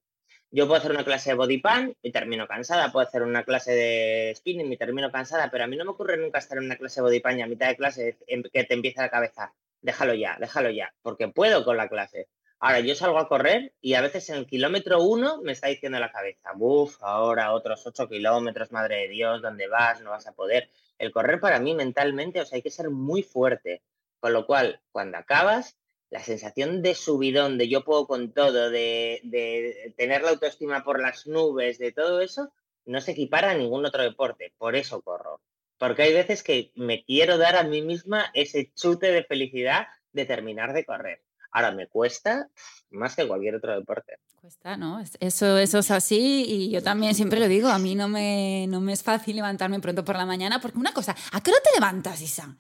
Yo 0.50 0.68
puedo 0.68 0.80
hacer 0.80 0.92
una 0.92 1.04
clase 1.06 1.32
de 1.32 1.36
body 1.36 1.58
pan 1.60 1.96
y 2.02 2.12
termino 2.12 2.48
cansada, 2.48 2.92
puedo 2.92 3.08
hacer 3.08 3.24
una 3.24 3.44
clase 3.44 3.72
de 3.74 4.34
spinning 4.36 4.72
y 4.72 4.78
termino 4.78 5.12
cansada, 5.12 5.50
pero 5.50 5.64
a 5.64 5.68
mí 5.68 5.76
no 5.76 5.86
me 5.86 5.92
ocurre 5.92 6.18
nunca 6.18 6.40
estar 6.40 6.58
en 6.58 6.66
una 6.66 6.76
clase 6.78 7.00
de 7.00 7.02
body 7.04 7.20
pan 7.22 7.40
y 7.40 7.42
a 7.42 7.48
mitad 7.48 7.68
de 7.70 7.76
clase 7.76 8.18
que 8.52 8.64
te 8.64 8.74
empieza 8.74 9.02
la 9.02 9.10
cabeza, 9.10 9.54
déjalo 9.82 10.14
ya, 10.14 10.38
déjalo 10.40 10.70
ya, 10.70 10.94
porque 11.02 11.28
puedo 11.28 11.64
con 11.66 11.78
la 11.78 11.90
clase. 11.90 12.28
Ahora 12.66 12.80
yo 12.80 12.96
salgo 12.96 13.20
a 13.20 13.28
correr 13.28 13.74
y 13.82 13.96
a 13.96 14.02
veces 14.02 14.30
en 14.30 14.38
el 14.38 14.46
kilómetro 14.48 15.04
uno 15.04 15.42
me 15.42 15.52
está 15.52 15.68
diciendo 15.68 16.00
la 16.00 16.14
cabeza, 16.14 16.54
buf, 16.56 16.96
ahora 17.02 17.52
otros 17.52 17.86
ocho 17.86 18.08
kilómetros, 18.08 18.72
madre 18.72 19.00
de 19.00 19.08
Dios, 19.10 19.42
¿dónde 19.42 19.68
vas? 19.68 20.00
No 20.00 20.12
vas 20.12 20.28
a 20.28 20.32
poder. 20.32 20.70
El 20.98 21.12
correr 21.12 21.42
para 21.42 21.60
mí 21.60 21.76
mentalmente, 21.76 22.40
o 22.40 22.46
sea, 22.46 22.56
hay 22.56 22.62
que 22.62 22.72
ser 22.72 22.90
muy 22.90 23.22
fuerte. 23.22 23.82
Con 24.22 24.32
lo 24.32 24.46
cual, 24.46 24.80
cuando 24.94 25.18
acabas, 25.18 25.78
la 26.10 26.22
sensación 26.22 26.82
de 26.82 26.96
subidón, 26.96 27.58
de 27.58 27.68
yo 27.68 27.84
puedo 27.84 28.08
con 28.08 28.32
todo, 28.32 28.70
de, 28.70 29.20
de 29.24 29.94
tener 29.98 30.22
la 30.22 30.30
autoestima 30.30 30.86
por 30.86 31.02
las 31.02 31.28
nubes, 31.28 31.80
de 31.80 31.92
todo 31.92 32.22
eso, 32.22 32.54
no 32.86 33.02
se 33.02 33.12
equipara 33.12 33.52
a 33.52 33.56
ningún 33.56 33.86
otro 33.86 34.04
deporte. 34.04 34.54
Por 34.58 34.78
eso 34.78 35.02
corro. 35.02 35.42
Porque 35.78 36.04
hay 36.04 36.14
veces 36.14 36.44
que 36.44 36.72
me 36.76 37.04
quiero 37.04 37.38
dar 37.38 37.58
a 37.58 37.64
mí 37.64 37.82
misma 37.82 38.32
ese 38.34 38.72
chute 38.74 39.12
de 39.12 39.26
felicidad 39.26 39.88
de 40.14 40.24
terminar 40.24 40.72
de 40.72 40.86
correr. 40.86 41.22
Ahora 41.54 41.72
me 41.72 41.88
cuesta 41.88 42.50
más 42.90 43.16
que 43.16 43.28
cualquier 43.28 43.56
otro 43.56 43.74
deporte. 43.74 44.18
Cuesta, 44.42 44.76
¿no? 44.76 45.00
Es- 45.00 45.18
Eso, 45.20 45.58
eso 45.58 45.80
es 45.80 45.92
así 45.92 46.44
y 46.48 46.70
yo 46.72 46.84
también 46.84 47.16
siempre 47.16 47.40
lo 47.40 47.48
digo, 47.48 47.70
a 47.70 47.80
mí 47.80 47.96
no 47.96 48.08
me, 48.10 48.66
no 48.68 48.82
me 48.82 48.92
es 48.94 49.02
fácil 49.04 49.36
levantarme 49.38 49.80
pronto 49.80 50.04
por 50.04 50.16
la 50.18 50.26
mañana 50.26 50.60
porque 50.60 50.78
una 50.80 50.94
cosa, 50.94 51.16
¿a 51.32 51.42
qué 51.42 51.52
hora 51.52 51.60
te 51.64 51.72
levantas, 51.80 52.22
Isa? 52.22 52.56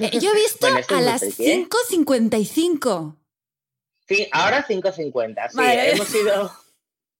Eh, 0.00 0.18
Yo 0.20 0.30
he 0.32 0.34
visto 0.34 0.66
Bueno, 0.70 0.80
a 0.96 1.00
las 1.00 1.20
friki, 1.20 1.50
¿eh? 1.50 1.68
5.55. 1.68 3.16
Sí, 4.08 4.28
ahora 4.32 4.66
5.50. 4.66 5.50
Sí, 5.50 5.56
Vale. 5.56 5.92
hemos 5.92 6.14
ido 6.14 6.52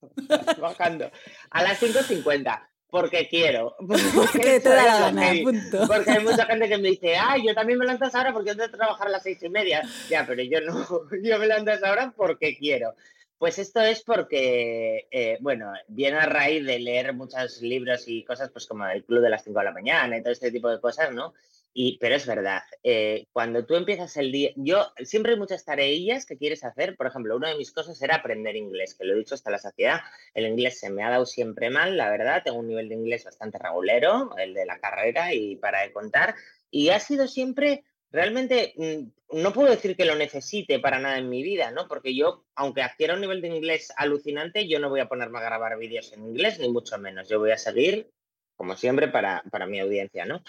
bajando. 0.60 1.10
A 1.50 1.62
las 1.62 1.80
5.50. 1.80 2.68
Porque 2.90 3.28
quiero. 3.28 3.76
Porque 4.14 4.60
te 4.60 4.68
da 4.68 4.84
la 4.84 4.94
Eso 4.94 4.96
es 4.96 5.00
lo 5.00 5.06
gana, 5.06 5.22
heavy. 5.22 5.42
punto. 5.42 5.86
Porque 5.86 6.10
hay 6.10 6.24
mucha 6.24 6.46
gente 6.46 6.68
que 6.68 6.78
me 6.78 6.88
dice, 6.90 7.16
ay, 7.16 7.46
yo 7.46 7.54
también 7.54 7.78
me 7.78 7.84
levanto 7.84 8.04
a 8.04 8.08
esa 8.08 8.20
hora 8.20 8.32
porque 8.32 8.54
tengo 8.54 8.70
que 8.70 8.76
trabajar 8.76 9.06
a 9.08 9.10
las 9.10 9.22
seis 9.22 9.42
y 9.42 9.48
media. 9.48 9.82
Ya, 10.08 10.26
pero 10.26 10.42
yo 10.42 10.60
no. 10.60 10.86
Yo 11.22 11.38
me 11.38 11.46
levanto 11.46 11.70
a 11.70 11.74
esa 11.74 11.92
hora 11.92 12.12
porque 12.16 12.56
quiero. 12.56 12.94
Pues 13.38 13.58
esto 13.58 13.80
es 13.80 14.02
porque, 14.02 15.08
eh, 15.10 15.38
bueno, 15.40 15.72
viene 15.88 16.18
a 16.18 16.26
raíz 16.26 16.64
de 16.66 16.78
leer 16.78 17.14
muchos 17.14 17.62
libros 17.62 18.04
y 18.06 18.22
cosas, 18.22 18.50
pues 18.50 18.66
como 18.66 18.86
el 18.86 19.02
Club 19.02 19.22
de 19.22 19.30
las 19.30 19.44
5 19.44 19.58
de 19.58 19.64
la 19.64 19.72
mañana 19.72 20.18
y 20.18 20.22
todo 20.22 20.32
este 20.32 20.52
tipo 20.52 20.68
de 20.68 20.78
cosas, 20.78 21.10
¿no? 21.12 21.32
Y, 21.72 21.98
pero 21.98 22.16
es 22.16 22.26
verdad, 22.26 22.62
eh, 22.82 23.26
cuando 23.32 23.64
tú 23.64 23.76
empiezas 23.76 24.16
el 24.16 24.32
día, 24.32 24.50
yo 24.56 24.92
siempre 25.04 25.32
hay 25.32 25.38
muchas 25.38 25.64
tareillas 25.64 26.26
que 26.26 26.36
quieres 26.36 26.64
hacer. 26.64 26.96
Por 26.96 27.06
ejemplo, 27.06 27.36
una 27.36 27.50
de 27.50 27.56
mis 27.56 27.70
cosas 27.70 28.00
era 28.02 28.16
aprender 28.16 28.56
inglés, 28.56 28.94
que 28.94 29.04
lo 29.04 29.14
he 29.14 29.18
dicho 29.18 29.36
hasta 29.36 29.52
la 29.52 29.58
saciedad. 29.58 30.00
El 30.34 30.46
inglés 30.46 30.80
se 30.80 30.90
me 30.90 31.04
ha 31.04 31.10
dado 31.10 31.26
siempre 31.26 31.70
mal, 31.70 31.96
la 31.96 32.10
verdad. 32.10 32.42
Tengo 32.44 32.58
un 32.58 32.66
nivel 32.66 32.88
de 32.88 32.96
inglés 32.96 33.24
bastante 33.24 33.58
regulero, 33.58 34.36
el 34.36 34.52
de 34.52 34.66
la 34.66 34.80
carrera 34.80 35.32
y 35.32 35.56
para 35.56 35.82
de 35.82 35.92
contar. 35.92 36.34
Y 36.72 36.88
ha 36.88 36.98
sido 36.98 37.28
siempre, 37.28 37.84
realmente, 38.10 38.74
mm, 38.76 39.40
no 39.40 39.52
puedo 39.52 39.70
decir 39.70 39.96
que 39.96 40.04
lo 40.04 40.16
necesite 40.16 40.80
para 40.80 40.98
nada 40.98 41.18
en 41.18 41.28
mi 41.28 41.44
vida, 41.44 41.70
¿no? 41.70 41.86
Porque 41.86 42.16
yo, 42.16 42.46
aunque 42.56 42.82
adquiera 42.82 43.14
un 43.14 43.20
nivel 43.20 43.40
de 43.42 43.48
inglés 43.48 43.92
alucinante, 43.96 44.66
yo 44.66 44.80
no 44.80 44.88
voy 44.88 45.00
a 45.00 45.08
ponerme 45.08 45.38
a 45.38 45.42
grabar 45.42 45.78
vídeos 45.78 46.12
en 46.12 46.24
inglés, 46.24 46.58
ni 46.58 46.68
mucho 46.68 46.98
menos. 46.98 47.28
Yo 47.28 47.38
voy 47.38 47.52
a 47.52 47.58
seguir, 47.58 48.10
como 48.56 48.76
siempre, 48.76 49.06
para, 49.06 49.44
para 49.52 49.66
mi 49.66 49.78
audiencia, 49.78 50.24
¿no? 50.24 50.42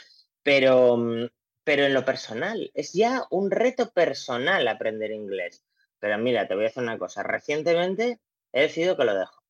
Pero, 0.43 0.97
mm, 0.97 1.27
pero 1.63 1.85
en 1.85 1.93
lo 1.93 2.05
personal, 2.05 2.71
es 2.73 2.93
ya 2.93 3.25
un 3.31 3.51
reto 3.51 3.91
personal 3.91 4.67
aprender 4.67 5.11
inglés. 5.11 5.63
Pero 5.99 6.17
mira, 6.17 6.47
te 6.47 6.55
voy 6.55 6.63
a 6.65 6.67
decir 6.67 6.83
una 6.83 6.97
cosa. 6.97 7.23
Recientemente 7.23 8.19
he 8.51 8.61
decidido 8.61 8.97
que 8.97 9.05
lo 9.05 9.15
dejo. 9.15 9.41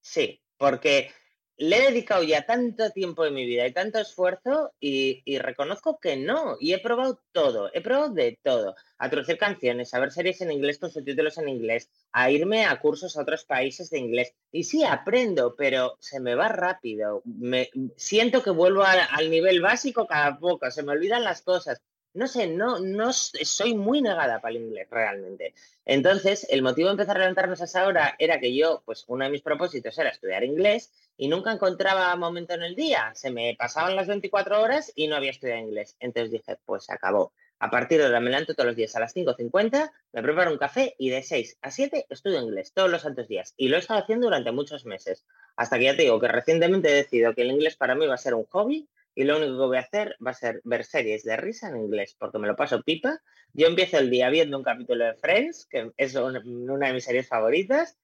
Sí, 0.00 0.42
porque 0.56 1.12
le 1.56 1.76
he 1.76 1.90
dedicado 1.90 2.22
ya 2.22 2.46
tanto 2.46 2.90
tiempo 2.90 3.24
de 3.24 3.30
mi 3.30 3.46
vida 3.46 3.66
y 3.66 3.72
tanto 3.72 3.98
esfuerzo 3.98 4.72
y, 4.80 5.22
reconozco 5.38 5.98
que 6.00 6.16
no. 6.16 6.56
Y 6.60 6.72
he 6.72 6.78
probado 6.78 7.20
todo, 7.32 7.70
he 7.72 7.80
probado 7.80 8.10
de 8.10 8.38
todo. 8.42 8.74
A 8.98 9.10
traducir 9.10 9.38
canciones, 9.38 9.92
a 9.94 10.00
ver 10.00 10.12
series 10.12 10.40
en 10.40 10.52
inglés 10.52 10.78
con 10.78 10.90
subtítulos 10.90 11.38
en 11.38 11.48
inglés, 11.48 11.90
a 12.12 12.30
irme 12.30 12.64
a 12.64 12.80
cursos 12.80 13.16
a 13.16 13.22
otros 13.22 13.44
países 13.44 13.90
de 13.90 13.98
inglés. 13.98 14.34
Y 14.50 14.64
sí, 14.64 14.84
aprendo, 14.84 15.54
pero 15.56 15.96
se 16.00 16.20
me 16.20 16.34
va 16.34 16.48
rápido. 16.48 17.22
Me, 17.24 17.70
siento 17.96 18.42
que 18.42 18.50
vuelvo 18.50 18.84
al 18.84 19.30
nivel 19.30 19.60
básico 19.60 20.06
cada 20.06 20.38
poco, 20.38 20.70
se 20.70 20.82
me 20.82 20.92
olvidan 20.92 21.24
las 21.24 21.42
cosas 21.42 21.80
no 22.14 22.26
sé, 22.26 22.46
no, 22.46 22.78
no 22.78 23.12
soy 23.12 23.74
muy 23.74 24.02
negada 24.02 24.40
para 24.40 24.54
el 24.54 24.62
inglés 24.62 24.88
realmente. 24.90 25.54
Entonces, 25.84 26.46
el 26.50 26.62
motivo 26.62 26.88
de 26.88 26.92
empezar 26.92 27.16
a 27.16 27.20
levantarnos 27.20 27.60
a 27.60 27.64
esa 27.64 27.86
hora 27.86 28.14
era 28.18 28.38
que 28.38 28.54
yo, 28.54 28.82
pues 28.84 29.04
uno 29.08 29.24
de 29.24 29.30
mis 29.30 29.42
propósitos 29.42 29.98
era 29.98 30.10
estudiar 30.10 30.44
inglés 30.44 30.92
y 31.16 31.28
nunca 31.28 31.52
encontraba 31.52 32.14
momento 32.16 32.54
en 32.54 32.62
el 32.62 32.74
día. 32.74 33.12
Se 33.14 33.30
me 33.30 33.54
pasaban 33.58 33.96
las 33.96 34.06
24 34.06 34.60
horas 34.60 34.92
y 34.94 35.08
no 35.08 35.16
había 35.16 35.30
estudiado 35.30 35.60
inglés. 35.60 35.96
Entonces 36.00 36.30
dije, 36.30 36.58
pues 36.64 36.84
se 36.84 36.92
acabó. 36.92 37.32
A 37.58 37.70
partir 37.70 37.98
de 37.98 38.06
ahora 38.06 38.18
me 38.18 38.30
levanto 38.30 38.54
todos 38.54 38.66
los 38.66 38.76
días 38.76 38.96
a 38.96 39.00
las 39.00 39.14
5.50, 39.14 39.92
me 40.12 40.22
preparo 40.22 40.50
un 40.50 40.58
café 40.58 40.96
y 40.98 41.10
de 41.10 41.22
6 41.22 41.58
a 41.62 41.70
7 41.70 42.06
estudio 42.10 42.42
inglés 42.42 42.72
todos 42.72 42.90
los 42.90 43.02
santos 43.02 43.28
días. 43.28 43.54
Y 43.56 43.68
lo 43.68 43.76
he 43.76 43.78
estado 43.78 44.00
haciendo 44.00 44.26
durante 44.26 44.50
muchos 44.50 44.84
meses. 44.84 45.24
Hasta 45.54 45.78
que 45.78 45.84
ya 45.84 45.96
te 45.96 46.02
digo 46.02 46.18
que 46.18 46.26
recientemente 46.26 46.88
he 46.88 46.94
decidido 46.94 47.34
que 47.34 47.42
el 47.42 47.52
inglés 47.52 47.76
para 47.76 47.94
mí 47.94 48.04
va 48.04 48.14
a 48.14 48.18
ser 48.18 48.34
un 48.34 48.46
hobby 48.46 48.88
y 49.14 49.22
lo 49.22 49.36
único 49.36 49.52
que 49.52 49.66
voy 49.66 49.76
a 49.76 49.80
hacer 49.80 50.16
va 50.26 50.32
a 50.32 50.34
ser 50.34 50.60
ver 50.64 50.84
series 50.84 51.22
de 51.22 51.36
risa 51.36 51.68
en 51.68 51.76
inglés, 51.76 52.16
porque 52.18 52.38
me 52.38 52.48
lo 52.48 52.56
paso 52.56 52.82
pipa. 52.82 53.22
Yo 53.52 53.68
empiezo 53.68 53.98
el 53.98 54.10
día 54.10 54.28
viendo 54.28 54.56
un 54.56 54.64
capítulo 54.64 55.04
de 55.04 55.14
Friends, 55.14 55.66
que 55.66 55.92
es 55.96 56.16
una, 56.16 56.40
de 56.40 56.92
mis 56.92 57.04
series 57.04 57.28
favoritas. 57.28 57.96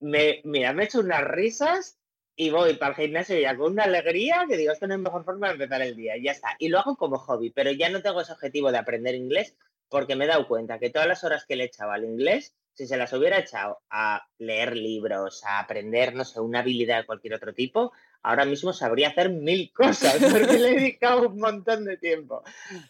Me, 0.00 0.40
mira, 0.42 0.72
me 0.72 0.82
echo 0.82 0.98
unas 0.98 1.22
risas 1.22 1.96
y 2.36 2.50
voy 2.50 2.74
para 2.74 2.90
el 2.92 2.96
gimnasio 2.96 3.38
ya 3.38 3.56
con 3.56 3.72
una 3.72 3.84
alegría 3.84 4.44
que 4.48 4.58
digo, 4.58 4.72
esto 4.72 4.86
no 4.86 4.94
es 4.94 5.00
mejor 5.00 5.24
forma 5.24 5.48
de 5.48 5.54
empezar 5.54 5.80
el 5.80 5.96
día, 5.96 6.16
y 6.16 6.24
ya 6.24 6.32
está. 6.32 6.54
Y 6.58 6.68
lo 6.68 6.78
hago 6.78 6.96
como 6.96 7.18
hobby, 7.18 7.50
pero 7.50 7.72
ya 7.72 7.88
no 7.88 8.02
tengo 8.02 8.20
ese 8.20 8.32
objetivo 8.32 8.70
de 8.70 8.78
aprender 8.78 9.14
inglés 9.14 9.56
porque 9.88 10.16
me 10.16 10.24
he 10.24 10.28
dado 10.28 10.46
cuenta 10.46 10.78
que 10.78 10.90
todas 10.90 11.08
las 11.08 11.24
horas 11.24 11.44
que 11.46 11.56
le 11.56 11.64
echaba 11.64 11.94
al 11.94 12.04
inglés, 12.04 12.54
si 12.74 12.86
se 12.86 12.96
las 12.96 13.12
hubiera 13.12 13.38
echado 13.38 13.78
a 13.88 14.26
leer 14.38 14.76
libros, 14.76 15.44
a 15.44 15.60
aprender, 15.60 16.14
no 16.14 16.24
sé, 16.24 16.40
una 16.40 16.58
habilidad 16.58 16.98
de 16.98 17.06
cualquier 17.06 17.34
otro 17.34 17.54
tipo, 17.54 17.92
ahora 18.22 18.44
mismo 18.44 18.72
sabría 18.72 19.08
hacer 19.08 19.30
mil 19.30 19.72
cosas 19.74 20.16
porque 20.16 20.58
le 20.58 20.70
he 20.70 20.74
dedicado 20.74 21.28
un 21.28 21.38
montón 21.38 21.84
de 21.84 21.96
tiempo. 21.96 22.42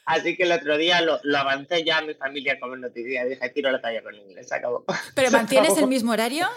Así 0.06 0.36
que 0.36 0.42
el 0.42 0.52
otro 0.52 0.76
día 0.76 1.00
lo, 1.02 1.20
avancé 1.38 1.84
ya 1.84 1.98
a 1.98 2.02
mi 2.02 2.14
familia 2.14 2.58
como 2.58 2.76
noticia. 2.76 3.24
Dije, 3.24 3.48
tiro 3.50 3.70
la 3.70 3.80
talla 3.80 4.02
con 4.02 4.14
inglés, 4.14 4.50
acabó. 4.50 4.84
¿Pero 5.14 5.30
mantienes 5.30 5.76
el 5.78 5.86
mismo 5.86 6.12
horario? 6.12 6.48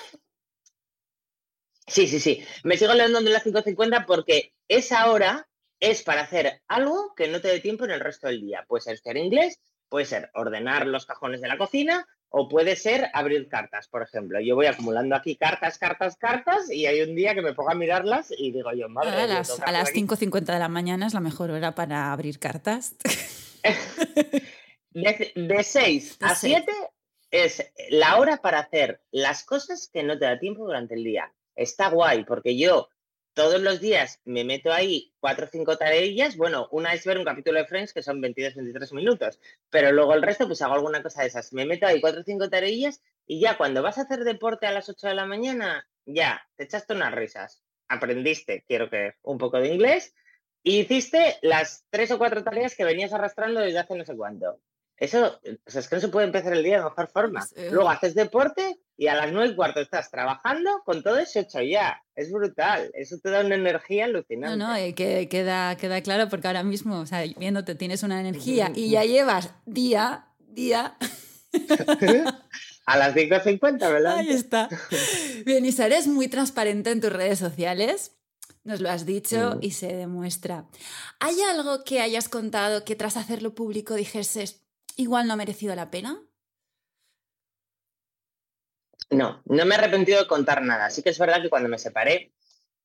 Sí, 1.90 2.08
sí, 2.08 2.20
sí. 2.20 2.44
Me 2.64 2.78
sigo 2.78 2.94
levantando 2.94 3.30
a 3.30 3.34
las 3.34 3.46
5.50 3.46 4.06
porque 4.06 4.54
esa 4.68 5.10
hora 5.12 5.48
es 5.80 6.04
para 6.04 6.22
hacer 6.22 6.62
algo 6.68 7.14
que 7.16 7.28
no 7.28 7.42
te 7.42 7.48
dé 7.48 7.60
tiempo 7.60 7.86
en 7.86 7.92
el 7.92 8.00
resto 8.00 8.28
del 8.28 8.42
día. 8.42 8.66
Puede 8.68 8.82
ser 8.82 8.96
estudiar 8.96 9.18
inglés, 9.18 9.60
puede 9.88 10.06
ser 10.06 10.30
ordenar 10.34 10.88
los 10.88 11.06
cajones 11.06 11.42
de 11.42 11.48
la 11.48 11.58
cocina 11.58 12.06
o 12.30 12.48
puede 12.48 12.76
ser 12.76 13.10
abrir 13.14 13.48
cartas, 13.48 13.88
por 13.88 14.04
ejemplo. 14.04 14.40
Yo 14.40 14.56
voy 14.56 14.68
acumulando 14.68 15.16
aquí 15.16 15.36
cartas, 15.36 15.78
cartas, 15.78 16.16
cartas 16.16 16.72
y 16.72 16.86
hay 16.86 17.02
un 17.02 17.16
día 17.16 17.34
que 17.34 17.42
me 17.42 17.54
pongo 17.54 17.72
a 17.72 17.76
mirarlas 17.76 18.32
y 18.38 18.52
digo 18.52 18.72
yo, 18.74 18.88
madre 18.88 19.10
A 19.10 19.28
las, 19.28 19.60
a 19.60 19.72
las 19.72 19.92
5.50 19.92 20.46
de 20.46 20.60
la 20.60 20.70
mañana 20.70 21.08
es 21.08 21.14
la 21.14 21.22
mejor 21.22 21.50
hora 21.52 21.74
para 21.74 22.12
abrir 22.12 22.40
cartas. 22.40 22.96
de, 24.92 25.64
6 25.64 26.18
a 26.22 26.36
7 26.36 26.72
es 27.32 27.72
la 27.90 28.18
hora 28.18 28.38
para 28.38 28.60
hacer 28.60 29.02
las 29.12 29.44
cosas 29.44 29.90
que 29.92 30.04
no 30.04 30.18
te 30.18 30.26
da 30.26 30.40
tiempo 30.40 30.66
durante 30.66 30.96
el 30.96 31.04
día. 31.04 31.34
Está 31.60 31.90
guay 31.90 32.24
porque 32.24 32.58
yo 32.58 32.88
todos 33.34 33.62
los 33.62 33.82
días 33.82 34.22
me 34.24 34.46
meto 34.46 34.72
ahí 34.72 35.14
cuatro 35.20 35.46
o 35.46 35.50
cinco 35.50 35.78
tareas. 35.78 36.38
Bueno, 36.38 36.70
una 36.72 36.94
es 36.94 37.06
ver 37.06 37.18
un 37.18 37.26
capítulo 37.26 37.60
de 37.60 37.66
Friends 37.66 37.92
que 37.92 38.02
son 38.02 38.22
22, 38.22 38.56
23 38.56 38.94
minutos, 38.94 39.40
pero 39.70 39.92
luego 39.92 40.14
el 40.14 40.22
resto 40.22 40.48
pues 40.48 40.62
hago 40.62 40.76
alguna 40.76 41.04
cosa 41.04 41.22
de 41.22 41.28
esas. 41.28 41.52
Me 41.52 41.66
meto 41.66 41.86
ahí 41.86 42.00
cuatro 42.00 42.22
o 42.22 42.24
cinco 42.24 42.50
tareas 42.50 43.02
y 43.28 43.42
ya 43.42 43.58
cuando 43.58 43.84
vas 43.84 43.98
a 43.98 44.04
hacer 44.04 44.24
deporte 44.24 44.68
a 44.68 44.72
las 44.72 44.88
8 44.88 45.08
de 45.10 45.16
la 45.16 45.26
mañana, 45.26 45.86
ya, 46.06 46.42
te 46.56 46.64
echaste 46.64 46.94
unas 46.94 47.14
risas. 47.14 47.62
Aprendiste, 47.90 48.64
quiero 48.66 48.90
que 48.90 49.16
un 49.24 49.38
poco 49.38 49.60
de 49.60 49.74
inglés 49.74 50.16
y 50.64 50.80
hiciste 50.80 51.40
las 51.42 51.86
tres 51.90 52.12
o 52.12 52.18
cuatro 52.18 52.42
tareas 52.42 52.74
que 52.74 52.86
venías 52.86 53.12
arrastrando 53.12 53.60
desde 53.60 53.80
hace 53.80 53.96
no 53.96 54.06
sé 54.06 54.16
cuánto. 54.16 54.62
Eso, 54.96 55.42
es 55.44 55.90
que 55.90 55.96
no 55.96 56.02
se 56.02 56.08
puede 56.08 56.28
empezar 56.28 56.54
el 56.54 56.64
día 56.64 56.78
de 56.78 56.84
mejor 56.86 57.08
forma. 57.10 57.46
Pues, 57.54 57.72
Luego 57.72 57.90
haces 57.90 58.16
deporte 58.16 58.80
y 59.00 59.08
a 59.08 59.16
las 59.16 59.32
nueve 59.32 59.54
y 59.54 59.56
cuarto 59.56 59.80
estás 59.80 60.12
trabajando 60.12 60.82
con 60.84 61.02
todo 61.02 61.18
eso 61.20 61.40
hecho 61.40 61.62
ya. 61.62 62.04
Es 62.16 62.30
brutal. 62.34 62.92
Eso 62.94 63.18
te 63.18 63.30
da 63.30 63.40
una 63.40 63.56
energía 63.56 64.04
alucinante. 64.04 64.58
No, 64.58 64.68
no, 64.68 64.76
eh, 64.76 64.94
que, 64.94 65.30
queda, 65.30 65.78
queda 65.78 66.02
claro 66.02 66.28
porque 66.28 66.48
ahora 66.48 66.64
mismo, 66.64 67.00
o 67.00 67.06
sea, 67.06 67.24
viéndote, 67.38 67.76
tienes 67.76 68.04
una 68.04 68.20
energía 68.20 68.74
y 68.76 68.90
ya 68.90 69.06
llevas 69.06 69.54
día, 69.66 70.28
día. 70.40 70.98
a 72.86 72.98
las 72.98 73.16
5.50, 73.16 73.80
¿verdad? 73.80 74.18
Ahí 74.18 74.32
está. 74.32 74.68
Bien, 75.46 75.64
Isa, 75.64 75.86
eres 75.86 76.08
muy 76.08 76.28
transparente 76.28 76.92
en 76.92 77.00
tus 77.00 77.14
redes 77.14 77.40
sociales. 77.40 78.18
Nos 78.66 78.82
lo 78.82 78.90
has 78.90 79.06
dicho 79.06 79.60
y 79.62 79.72
se 79.72 79.96
demuestra. 79.96 80.66
¿Hay 81.22 81.40
algo 81.40 81.86
que 81.86 82.02
hayas 82.02 82.28
contado 82.28 82.84
que 82.84 82.98
tras 82.98 83.16
hacerlo 83.16 83.56
público 83.56 83.94
dijeses, 83.94 84.62
igual 84.98 85.26
no 85.26 85.34
ha 85.34 85.38
merecido 85.38 85.74
la 85.74 85.90
pena? 85.90 86.22
No, 89.12 89.42
no 89.46 89.66
me 89.66 89.76
he 89.76 89.78
arrepentido 89.78 90.20
de 90.20 90.28
contar 90.28 90.62
nada. 90.62 90.90
Sí 90.90 91.02
que 91.02 91.10
es 91.10 91.20
verdad 91.20 91.42
que 91.42 91.50
cuando 91.50 91.70
me 91.70 91.80
separé, 91.80 92.32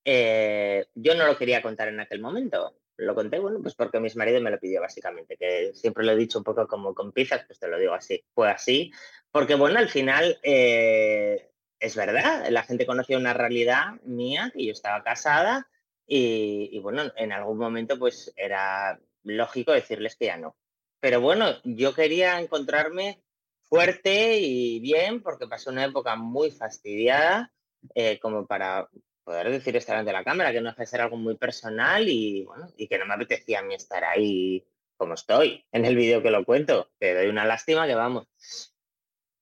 eh, 0.05 0.87
yo 0.95 1.15
no 1.15 1.27
lo 1.27 1.37
quería 1.37 1.63
contar 1.63 1.89
en 1.89 2.01
aquel 2.01 2.21
momento. 2.21 2.79
Lo 2.97 3.15
conté, 3.15 3.39
bueno, 3.39 3.61
pues 3.61 3.75
porque 3.75 3.99
mi 3.99 4.09
marido 4.15 4.41
me 4.41 4.51
lo 4.51 4.59
pidió 4.61 4.81
básicamente, 4.81 5.37
que 5.37 5.73
siempre 5.75 6.05
lo 6.05 6.13
he 6.13 6.17
dicho 6.17 6.39
un 6.39 6.45
poco 6.45 6.69
como 6.69 6.95
con 6.95 7.13
pizzas, 7.13 7.45
pues 7.47 7.59
te 7.59 7.69
lo 7.69 7.79
digo 7.79 7.93
así. 7.93 8.25
Fue 8.35 8.51
así, 8.51 8.93
porque 9.33 9.57
bueno, 9.57 9.81
al 9.81 9.89
final 9.89 10.39
eh, 10.43 11.51
es 11.81 11.97
verdad, 11.97 12.47
la 12.51 12.63
gente 12.63 12.87
conocía 12.87 13.19
una 13.19 13.35
realidad 13.35 14.01
mía, 14.05 14.53
que 14.55 14.65
yo 14.65 14.73
estaba 14.73 15.03
casada 15.03 15.69
y, 16.07 16.71
y 16.73 16.79
bueno, 16.79 17.13
en 17.17 17.33
algún 17.33 17.59
momento 17.59 17.99
pues 17.99 18.33
era 18.37 19.01
lógico 19.25 19.73
decirles 19.73 20.15
que 20.17 20.27
ya 20.27 20.37
no. 20.37 20.57
Pero 21.01 21.21
bueno, 21.21 21.57
yo 21.65 21.95
quería 21.95 22.41
encontrarme 22.41 23.25
fuerte 23.69 24.39
y 24.39 24.81
bien 24.81 25.23
porque 25.23 25.47
pasé 25.47 25.71
una 25.71 25.85
época 25.85 26.17
muy 26.17 26.51
fastidiada 26.51 27.53
eh, 27.95 28.19
como 28.21 28.47
para 28.47 28.89
poder 29.25 29.51
decir 29.51 29.75
estar 29.77 29.97
ante 29.97 30.13
la 30.13 30.25
cámara, 30.25 30.53
que 30.53 30.61
no 30.61 30.71
hace 30.71 30.87
ser 30.87 31.01
algo 31.01 31.17
muy 31.17 31.37
personal 31.37 32.09
y, 32.09 32.45
bueno, 32.45 32.69
y 32.77 32.87
que 32.87 32.99
no 32.99 33.07
me 33.07 33.15
apetecía 33.15 33.61
a 33.61 33.63
mí 33.63 33.75
estar 33.75 34.05
ahí 34.05 34.65
como 34.97 35.15
estoy 35.15 35.65
en 35.73 35.85
el 35.85 35.97
vídeo 35.97 36.23
que 36.23 36.31
lo 36.31 36.45
cuento. 36.45 36.91
Te 36.99 37.15
doy 37.15 37.27
una 37.27 37.45
lástima 37.45 37.87
que 37.87 37.95
vamos. 37.95 38.27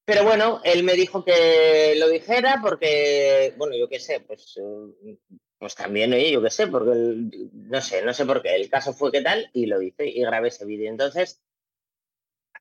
Pero 0.05 0.25
bueno, 0.25 0.61
él 0.65 0.83
me 0.83 0.95
dijo 0.95 1.25
que 1.25 1.95
lo 1.97 2.09
dijera 2.09 2.59
porque, 2.63 3.55
bueno, 3.57 3.77
yo 3.77 3.89
qué 3.89 4.01
sé, 4.01 4.21
pues, 4.21 4.57
eh, 4.57 5.17
pues 5.59 5.75
también, 5.77 6.13
oye, 6.13 6.33
yo 6.33 6.43
qué 6.43 6.51
sé, 6.51 6.67
porque, 6.67 6.91
no 7.53 7.81
sé, 7.81 8.03
no 8.03 8.13
sé 8.13 8.27
por 8.27 8.43
qué. 8.43 8.57
El 8.57 8.69
caso 8.69 8.93
fue 8.93 9.13
que 9.13 9.23
tal 9.23 9.49
y 9.53 9.67
lo 9.67 9.81
hice 9.81 10.09
y 10.09 10.21
grabé 10.23 10.49
ese 10.49 10.65
vídeo. 10.65 10.91
Entonces, 10.91 11.41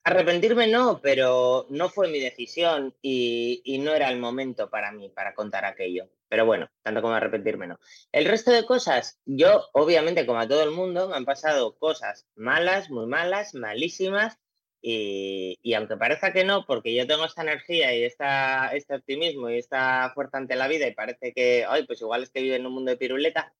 Arrepentirme 0.03 0.67
no, 0.67 0.99
pero 0.99 1.67
no 1.69 1.89
fue 1.89 2.07
mi 2.07 2.19
decisión 2.19 2.95
y, 3.03 3.79
no 3.83 3.93
era 3.93 4.09
el 4.09 4.19
momento 4.19 4.69
para 4.69 4.91
mí 4.91 5.09
para 5.09 5.35
contar 5.35 5.63
aquello. 5.63 6.09
Pero 6.27 6.45
bueno, 6.45 6.69
tanto 6.81 7.01
como 7.01 7.13
arrepentirme 7.13 7.67
no. 7.67 7.79
El 8.11 8.25
resto 8.25 8.51
de 8.51 8.65
cosas, 8.65 9.19
yo 9.25 9.67
obviamente 9.73 10.25
como 10.25 10.39
a 10.39 10.47
todo 10.47 10.63
el 10.63 10.71
mundo 10.71 11.09
me 11.09 11.15
han 11.17 11.25
pasado 11.25 11.77
cosas 11.77 12.25
malas, 12.35 12.89
muy 12.89 13.05
malas, 13.05 13.53
malísimas 13.53 14.39
Y, 14.81 15.73
aunque 15.75 15.97
parezca 15.97 16.33
que 16.33 16.45
no, 16.45 16.65
porque 16.65 16.95
yo 16.95 17.05
tengo 17.05 17.25
esta 17.25 17.43
energía 17.43 17.95
y 17.95 18.03
esta, 18.03 18.69
este 18.73 18.95
optimismo 18.95 19.49
y 19.49 19.59
esta 19.59 20.11
fuerza 20.15 20.37
ante 20.37 20.55
la 20.55 20.67
vida 20.67 20.87
y 20.87 20.95
parece 20.95 21.33
que, 21.33 21.65
ay, 21.67 21.85
pues 21.85 22.01
igual 22.01 22.23
es 22.23 22.31
que 22.31 22.41
vive 22.41 22.55
en 22.55 22.65
un 22.65 22.73
mundo 22.73 22.91
de 22.91 22.97
piruleta, 22.97 23.53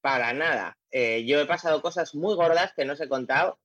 para 0.00 0.32
nada. 0.34 0.78
Eh, 0.90 1.24
yo 1.24 1.40
he 1.40 1.46
pasado 1.46 1.82
cosas 1.82 2.14
muy 2.14 2.34
gordas 2.36 2.72
que 2.74 2.84
no 2.84 2.92
os 2.92 3.00
he 3.00 3.08
contado, 3.08 3.58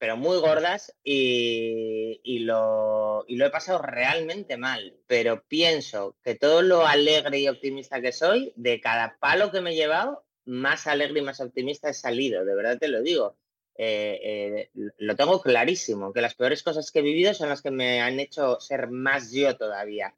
pero 0.00 0.16
muy 0.16 0.38
gordas 0.38 0.96
y, 1.04 2.38
lo 2.38 3.26
he 3.28 3.50
pasado 3.50 3.82
realmente 3.82 4.56
mal. 4.56 4.96
Pero 5.06 5.44
pienso 5.46 6.16
que 6.24 6.34
todo 6.34 6.62
lo 6.62 6.86
alegre 6.86 7.38
y 7.38 7.48
optimista 7.48 8.00
que 8.00 8.10
soy, 8.10 8.54
de 8.56 8.80
cada 8.80 9.18
palo 9.20 9.52
que 9.52 9.60
me 9.60 9.72
he 9.72 9.76
llevado, 9.76 10.24
más 10.46 10.86
alegre 10.86 11.20
y 11.20 11.22
más 11.22 11.40
optimista 11.40 11.90
he 11.90 11.94
salido, 11.94 12.46
de 12.46 12.54
verdad 12.54 12.78
te 12.78 12.88
lo 12.88 13.02
digo. 13.02 13.36
Eh, 13.76 14.70
eh, 14.74 14.92
lo 14.96 15.16
tengo 15.16 15.40
clarísimo, 15.42 16.14
que 16.14 16.22
las 16.22 16.34
peores 16.34 16.62
cosas 16.62 16.90
que 16.90 17.00
he 17.00 17.02
vivido 17.02 17.34
son 17.34 17.50
las 17.50 17.60
que 17.60 17.70
me 17.70 18.00
han 18.00 18.18
hecho 18.20 18.58
ser 18.58 18.88
más 18.88 19.30
yo 19.30 19.54
todavía. 19.58 20.14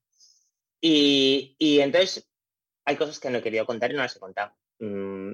Y, 0.80 1.57
entonces 1.80 2.28
hay 2.85 2.97
cosas 2.97 3.18
que 3.18 3.30
no 3.30 3.39
he 3.39 3.43
querido 3.43 3.66
contar 3.66 3.91
y 3.91 3.95
no 3.95 4.03
las 4.03 4.14
he 4.14 4.20
contado. 4.20 4.53
Mm, 4.78 5.33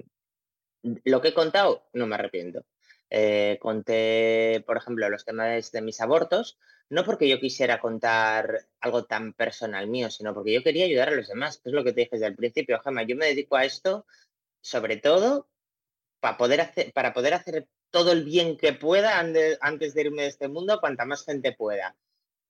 lo 1.05 1.21
que 1.21 1.29
he 1.29 1.35
contado, 1.35 1.87
no 1.93 2.07
me 2.07 2.15
arrepiento. 2.15 2.65
Eh, 3.11 3.59
conté, 3.61 4.63
por 4.67 4.77
ejemplo, 4.77 5.09
los 5.09 5.25
temas 5.25 5.73
de 5.73 5.83
mis 5.83 6.01
abortos, 6.01 6.59
no 6.91 7.05
porque 7.05 7.29
yo 7.29 7.41
quisiera 7.41 7.81
contar 7.81 8.67
algo 8.81 9.05
tan 9.05 9.33
personal 9.33 9.87
mío, 9.87 10.11
sino 10.11 10.35
porque 10.35 10.53
yo 10.53 10.63
quería 10.63 10.85
ayudar 10.85 11.09
a 11.09 11.17
los 11.17 11.29
demás, 11.29 11.61
es 11.65 11.73
lo 11.73 11.85
que 11.85 11.93
te 11.93 12.03
dije 12.03 12.13
desde 12.13 12.27
el 12.27 12.37
principio, 12.37 12.81
Gemma. 12.81 13.03
Yo 13.03 13.17
me 13.17 13.27
dedico 13.27 13.57
a 13.57 13.65
esto 13.65 14.07
sobre 14.61 14.97
todo 14.97 15.49
para 16.21 16.37
poder 16.37 16.61
hacer, 16.61 16.93
para 16.93 17.13
poder 17.13 17.35
hacer 17.35 17.67
todo 17.91 18.13
el 18.13 18.25
bien 18.25 18.57
que 18.57 18.73
pueda 18.73 19.19
antes 19.19 19.95
de 19.95 20.01
irme 20.01 20.23
de 20.23 20.29
este 20.29 20.49
mundo, 20.49 20.81
cuanta 20.81 21.05
más 21.05 21.25
gente 21.25 21.53
pueda. 21.53 21.97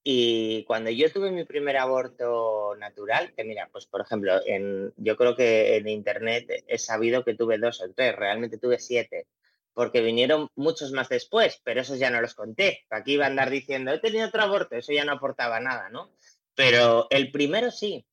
Y 0.03 0.65
cuando 0.65 0.91
yo 0.91 1.13
tuve 1.13 1.31
mi 1.31 1.45
primer 1.45 1.77
aborto 1.77 2.75
natural, 2.77 3.35
que 3.35 3.45
mira, 3.45 3.69
pues 3.71 3.87
por 3.87 4.01
ejemplo, 4.01 4.41
en, 4.47 4.93
yo 4.97 5.17
creo 5.17 5.37
que 5.37 5.77
en 5.77 5.89
internet 5.89 6.65
he 6.67 6.79
sabido 6.79 7.25
que 7.25 7.35
tuve 7.35 7.59
dos 7.59 7.81
o 7.83 7.93
tres, 7.93 8.17
realmente 8.17 8.59
tuve 8.59 8.79
siete, 8.79 9.27
porque 9.79 10.01
vinieron 10.01 10.51
muchos 10.57 10.91
más 10.91 11.09
después, 11.09 11.61
pero 11.63 11.83
esos 11.83 12.01
ya 12.01 12.11
no 12.11 12.21
los 12.21 12.35
conté. 12.35 12.85
Aquí 12.91 13.13
iba 13.13 13.27
a 13.27 13.29
andar 13.29 13.49
diciendo, 13.49 13.93
he 13.93 14.01
tenido 14.01 14.27
otro 14.27 14.43
aborto, 14.43 14.75
eso 14.75 14.93
ya 14.93 15.05
no 15.05 15.13
aportaba 15.13 15.61
nada, 15.61 15.89
¿no? 15.89 16.11
Pero 16.57 17.07
el 17.11 17.31
primero 17.31 17.71
sí, 17.71 18.05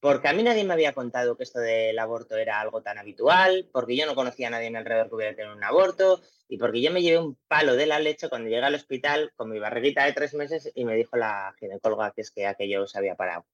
porque 0.00 0.26
a 0.26 0.32
mí 0.32 0.42
nadie 0.42 0.64
me 0.64 0.72
había 0.72 0.94
contado 0.94 1.36
que 1.36 1.44
esto 1.44 1.60
del 1.60 1.96
aborto 2.00 2.36
era 2.36 2.60
algo 2.60 2.82
tan 2.82 2.98
habitual, 2.98 3.68
porque 3.72 3.94
yo 3.94 4.04
no 4.04 4.16
conocía 4.16 4.48
a 4.48 4.50
nadie 4.50 4.66
en 4.66 4.72
mi 4.72 4.80
alrededor 4.80 5.08
que 5.08 5.14
hubiera 5.14 5.36
tenido 5.36 5.54
un 5.54 5.62
aborto, 5.62 6.22
y 6.48 6.58
porque 6.58 6.82
yo 6.82 6.90
me 6.90 7.02
llevé 7.02 7.18
un 7.18 7.38
palo 7.46 7.76
de 7.76 7.86
la 7.86 8.00
leche 8.00 8.28
cuando 8.28 8.48
llegué 8.48 8.64
al 8.64 8.74
hospital 8.74 9.32
con 9.36 9.48
mi 9.48 9.60
barriguita 9.60 10.06
de 10.06 10.12
tres 10.12 10.34
meses 10.34 10.72
y 10.74 10.84
me 10.84 10.96
dijo 10.96 11.16
la 11.16 11.54
ginecóloga 11.60 12.10
que 12.16 12.22
es 12.22 12.32
que 12.32 12.48
aquello 12.48 12.84
se 12.88 12.98
había 12.98 13.14
parado, 13.14 13.46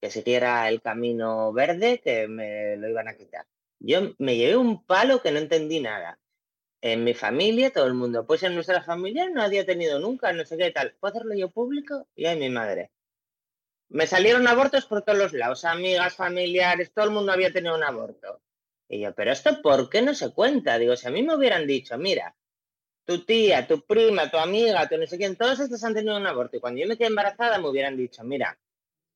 que 0.00 0.10
siguiera 0.10 0.70
el 0.70 0.80
camino 0.80 1.52
verde, 1.52 2.00
que 2.02 2.28
me 2.28 2.78
lo 2.78 2.88
iban 2.88 3.08
a 3.08 3.16
quitar. 3.18 3.44
Yo 3.78 4.14
me 4.16 4.38
llevé 4.38 4.56
un 4.56 4.86
palo 4.86 5.20
que 5.20 5.32
no 5.32 5.38
entendí 5.38 5.78
nada. 5.78 6.18
En 6.82 7.04
mi 7.04 7.14
familia, 7.14 7.72
todo 7.72 7.86
el 7.86 7.94
mundo, 7.94 8.26
pues 8.26 8.42
en 8.42 8.54
nuestra 8.54 8.82
familia 8.82 9.30
nadie 9.30 9.60
ha 9.60 9.64
tenido 9.64 9.98
nunca, 9.98 10.32
no 10.34 10.44
sé 10.44 10.58
qué 10.58 10.70
tal. 10.70 10.94
¿Puedo 11.00 11.14
hacerlo 11.14 11.34
yo 11.34 11.50
público? 11.50 12.06
Y 12.14 12.26
ahí 12.26 12.38
mi 12.38 12.50
madre 12.50 12.90
me 13.92 14.06
salieron 14.06 14.48
abortos 14.48 14.86
por 14.86 15.02
todos 15.02 15.18
los 15.18 15.32
lados, 15.34 15.66
amigas, 15.66 16.16
familiares, 16.16 16.92
todo 16.94 17.04
el 17.04 17.10
mundo 17.10 17.30
había 17.30 17.52
tenido 17.52 17.74
un 17.74 17.84
aborto. 17.84 18.40
Y 18.88 19.00
yo, 19.00 19.14
pero 19.14 19.32
esto, 19.32 19.60
¿por 19.60 19.90
qué 19.90 20.00
no 20.00 20.14
se 20.14 20.32
cuenta? 20.32 20.78
Digo, 20.78 20.96
si 20.96 21.06
a 21.06 21.10
mí 21.10 21.22
me 21.22 21.34
hubieran 21.34 21.66
dicho, 21.66 21.98
mira, 21.98 22.34
tu 23.04 23.24
tía, 23.24 23.66
tu 23.66 23.82
prima, 23.82 24.30
tu 24.30 24.38
amiga, 24.38 24.88
tu 24.88 24.96
no 24.96 25.06
sé 25.06 25.18
quién, 25.18 25.36
todos 25.36 25.60
estos 25.60 25.84
han 25.84 25.92
tenido 25.92 26.16
un 26.16 26.26
aborto. 26.26 26.56
Y 26.56 26.60
cuando 26.60 26.80
yo 26.80 26.88
me 26.88 26.96
quedé 26.96 27.08
embarazada, 27.08 27.58
me 27.58 27.68
hubieran 27.68 27.96
dicho, 27.98 28.24
mira, 28.24 28.58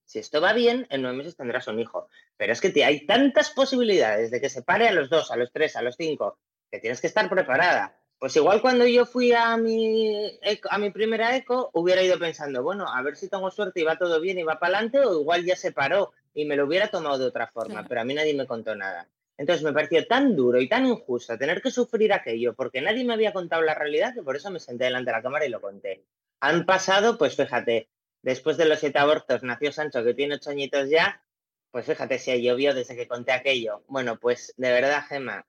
si 0.04 0.18
esto 0.18 0.42
va 0.42 0.52
bien, 0.52 0.86
en 0.90 1.00
nueve 1.00 1.16
meses 1.16 1.36
tendrás 1.36 1.66
un 1.68 1.80
hijo. 1.80 2.08
Pero 2.36 2.52
es 2.52 2.60
que 2.60 2.68
te, 2.68 2.84
hay 2.84 3.06
tantas 3.06 3.50
posibilidades 3.52 4.30
de 4.30 4.42
que 4.42 4.50
se 4.50 4.62
pare 4.62 4.88
a 4.88 4.92
los 4.92 5.08
dos, 5.08 5.30
a 5.30 5.36
los 5.36 5.50
tres, 5.52 5.74
a 5.76 5.82
los 5.82 5.96
cinco, 5.96 6.38
que 6.70 6.80
tienes 6.80 7.00
que 7.00 7.06
estar 7.06 7.28
preparada. 7.28 7.96
Pues 8.18 8.34
igual 8.36 8.62
cuando 8.62 8.86
yo 8.86 9.04
fui 9.04 9.32
a 9.32 9.56
mi, 9.56 10.38
a 10.70 10.78
mi 10.78 10.90
primera 10.90 11.36
eco, 11.36 11.70
hubiera 11.74 12.02
ido 12.02 12.18
pensando, 12.18 12.62
bueno, 12.62 12.86
a 12.88 13.02
ver 13.02 13.16
si 13.16 13.28
tengo 13.28 13.50
suerte 13.50 13.80
y 13.80 13.84
va 13.84 13.98
todo 13.98 14.20
bien 14.20 14.38
y 14.38 14.42
va 14.42 14.58
para 14.58 14.78
adelante, 14.78 15.00
o 15.00 15.20
igual 15.20 15.44
ya 15.44 15.54
se 15.54 15.72
paró 15.72 16.12
y 16.32 16.46
me 16.46 16.56
lo 16.56 16.66
hubiera 16.66 16.88
tomado 16.88 17.18
de 17.18 17.26
otra 17.26 17.46
forma, 17.48 17.84
pero 17.86 18.00
a 18.00 18.04
mí 18.04 18.14
nadie 18.14 18.34
me 18.34 18.46
contó 18.46 18.74
nada. 18.74 19.08
Entonces 19.38 19.62
me 19.62 19.72
pareció 19.72 20.06
tan 20.06 20.34
duro 20.34 20.60
y 20.60 20.68
tan 20.68 20.86
injusto 20.86 21.36
tener 21.36 21.60
que 21.60 21.70
sufrir 21.70 22.12
aquello 22.12 22.54
porque 22.54 22.80
nadie 22.80 23.04
me 23.04 23.12
había 23.12 23.34
contado 23.34 23.62
la 23.62 23.74
realidad 23.74 24.14
que 24.14 24.22
por 24.22 24.36
eso 24.36 24.50
me 24.50 24.60
senté 24.60 24.84
delante 24.84 25.10
de 25.10 25.16
la 25.16 25.22
cámara 25.22 25.44
y 25.44 25.50
lo 25.50 25.60
conté. 25.60 26.04
Han 26.40 26.64
pasado, 26.64 27.18
pues 27.18 27.36
fíjate, 27.36 27.88
después 28.22 28.56
de 28.56 28.64
los 28.64 28.80
siete 28.80 28.98
abortos 28.98 29.42
nació 29.42 29.72
Sancho 29.72 30.02
que 30.04 30.14
tiene 30.14 30.36
ocho 30.36 30.50
añitos 30.50 30.88
ya, 30.88 31.22
pues 31.70 31.84
fíjate 31.84 32.18
si 32.18 32.42
llovió 32.42 32.74
desde 32.74 32.96
que 32.96 33.06
conté 33.06 33.32
aquello. 33.32 33.82
Bueno, 33.88 34.18
pues 34.18 34.54
de 34.56 34.70
verdad, 34.70 35.04
Gema, 35.06 35.46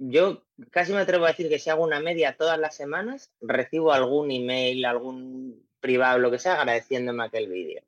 yo 0.00 0.42
casi 0.70 0.92
me 0.92 1.00
atrevo 1.00 1.26
a 1.26 1.28
decir 1.28 1.48
que 1.48 1.58
si 1.58 1.68
hago 1.68 1.84
una 1.84 2.00
media 2.00 2.36
todas 2.36 2.58
las 2.58 2.74
semanas, 2.74 3.30
recibo 3.40 3.92
algún 3.92 4.30
email, 4.30 4.84
algún 4.86 5.68
privado, 5.78 6.18
lo 6.18 6.30
que 6.30 6.38
sea, 6.38 6.58
agradeciéndome 6.58 7.24
aquel 7.24 7.48
vídeo. 7.48 7.82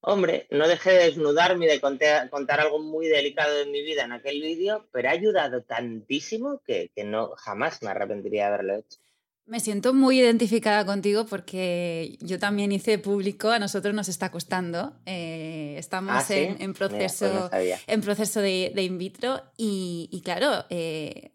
Hombre, 0.00 0.46
no 0.50 0.68
dejé 0.68 0.90
de 0.90 1.04
desnudarme 1.04 1.66
y 1.66 1.68
de 1.68 1.80
contar, 1.80 2.60
algo 2.60 2.80
muy 2.80 3.06
delicado 3.06 3.56
de 3.56 3.66
mi 3.66 3.82
vida 3.82 4.04
en 4.04 4.12
aquel 4.12 4.40
vídeo, 4.42 4.86
pero 4.92 5.08
ha 5.08 5.12
ayudado 5.12 5.62
tantísimo 5.62 6.60
que, 6.64 6.90
que 6.94 7.04
no 7.04 7.30
jamás 7.36 7.82
me 7.82 7.90
arrepentiría 7.90 8.42
de 8.42 8.54
haberlo 8.54 8.74
hecho. 8.74 8.98
Me 9.46 9.60
siento 9.60 9.94
muy 9.94 10.18
identificada 10.18 10.84
contigo 10.84 11.24
porque 11.24 12.18
yo 12.20 12.40
también 12.40 12.72
hice 12.72 12.98
público, 12.98 13.50
a 13.50 13.60
nosotros 13.60 13.94
nos 13.94 14.08
está 14.08 14.32
costando. 14.32 14.92
Eh, 15.06 15.76
estamos 15.78 16.28
¿Ah, 16.28 16.34
en, 16.34 16.74
pues 16.74 16.90
proceso, 16.90 17.50
en 17.52 18.00
proceso 18.00 18.40
de, 18.40 18.72
in 18.76 18.98
vitro 18.98 19.40
y, 19.56 20.20
claro, 20.24 20.64
eh, 20.68 21.30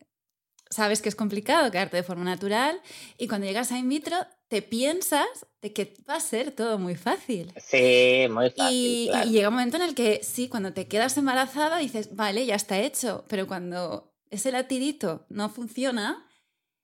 sabes 0.70 1.01
que 1.01 1.07
es 1.07 1.16
complicado 1.16 1.72
quedarte 1.72 1.95
de 1.95 2.03
forma 2.03 2.26
natural 2.26 2.82
y 3.18 3.30
cuando 3.30 3.47
llegas 3.47 3.72
a 3.72 3.80
in 3.80 3.88
vitro 3.88 4.18
te 4.49 4.62
piensas 4.62 5.45
de 5.62 5.72
que 5.72 5.93
va 6.09 6.16
a 6.16 6.20
ser 6.20 6.51
todo 6.51 6.78
muy 6.78 6.95
fácil. 6.95 7.53
Sí, 7.55 8.26
muy 8.30 8.49
fácil. 8.49 8.76
Y, 8.76 9.09
y 9.24 9.30
llega 9.30 9.47
un 9.47 9.53
momento 9.53 9.78
en 9.78 9.84
el 9.84 9.95
que 9.95 10.20
sí, 10.22 10.49
cuando 10.49 10.74
te 10.74 10.89
quedas 10.89 11.16
embarazada 11.16 11.78
dices, 11.78 12.14
vale, 12.14 12.45
ya 12.45 12.55
está 12.55 12.78
hecho, 12.78 13.24
pero 13.30 13.47
cuando 13.47 14.14
ese 14.30 14.51
latidito 14.51 15.26
no 15.30 15.49
funciona 15.49 16.28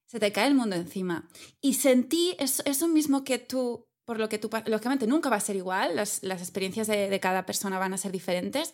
se 0.07 0.19
te 0.19 0.31
cae 0.31 0.47
el 0.47 0.55
mundo 0.55 0.75
encima. 0.75 1.27
Y 1.61 1.75
sentí 1.75 2.35
eso, 2.39 2.87
mismo 2.87 3.23
que 3.23 3.37
tú, 3.37 3.87
por 4.05 4.19
lo 4.19 4.29
que 4.29 4.39
tú, 4.39 4.49
lógicamente 4.65 5.05
nunca 5.05 5.29
va 5.29 5.35
a 5.35 5.41
ser 5.41 5.55
igual, 5.55 5.95
las, 5.95 6.23
experiencias 6.23 6.87
de, 6.87 7.19
cada 7.19 7.45
persona 7.45 7.77
van 7.77 7.93
a 7.93 7.97
ser 7.97 8.11
diferentes, 8.11 8.73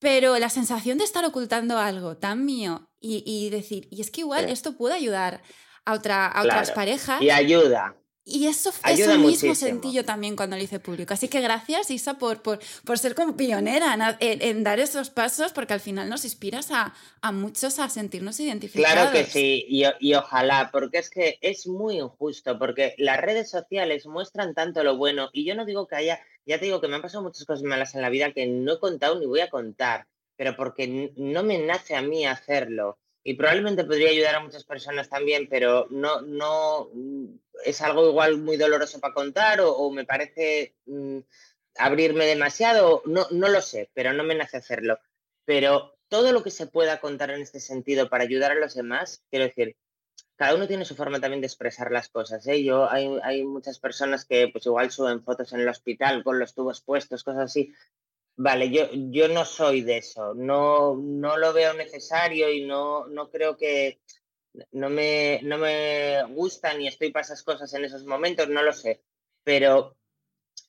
pero 0.00 0.38
la 0.38 0.50
sensación 0.50 0.98
de 0.98 1.04
estar 1.04 1.24
ocultando 1.24 1.78
algo 1.78 2.16
tan 2.16 2.44
mío 2.44 2.90
y, 3.00 3.48
decir, 3.50 3.88
y 3.90 4.00
es 4.00 4.10
que 4.10 4.20
igual 4.20 4.48
esto 4.48 4.76
puede 4.76 4.94
ayudar 4.94 5.42
a, 5.84 5.94
otra, 5.94 6.26
a 6.26 6.42
otras 6.42 6.72
parejas. 6.72 7.22
Y 7.22 7.30
ayuda. 7.30 7.96
Y 8.30 8.46
eso, 8.46 8.70
eso 8.86 9.18
mismo 9.18 9.54
sentí 9.54 9.92
yo 9.92 10.04
también 10.04 10.36
cuando 10.36 10.56
lo 10.56 10.62
hice 10.62 10.78
público. 10.80 11.14
Así 11.14 11.28
que 11.28 11.40
gracias, 11.40 11.90
Isa, 11.90 12.18
por, 12.18 12.42
por, 12.42 12.58
por 12.84 12.98
ser 12.98 13.14
como 13.14 13.36
pionera 13.36 14.18
en, 14.20 14.64
dar 14.64 14.80
esos 14.80 15.08
pasos, 15.08 15.52
porque 15.52 15.72
al 15.72 15.80
final 15.80 16.10
nos 16.10 16.24
inspiras 16.24 16.70
a, 16.70 16.94
a 17.22 17.32
muchos 17.32 17.78
a 17.78 17.88
sentirnos 17.88 18.38
identificados. 18.38 18.92
Claro 18.92 19.12
que 19.12 19.24
sí, 19.24 19.64
y, 19.66 19.84
y, 20.00 20.14
ojalá, 20.14 20.68
porque 20.70 20.98
es 20.98 21.08
que 21.08 21.38
es 21.40 21.66
muy 21.66 21.98
injusto, 21.98 22.58
porque 22.58 22.94
las 22.98 23.18
redes 23.18 23.50
sociales 23.50 24.04
muestran 24.04 24.54
tanto 24.54 24.84
lo 24.84 24.98
bueno, 24.98 25.30
y 25.32 25.46
yo 25.46 25.54
no 25.54 25.64
digo 25.64 25.86
que 25.86 25.96
haya, 25.96 26.20
ya 26.44 26.58
te 26.58 26.66
digo 26.66 26.82
que 26.82 26.88
me 26.88 26.96
han 26.96 27.02
pasado 27.02 27.24
muchas 27.24 27.46
cosas 27.46 27.62
malas 27.62 27.94
en 27.94 28.02
la 28.02 28.10
vida 28.10 28.32
que 28.32 28.46
no 28.46 28.74
he 28.74 28.78
contado 28.78 29.18
ni 29.18 29.24
voy 29.24 29.40
a 29.40 29.48
contar, 29.48 30.06
pero 30.36 30.54
porque 30.54 31.12
no 31.16 31.42
me 31.42 31.58
nace 31.58 31.96
a 31.96 32.02
mí 32.02 32.26
hacerlo 32.26 32.98
y 33.28 33.34
probablemente 33.34 33.84
podría 33.84 34.08
ayudar 34.08 34.36
a 34.36 34.40
muchas 34.40 34.64
personas 34.64 35.10
también, 35.10 35.48
pero 35.50 35.86
no, 35.90 36.22
no 36.22 36.88
es 37.64 37.80
algo 37.82 38.08
igual 38.08 38.38
muy 38.38 38.56
doloroso 38.56 39.00
para 39.00 39.14
contar 39.14 39.60
o, 39.60 39.90
me 39.90 40.04
parece 40.04 40.74
mm, 40.86 41.18
abrirme 41.76 42.26
demasiado, 42.26 43.02
no, 43.06 43.26
no 43.30 43.48
lo 43.48 43.62
sé, 43.62 43.90
pero 43.94 44.12
no 44.12 44.24
me 44.24 44.34
nace 44.34 44.56
hacerlo. 44.56 44.98
Pero 45.44 45.96
todo 46.08 46.32
lo 46.32 46.42
que 46.42 46.50
se 46.50 46.66
pueda 46.66 47.00
contar 47.00 47.30
en 47.30 47.42
este 47.42 47.60
sentido 47.60 48.08
para 48.08 48.24
ayudar 48.24 48.52
a 48.52 48.56
los 48.56 48.74
demás, 48.74 49.22
quiero 49.30 49.46
decir, 49.46 49.76
cada 50.36 50.54
uno 50.54 50.68
tiene 50.68 50.84
su 50.84 50.94
forma 50.94 51.20
también 51.20 51.40
de 51.40 51.48
expresar 51.48 51.90
las 51.90 52.08
cosas. 52.08 52.46
¿eh? 52.46 52.62
Yo, 52.62 52.88
hay, 52.88 53.08
hay 53.22 53.44
muchas 53.44 53.78
personas 53.78 54.24
que 54.24 54.48
pues 54.48 54.66
igual 54.66 54.90
suben 54.90 55.22
fotos 55.22 55.52
en 55.52 55.60
el 55.60 55.68
hospital 55.68 56.22
con 56.22 56.38
los 56.38 56.54
tubos 56.54 56.80
puestos, 56.80 57.24
cosas 57.24 57.44
así, 57.44 57.74
Vale, 58.40 58.70
yo, 58.70 58.86
yo 58.92 59.26
no 59.26 59.44
soy 59.44 59.82
de 59.82 59.96
eso, 59.96 60.32
no, 60.32 60.94
no 60.94 61.36
lo 61.38 61.52
veo 61.52 61.74
necesario 61.74 62.48
y 62.52 62.64
no, 62.64 63.04
no 63.08 63.30
creo 63.30 63.56
que 63.56 63.98
no 64.72 64.90
me, 64.90 65.40
no 65.42 65.58
me 65.58 66.24
gustan 66.30 66.80
y 66.80 66.88
estoy 66.88 67.10
para 67.10 67.24
esas 67.24 67.42
cosas 67.42 67.72
en 67.74 67.84
esos 67.84 68.04
momentos, 68.04 68.48
no 68.48 68.62
lo 68.62 68.72
sé, 68.72 69.02
pero, 69.44 69.96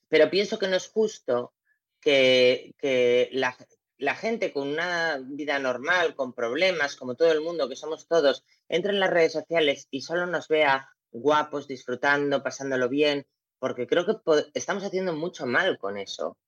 pero 0.08 0.30
pienso 0.30 0.58
que 0.58 0.68
no 0.68 0.76
es 0.76 0.88
justo 0.88 1.54
que, 2.00 2.74
que 2.78 3.28
la, 3.32 3.56
la 3.98 4.14
gente 4.14 4.52
con 4.52 4.68
una 4.68 5.20
vida 5.22 5.58
normal, 5.58 6.14
con 6.14 6.32
problemas, 6.32 6.96
como 6.96 7.14
todo 7.14 7.32
el 7.32 7.42
mundo, 7.42 7.68
que 7.68 7.76
somos 7.76 8.06
todos, 8.08 8.44
entre 8.68 8.92
en 8.92 9.00
las 9.00 9.10
redes 9.10 9.32
sociales 9.32 9.88
y 9.90 10.02
solo 10.02 10.26
nos 10.26 10.48
vea 10.48 10.88
guapos, 11.12 11.68
disfrutando, 11.68 12.42
pasándolo 12.42 12.88
bien, 12.88 13.26
porque 13.58 13.86
creo 13.86 14.06
que 14.06 14.16
estamos 14.54 14.84
haciendo 14.84 15.14
mucho 15.14 15.46
mal 15.46 15.78
con 15.78 15.98
eso. 15.98 16.38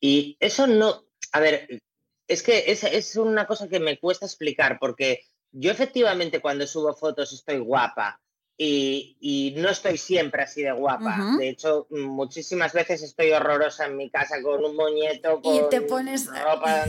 Y 0.00 0.36
eso 0.40 0.66
no, 0.66 1.04
a 1.30 1.40
ver, 1.40 1.80
es 2.26 2.42
que 2.42 2.64
es, 2.66 2.82
es 2.82 3.16
una 3.16 3.46
cosa 3.46 3.68
que 3.68 3.78
me 3.78 3.98
cuesta 3.98 4.26
explicar, 4.26 4.78
porque 4.80 5.24
yo 5.52 5.70
efectivamente 5.70 6.40
cuando 6.40 6.66
subo 6.66 6.94
fotos 6.94 7.32
estoy 7.32 7.58
guapa, 7.58 8.20
y, 8.64 9.54
no 9.56 9.70
estoy 9.70 9.96
siempre 9.98 10.42
así 10.42 10.62
de 10.62 10.72
guapa. 10.72 11.36
De 11.38 11.48
hecho, 11.48 11.86
muchísimas 11.90 12.72
veces 12.72 13.02
estoy 13.02 13.32
horrorosa 13.32 13.86
en 13.86 13.96
mi 13.96 14.10
casa 14.10 14.40
con 14.42 14.64
un 14.64 14.76
moñeto, 14.76 15.40
con, 15.40 15.54
y 15.54 15.68
te 15.68 15.80
pones... 15.80 16.26
ropa, 16.26 16.84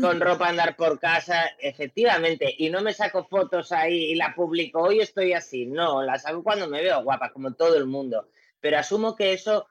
con 0.00 0.20
ropa 0.20 0.46
a 0.46 0.50
andar 0.50 0.76
por 0.76 0.98
casa, 0.98 1.44
efectivamente. 1.58 2.54
Y 2.56 2.70
no 2.70 2.80
me 2.80 2.94
saco 2.94 3.24
fotos 3.24 3.72
ahí 3.72 4.12
y 4.12 4.14
la 4.14 4.34
publico, 4.34 4.80
hoy 4.80 5.00
estoy 5.00 5.34
así. 5.34 5.66
No, 5.66 6.02
las 6.02 6.24
hago 6.24 6.42
cuando 6.42 6.68
me 6.68 6.82
veo 6.82 7.02
guapa, 7.02 7.32
como 7.32 7.52
todo 7.52 7.76
el 7.76 7.86
mundo. 7.86 8.28
Pero 8.60 8.78
asumo 8.78 9.16
que 9.16 9.32
eso 9.32 9.66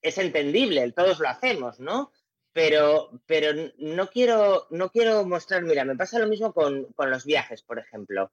es 0.00 0.18
entendible, 0.18 0.92
todos 0.92 1.18
lo 1.18 1.28
hacemos, 1.28 1.80
¿no? 1.80 2.12
Pero, 2.58 3.12
pero 3.24 3.70
no, 3.78 4.10
quiero, 4.10 4.66
no 4.70 4.90
quiero 4.90 5.24
mostrar, 5.24 5.62
mira, 5.62 5.84
me 5.84 5.94
pasa 5.94 6.18
lo 6.18 6.26
mismo 6.26 6.52
con, 6.52 6.92
con 6.94 7.08
los 7.08 7.24
viajes, 7.24 7.62
por 7.62 7.78
ejemplo. 7.78 8.32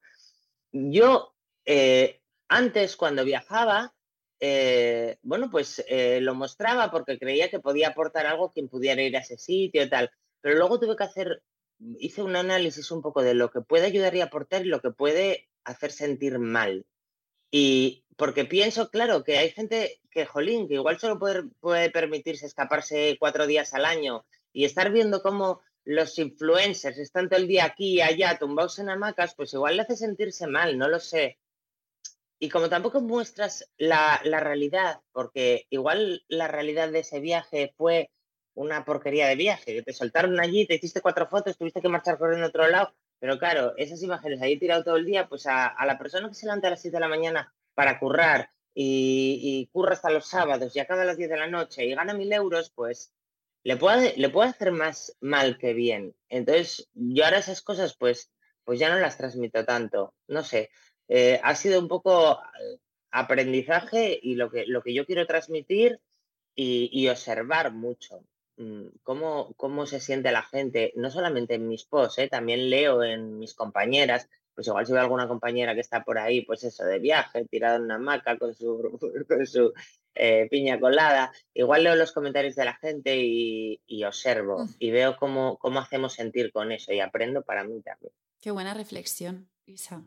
Yo 0.71 1.35
eh, 1.63 2.21
antes, 2.47 2.95
cuando 2.95 3.23
viajaba, 3.23 3.93
eh, 4.39 5.19
bueno, 5.21 5.51
pues 5.51 5.85
eh, 5.87 6.21
lo 6.21 6.33
mostraba 6.33 6.89
porque 6.89 7.19
creía 7.19 7.51
que 7.51 7.59
podía 7.59 7.89
aportar 7.89 8.25
algo 8.25 8.51
quien 8.51 8.67
pudiera 8.67 9.03
ir 9.03 9.15
a 9.15 9.19
ese 9.19 9.37
sitio 9.37 9.83
y 9.83 9.89
tal. 9.91 10.09
Pero 10.41 10.57
luego 10.57 10.79
tuve 10.79 10.95
que 10.95 11.03
hacer, 11.03 11.43
hice 11.99 12.23
un 12.23 12.35
análisis 12.35 12.89
un 12.89 13.03
poco 13.03 13.21
de 13.21 13.35
lo 13.35 13.51
que 13.51 13.61
puede 13.61 13.85
ayudar 13.85 14.15
y 14.15 14.21
aportar 14.21 14.65
y 14.65 14.69
lo 14.69 14.81
que 14.81 14.89
puede 14.89 15.49
hacer 15.65 15.91
sentir 15.91 16.39
mal. 16.39 16.87
Y 17.51 18.05
porque 18.17 18.45
pienso, 18.45 18.89
claro, 18.89 19.23
que 19.23 19.37
hay 19.37 19.51
gente 19.51 20.01
que, 20.15 20.25
jolín, 20.25 20.67
que 20.67 20.75
igual 20.75 20.97
solo 20.97 21.19
puede, 21.19 21.89
permitirse 21.91 22.45
escaparse 22.45 23.17
cuatro 23.19 23.45
días 23.45 23.73
al 23.73 23.83
año 23.83 24.25
y 24.53 24.63
estar 24.63 24.89
viendo 24.89 25.21
cómo 25.21 25.61
los 25.83 26.17
influencers 26.17 26.97
están 26.97 27.27
todo 27.27 27.39
el 27.39 27.47
día 27.47 27.65
aquí 27.65 27.95
y 27.95 28.01
allá 28.01 28.39
tumbados 28.39 28.79
en 28.79 28.89
hamacas, 28.89 29.35
pues 29.35 29.53
igual 29.53 29.75
le 29.75 29.81
hace 29.81 29.97
sentirse 29.97 30.47
mal, 30.47 30.77
no 30.77 30.87
lo 30.87 31.01
sé. 31.01 31.37
Y 32.39 32.47
como 32.47 32.69
tampoco 32.69 33.01
muestras 33.01 33.69
la, 33.77 34.21
realidad, 34.23 35.01
porque 35.11 35.67
igual 35.69 36.23
la 36.29 36.47
realidad 36.47 36.89
de 36.89 36.99
ese 36.99 37.19
viaje 37.19 37.73
fue 37.77 38.09
una 38.53 38.85
porquería 38.85 39.27
de 39.27 39.35
viaje, 39.35 39.73
que 39.73 39.83
te 39.83 39.93
soltaron 39.93 40.39
allí, 40.39 40.65
te 40.65 40.75
hiciste 40.75 41.01
cuatro 41.01 41.27
fotos, 41.27 41.57
tuviste 41.57 41.81
que 41.81 41.89
marchar 41.89 42.17
corriendo 42.17 42.45
a 42.45 42.49
otro 42.49 42.67
lado, 42.69 42.95
pero 43.19 43.37
claro, 43.37 43.73
esas 43.75 44.01
imágenes 44.01 44.41
ahí 44.41 44.57
tirado 44.57 44.85
todo 44.85 44.95
el 44.95 45.05
día, 45.05 45.27
pues 45.27 45.45
a, 45.45 45.75
la 45.85 45.97
persona 45.97 46.29
que 46.29 46.35
se 46.35 46.45
levanta 46.45 46.67
a 46.67 46.71
las 46.71 46.81
7 46.81 46.95
de 46.95 47.01
la 47.01 47.09
mañana 47.09 47.53
para 47.73 47.99
currar 47.99 48.49
y, 48.75 49.69
curra 49.71 49.93
hasta 49.93 50.09
los 50.09 50.27
sábados 50.27 50.75
y 50.75 50.79
acaba 50.79 51.03
a 51.03 51.05
las 51.05 51.17
10 51.17 51.29
de 51.29 51.37
la 51.37 51.47
noche 51.47 51.85
y 51.85 51.95
gana 51.95 52.13
mil 52.13 52.31
euros, 52.31 52.71
pues 52.75 53.13
le 53.63 53.77
puede, 53.77 54.13
le 54.17 54.29
puede 54.29 54.49
hacer 54.49 54.71
más 54.71 55.15
mal 55.21 55.57
que 55.57 55.73
bien. 55.73 56.15
Entonces, 56.29 56.89
yo 56.93 57.25
ahora 57.25 57.39
esas 57.39 57.61
cosas, 57.61 57.95
pues, 57.97 58.31
pues 58.63 58.77
ya 58.79 58.89
no 58.89 58.99
las 58.99 59.17
transmito 59.17 59.65
tanto. 59.65 60.13
No 60.27 60.43
sé, 60.43 60.69
eh, 61.07 61.39
ha 61.41 61.55
sido 61.55 61.79
un 61.79 61.87
poco 61.87 62.33
eh, 62.33 62.79
aprendizaje 63.11 64.19
y 64.21 64.35
lo 64.35 64.51
que, 64.51 64.65
lo 64.67 64.83
que 64.83 64.93
yo 64.93 65.05
quiero 65.05 65.25
transmitir 65.25 65.99
y, 66.57 67.07
observar 67.09 67.73
mucho 67.73 68.23
mm, 68.57 68.87
cómo, 69.03 69.53
cómo 69.57 69.85
se 69.85 69.99
siente 69.99 70.31
la 70.31 70.43
gente, 70.43 70.93
no 70.95 71.11
solamente 71.11 71.55
en 71.55 71.67
mis 71.67 71.85
posts, 71.85 72.19
eh, 72.19 72.27
también 72.29 72.69
leo 72.69 73.03
en 73.03 73.39
mis 73.39 73.53
compañeras, 73.53 74.29
pues 74.55 74.67
igual 74.67 74.85
si 74.85 74.93
veo 74.93 75.01
alguna 75.01 75.27
compañera 75.27 75.75
que 75.75 75.81
está 75.81 76.03
por 76.03 76.17
ahí, 76.17 76.41
pues 76.41 76.63
eso, 76.63 76.83
de 76.85 76.99
viaje, 76.99 77.45
tirada 77.45 77.75
en 77.75 77.83
una 77.83 77.95
hamaca 77.95 78.37
con 78.37 78.55
su, 78.55 78.97
con 79.27 79.45
su 79.45 79.73
piña 80.49 80.79
colada, 80.79 81.33
igual 81.53 81.83
leo 81.83 81.95
los 81.95 82.13
comentarios 82.13 82.55
de 82.55 82.63
la 82.63 82.75
gente 82.75 83.17
y, 83.17 84.03
observo 84.05 84.63
mm. 84.63 84.75
y 84.79 84.91
veo 84.91 85.17
cómo, 85.17 85.57
cómo 85.57 85.79
hacemos 85.79 86.13
sentir 86.13 86.53
con 86.53 86.71
eso 86.71 86.93
y 86.93 87.01
aprendo 87.01 87.41
para 87.41 87.65
mí 87.65 87.81
también. 87.81 88.13
Qué 88.39 88.51
buena 88.51 88.73
reflexión, 88.73 89.49
Isa. 89.65 90.03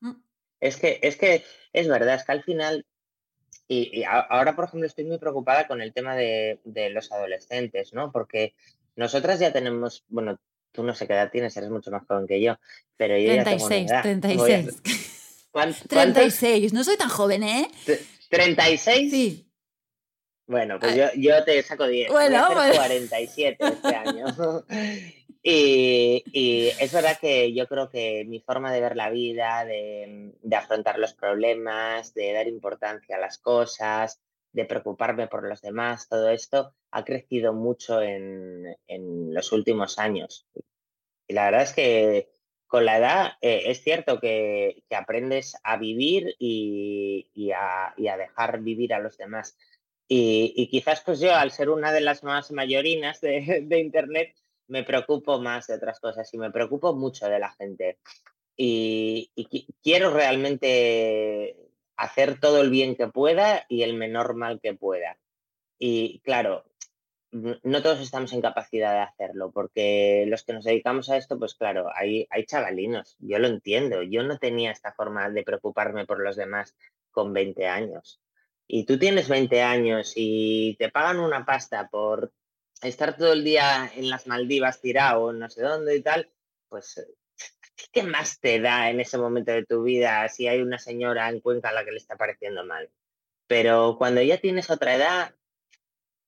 Mm. 0.00 0.22
Es 0.60 0.76
que, 0.76 0.98
es 1.02 1.16
que 1.16 1.44
es 1.72 1.88
verdad, 1.88 2.14
es 2.14 2.24
que 2.24 2.32
al 2.32 2.42
final, 2.42 2.86
y, 3.68 4.02
ahora 4.04 4.56
por 4.56 4.64
ejemplo 4.64 4.86
estoy 4.86 5.04
muy 5.04 5.18
preocupada 5.18 5.68
con 5.68 5.80
el 5.80 5.92
tema 5.92 6.16
de, 6.16 6.58
los 6.92 7.12
adolescentes, 7.12 7.92
¿no? 7.92 8.10
Porque 8.10 8.54
nosotras 8.96 9.38
ya 9.38 9.52
tenemos, 9.52 10.04
bueno, 10.08 10.40
tú 10.72 10.82
no 10.82 10.94
sé 10.94 11.06
qué 11.06 11.14
edad 11.14 11.30
tienes, 11.30 11.56
eres 11.56 11.70
mucho 11.70 11.90
más 11.90 12.06
joven 12.06 12.26
que 12.26 12.40
yo, 12.40 12.56
pero 12.96 13.18
yo 13.18 13.32
36, 13.32 13.90
ya 13.90 14.02
tengo 14.02 14.20
36. 14.20 14.82
36, 15.88 16.72
no 16.74 16.84
soy 16.84 16.96
tan 16.96 17.08
joven, 17.08 17.42
¿eh? 17.42 17.68
¿36? 18.30 19.10
Sí. 19.10 19.44
Bueno, 20.46 20.78
pues 20.80 20.96
yo, 20.96 21.04
yo, 21.14 21.44
te 21.44 21.62
saco 21.62 21.86
10. 21.86 22.10
Bueno, 22.10 22.48
Voy 22.54 22.70
a 22.70 22.74
47 22.74 23.56
este 23.60 23.94
año. 23.94 24.26
Y, 25.50 26.68
es 26.78 26.92
verdad 26.92 27.18
que 27.18 27.54
yo 27.54 27.66
creo 27.68 27.88
que 27.88 28.24
mi 28.26 28.40
forma 28.40 28.72
de 28.72 28.80
ver 28.80 28.96
la 28.96 29.08
vida, 29.08 29.64
de, 29.64 30.34
afrontar 30.54 30.98
los 30.98 31.14
problemas, 31.14 32.12
de 32.12 32.32
dar 32.32 32.48
importancia 32.48 33.16
a 33.16 33.20
las 33.20 33.38
cosas, 33.38 34.20
de 34.52 34.64
preocuparme 34.64 35.28
por 35.28 35.46
los 35.46 35.60
demás, 35.60 36.08
todo 36.08 36.30
esto 36.30 36.74
ha 36.90 37.04
crecido 37.04 37.52
mucho 37.52 38.00
en, 38.02 38.76
los 39.34 39.52
últimos 39.52 39.98
años. 39.98 40.46
Y 41.26 41.34
la 41.34 41.44
verdad 41.44 41.62
es 41.62 41.72
que 41.72 42.30
con 42.66 42.84
la 42.84 42.98
edad 42.98 43.32
eh, 43.40 43.62
es 43.66 43.82
cierto 43.82 44.20
que, 44.20 44.82
aprendes 44.90 45.56
a 45.62 45.76
vivir 45.76 46.34
y, 46.38 47.50
a, 47.54 47.94
dejar 47.96 48.60
vivir 48.60 48.94
a 48.94 49.00
los 49.00 49.16
demás. 49.16 49.56
Y, 50.08 50.68
quizás 50.70 51.02
pues 51.04 51.20
yo, 51.20 51.34
al 51.34 51.50
ser 51.50 51.68
una 51.68 51.92
de 51.92 52.00
las 52.00 52.22
más 52.24 52.50
mayorinas 52.50 53.20
de 53.20 53.78
Internet, 53.78 54.34
me 54.68 54.84
preocupo 54.84 55.40
más 55.40 55.66
de 55.66 55.74
otras 55.74 55.98
cosas 55.98 56.32
y 56.32 56.38
me 56.38 56.50
preocupo 56.50 56.94
mucho 56.94 57.28
de 57.28 57.38
la 57.38 57.50
gente. 57.52 57.98
Y, 58.56 59.30
quiero 59.82 60.12
realmente 60.12 61.67
hacer 61.98 62.40
todo 62.40 62.62
el 62.62 62.70
bien 62.70 62.96
que 62.96 63.08
pueda 63.08 63.66
y 63.68 63.82
el 63.82 63.94
menor 63.94 64.34
mal 64.34 64.60
que 64.60 64.72
pueda. 64.72 65.18
Y 65.78 66.20
claro, 66.20 66.64
no 67.30 67.82
todos 67.82 68.00
estamos 68.00 68.32
en 68.32 68.40
capacidad 68.40 68.94
de 68.94 69.00
hacerlo, 69.00 69.50
porque 69.50 70.24
los 70.28 70.44
que 70.44 70.54
nos 70.54 70.64
dedicamos 70.64 71.10
a 71.10 71.16
esto, 71.16 71.38
pues 71.38 71.54
claro, 71.54 71.90
hay, 71.94 72.26
hay 72.30 72.46
chavalinos, 72.46 73.16
yo 73.18 73.38
lo 73.38 73.48
entiendo, 73.48 74.02
yo 74.02 74.22
no 74.22 74.38
tenía 74.38 74.70
esta 74.70 74.92
forma 74.92 75.28
de 75.28 75.42
preocuparme 75.42 76.06
por 76.06 76.20
los 76.20 76.36
demás 76.36 76.74
con 77.10 77.32
20 77.32 77.66
años. 77.66 78.20
Y 78.66 78.84
tú 78.84 78.98
tienes 78.98 79.28
20 79.28 79.62
años 79.62 80.12
y 80.14 80.76
te 80.78 80.90
pagan 80.90 81.18
una 81.18 81.44
pasta 81.44 81.88
por 81.88 82.32
estar 82.80 83.16
todo 83.16 83.32
el 83.32 83.44
día 83.44 83.90
en 83.94 84.08
las 84.08 84.26
Maldivas 84.26 84.80
tirado, 84.80 85.32
no 85.32 85.50
sé 85.50 85.62
dónde 85.62 85.96
y 85.96 86.02
tal, 86.02 86.30
pues, 86.68 87.04
¿qué 87.92 88.02
más 88.02 88.40
te 88.40 88.60
da 88.60 88.90
en 88.90 89.00
ese 89.00 89.18
momento 89.18 89.52
de 89.52 89.64
tu 89.64 89.82
vida 89.82 90.28
si 90.28 90.48
hay 90.48 90.60
una 90.60 90.78
señora 90.78 91.28
en 91.28 91.40
Cuenca 91.40 91.70
a 91.70 91.72
la 91.72 91.84
que 91.84 91.92
le 91.92 91.98
está 91.98 92.16
pareciendo 92.16 92.64
mal? 92.64 92.90
Pero 93.46 93.96
cuando 93.98 94.22
ya 94.22 94.38
tienes 94.38 94.70
otra 94.70 94.94
edad, 94.94 95.34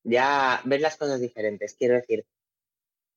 ya 0.03 0.61
ves 0.65 0.81
las 0.81 0.97
cosas 0.97 1.21
diferentes. 1.21 1.75
Quiero 1.75 1.95
decir, 1.95 2.25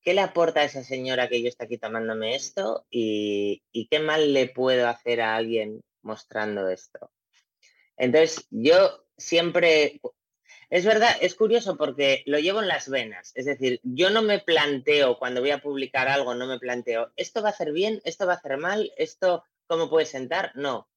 ¿qué 0.01 0.13
le 0.13 0.21
aporta 0.21 0.61
a 0.61 0.65
esa 0.65 0.83
señora 0.83 1.29
que 1.29 1.41
yo 1.41 1.47
está 1.47 1.65
aquí 1.65 1.77
tomándome 1.77 2.35
esto? 2.35 2.85
¿Y, 2.89 3.63
y 3.71 3.87
qué 3.87 3.99
mal 3.99 4.33
le 4.33 4.49
puedo 4.49 4.87
hacer 4.87 5.21
a 5.21 5.35
alguien 5.35 5.81
mostrando 6.01 6.69
esto? 6.69 7.11
Entonces, 7.95 8.45
yo 8.49 9.05
siempre, 9.17 10.01
es 10.73 10.85
verdad, 10.85 11.15
es 11.21 11.35
curioso 11.35 11.77
porque 11.77 12.23
lo 12.25 12.39
llevo 12.39 12.59
en 12.59 12.67
las 12.67 12.89
venas. 12.89 13.31
Es 13.35 13.45
decir, 13.45 13.79
yo 13.83 14.09
no 14.09 14.23
me 14.23 14.39
planteo 14.39 15.19
cuando 15.19 15.39
voy 15.39 15.51
a 15.51 15.59
publicar 15.59 16.07
algo, 16.07 16.33
no 16.33 16.47
me 16.47 16.57
planteo, 16.57 17.11
¿esto 17.15 17.43
va 17.43 17.49
a 17.49 17.51
hacer 17.51 17.71
bien? 17.71 18.01
¿Esto 18.05 18.25
va 18.25 18.33
a 18.33 18.37
hacer 18.37 18.57
mal? 18.57 18.91
¿Esto 18.97 19.43
cómo 19.67 19.87
puede 19.87 20.07
sentar? 20.07 20.51
No. 20.55 20.89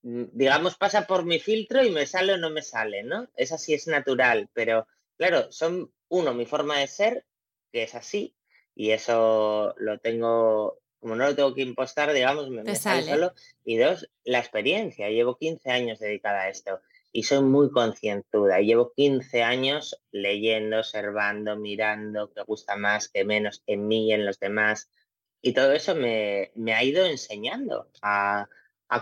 Mm, 0.00 0.28
digamos, 0.32 0.76
pasa 0.76 1.06
por 1.06 1.26
mi 1.26 1.40
filtro 1.40 1.84
y 1.84 1.90
me 1.90 2.06
sale 2.06 2.32
o 2.32 2.36
no 2.38 2.48
me 2.48 2.62
sale, 2.62 3.02
¿no? 3.02 3.28
Es 3.36 3.52
así, 3.52 3.74
es 3.74 3.86
natural. 3.86 4.48
Pero 4.54 4.86
claro, 5.18 5.52
son, 5.52 5.92
uno, 6.08 6.32
mi 6.32 6.46
forma 6.46 6.78
de 6.78 6.86
ser, 6.86 7.26
que 7.70 7.82
es 7.82 7.94
así, 7.94 8.34
y 8.74 8.92
eso 8.92 9.74
lo 9.76 9.98
tengo, 9.98 10.80
como 11.00 11.16
no 11.16 11.26
lo 11.26 11.36
tengo 11.36 11.54
que 11.54 11.60
impostar, 11.60 12.14
digamos, 12.14 12.48
me, 12.48 12.74
sale 12.74 13.02
solo. 13.02 13.34
Y 13.62 13.76
dos, 13.76 14.08
la 14.24 14.38
experiencia. 14.38 15.10
Llevo 15.10 15.36
15 15.36 15.70
años 15.70 15.98
dedicada 15.98 16.44
a 16.44 16.48
esto 16.48 16.80
y 17.18 17.24
soy 17.24 17.42
muy 17.42 17.68
concienzuda. 17.72 18.60
Llevo 18.60 18.92
15 18.94 19.42
años 19.42 20.00
leyendo, 20.12 20.78
observando, 20.78 21.56
mirando 21.56 22.32
qué 22.32 22.42
gusta 22.42 22.76
más, 22.76 23.08
qué 23.08 23.24
menos 23.24 23.60
en 23.66 23.88
mí 23.88 24.06
y 24.06 24.12
en 24.12 24.24
los 24.24 24.38
demás. 24.38 24.88
Y 25.42 25.52
todo 25.52 25.72
eso 25.72 25.96
me, 25.96 26.52
ha 26.72 26.84
ido 26.84 27.04
enseñando 27.06 27.90
a, 28.02 28.46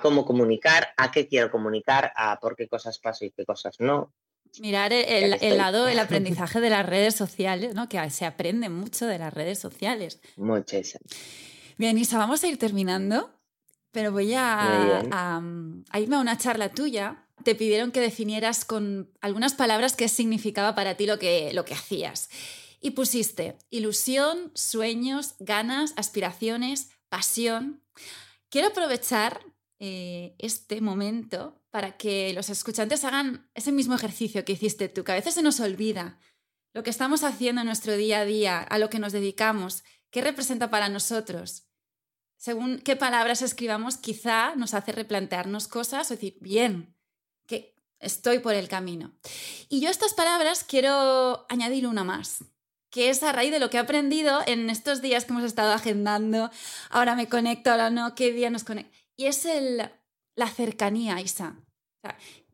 cómo 0.00 0.24
comunicar, 0.24 0.88
a 0.96 1.10
qué 1.10 1.28
quiero 1.28 1.50
comunicar, 1.50 2.10
a 2.16 2.40
por 2.40 2.56
qué 2.56 2.68
cosas 2.68 2.98
paso 2.98 3.26
y 3.26 3.32
qué 3.32 3.44
cosas 3.44 3.76
no. 3.80 4.14
Mirar 4.60 4.94
el, 4.94 5.58
lado 5.58 5.84
del 5.84 5.98
aprendizaje 5.98 6.62
de 6.62 6.70
las 6.70 6.86
redes 6.86 7.14
sociales, 7.14 7.74
¿no? 7.74 7.86
que 7.90 8.08
se 8.08 8.24
aprende 8.24 8.70
mucho 8.70 9.06
de 9.06 9.18
las 9.18 9.34
redes 9.34 9.58
sociales. 9.58 10.22
Muchísimo. 10.36 11.04
Bien, 11.76 11.98
Isa, 11.98 12.16
vamos 12.16 12.42
a 12.42 12.48
ir 12.48 12.56
terminando. 12.56 13.28
pero 13.90 14.10
voy 14.10 14.32
a, 14.32 15.02
a, 15.12 15.42
a 15.90 16.00
irme 16.00 16.16
a 16.16 16.20
una 16.20 16.38
charla 16.38 16.70
tuya 16.70 17.25
te 17.44 17.54
pidieron 17.54 17.92
que 17.92 18.00
definieras 18.00 18.64
con 18.64 19.12
algunas 19.20 19.54
palabras 19.54 19.94
qué 19.94 20.08
significaba 20.08 20.74
para 20.74 20.96
ti 20.96 21.06
lo 21.06 21.18
que, 21.18 21.52
lo 21.52 21.64
que 21.64 21.74
hacías. 21.74 22.28
Y 22.80 22.90
pusiste 22.90 23.58
ilusión, 23.70 24.52
sueños, 24.54 25.34
ganas, 25.38 25.92
aspiraciones, 25.96 26.90
pasión. 27.08 27.82
Quiero 28.48 28.68
aprovechar 28.68 29.40
eh, 29.78 30.34
este 30.38 30.80
momento 30.80 31.60
para 31.70 31.96
que 31.96 32.32
los 32.32 32.48
escuchantes 32.48 33.04
hagan 33.04 33.50
ese 33.54 33.72
mismo 33.72 33.94
ejercicio 33.94 34.44
que 34.44 34.52
hiciste 34.52 34.88
tú, 34.88 35.04
que 35.04 35.12
a 35.12 35.16
veces 35.16 35.34
se 35.34 35.42
nos 35.42 35.60
olvida 35.60 36.18
lo 36.72 36.82
que 36.82 36.90
estamos 36.90 37.24
haciendo 37.24 37.60
en 37.62 37.66
nuestro 37.66 37.96
día 37.96 38.20
a 38.20 38.24
día, 38.24 38.60
a 38.60 38.78
lo 38.78 38.90
que 38.90 38.98
nos 38.98 39.12
dedicamos, 39.12 39.84
qué 40.10 40.22
representa 40.22 40.70
para 40.70 40.88
nosotros. 40.88 41.66
Según 42.36 42.78
qué 42.78 42.96
palabras 42.96 43.42
escribamos, 43.42 43.96
quizá 43.96 44.54
nos 44.56 44.74
hace 44.74 44.92
replantearnos 44.92 45.68
cosas 45.68 46.10
o 46.10 46.14
decir, 46.14 46.36
bien, 46.40 46.95
estoy 48.00 48.38
por 48.38 48.54
el 48.54 48.68
camino. 48.68 49.12
Y 49.68 49.80
yo 49.80 49.88
a 49.88 49.90
estas 49.90 50.14
palabras 50.14 50.64
quiero 50.64 51.46
añadir 51.48 51.86
una 51.86 52.04
más, 52.04 52.44
que 52.90 53.10
es 53.10 53.22
a 53.22 53.32
raíz 53.32 53.50
de 53.50 53.58
lo 53.58 53.70
que 53.70 53.76
he 53.76 53.80
aprendido 53.80 54.40
en 54.46 54.70
estos 54.70 55.02
días 55.02 55.24
que 55.24 55.32
hemos 55.32 55.44
estado 55.44 55.72
agendando, 55.72 56.50
ahora 56.90 57.14
me 57.14 57.28
conecto, 57.28 57.70
ahora 57.70 57.90
no, 57.90 58.14
qué 58.14 58.32
día 58.32 58.50
nos 58.50 58.64
conecto. 58.64 58.96
Y 59.16 59.26
es 59.26 59.44
el, 59.44 59.90
la 60.34 60.48
cercanía, 60.48 61.20
Isa. 61.20 61.56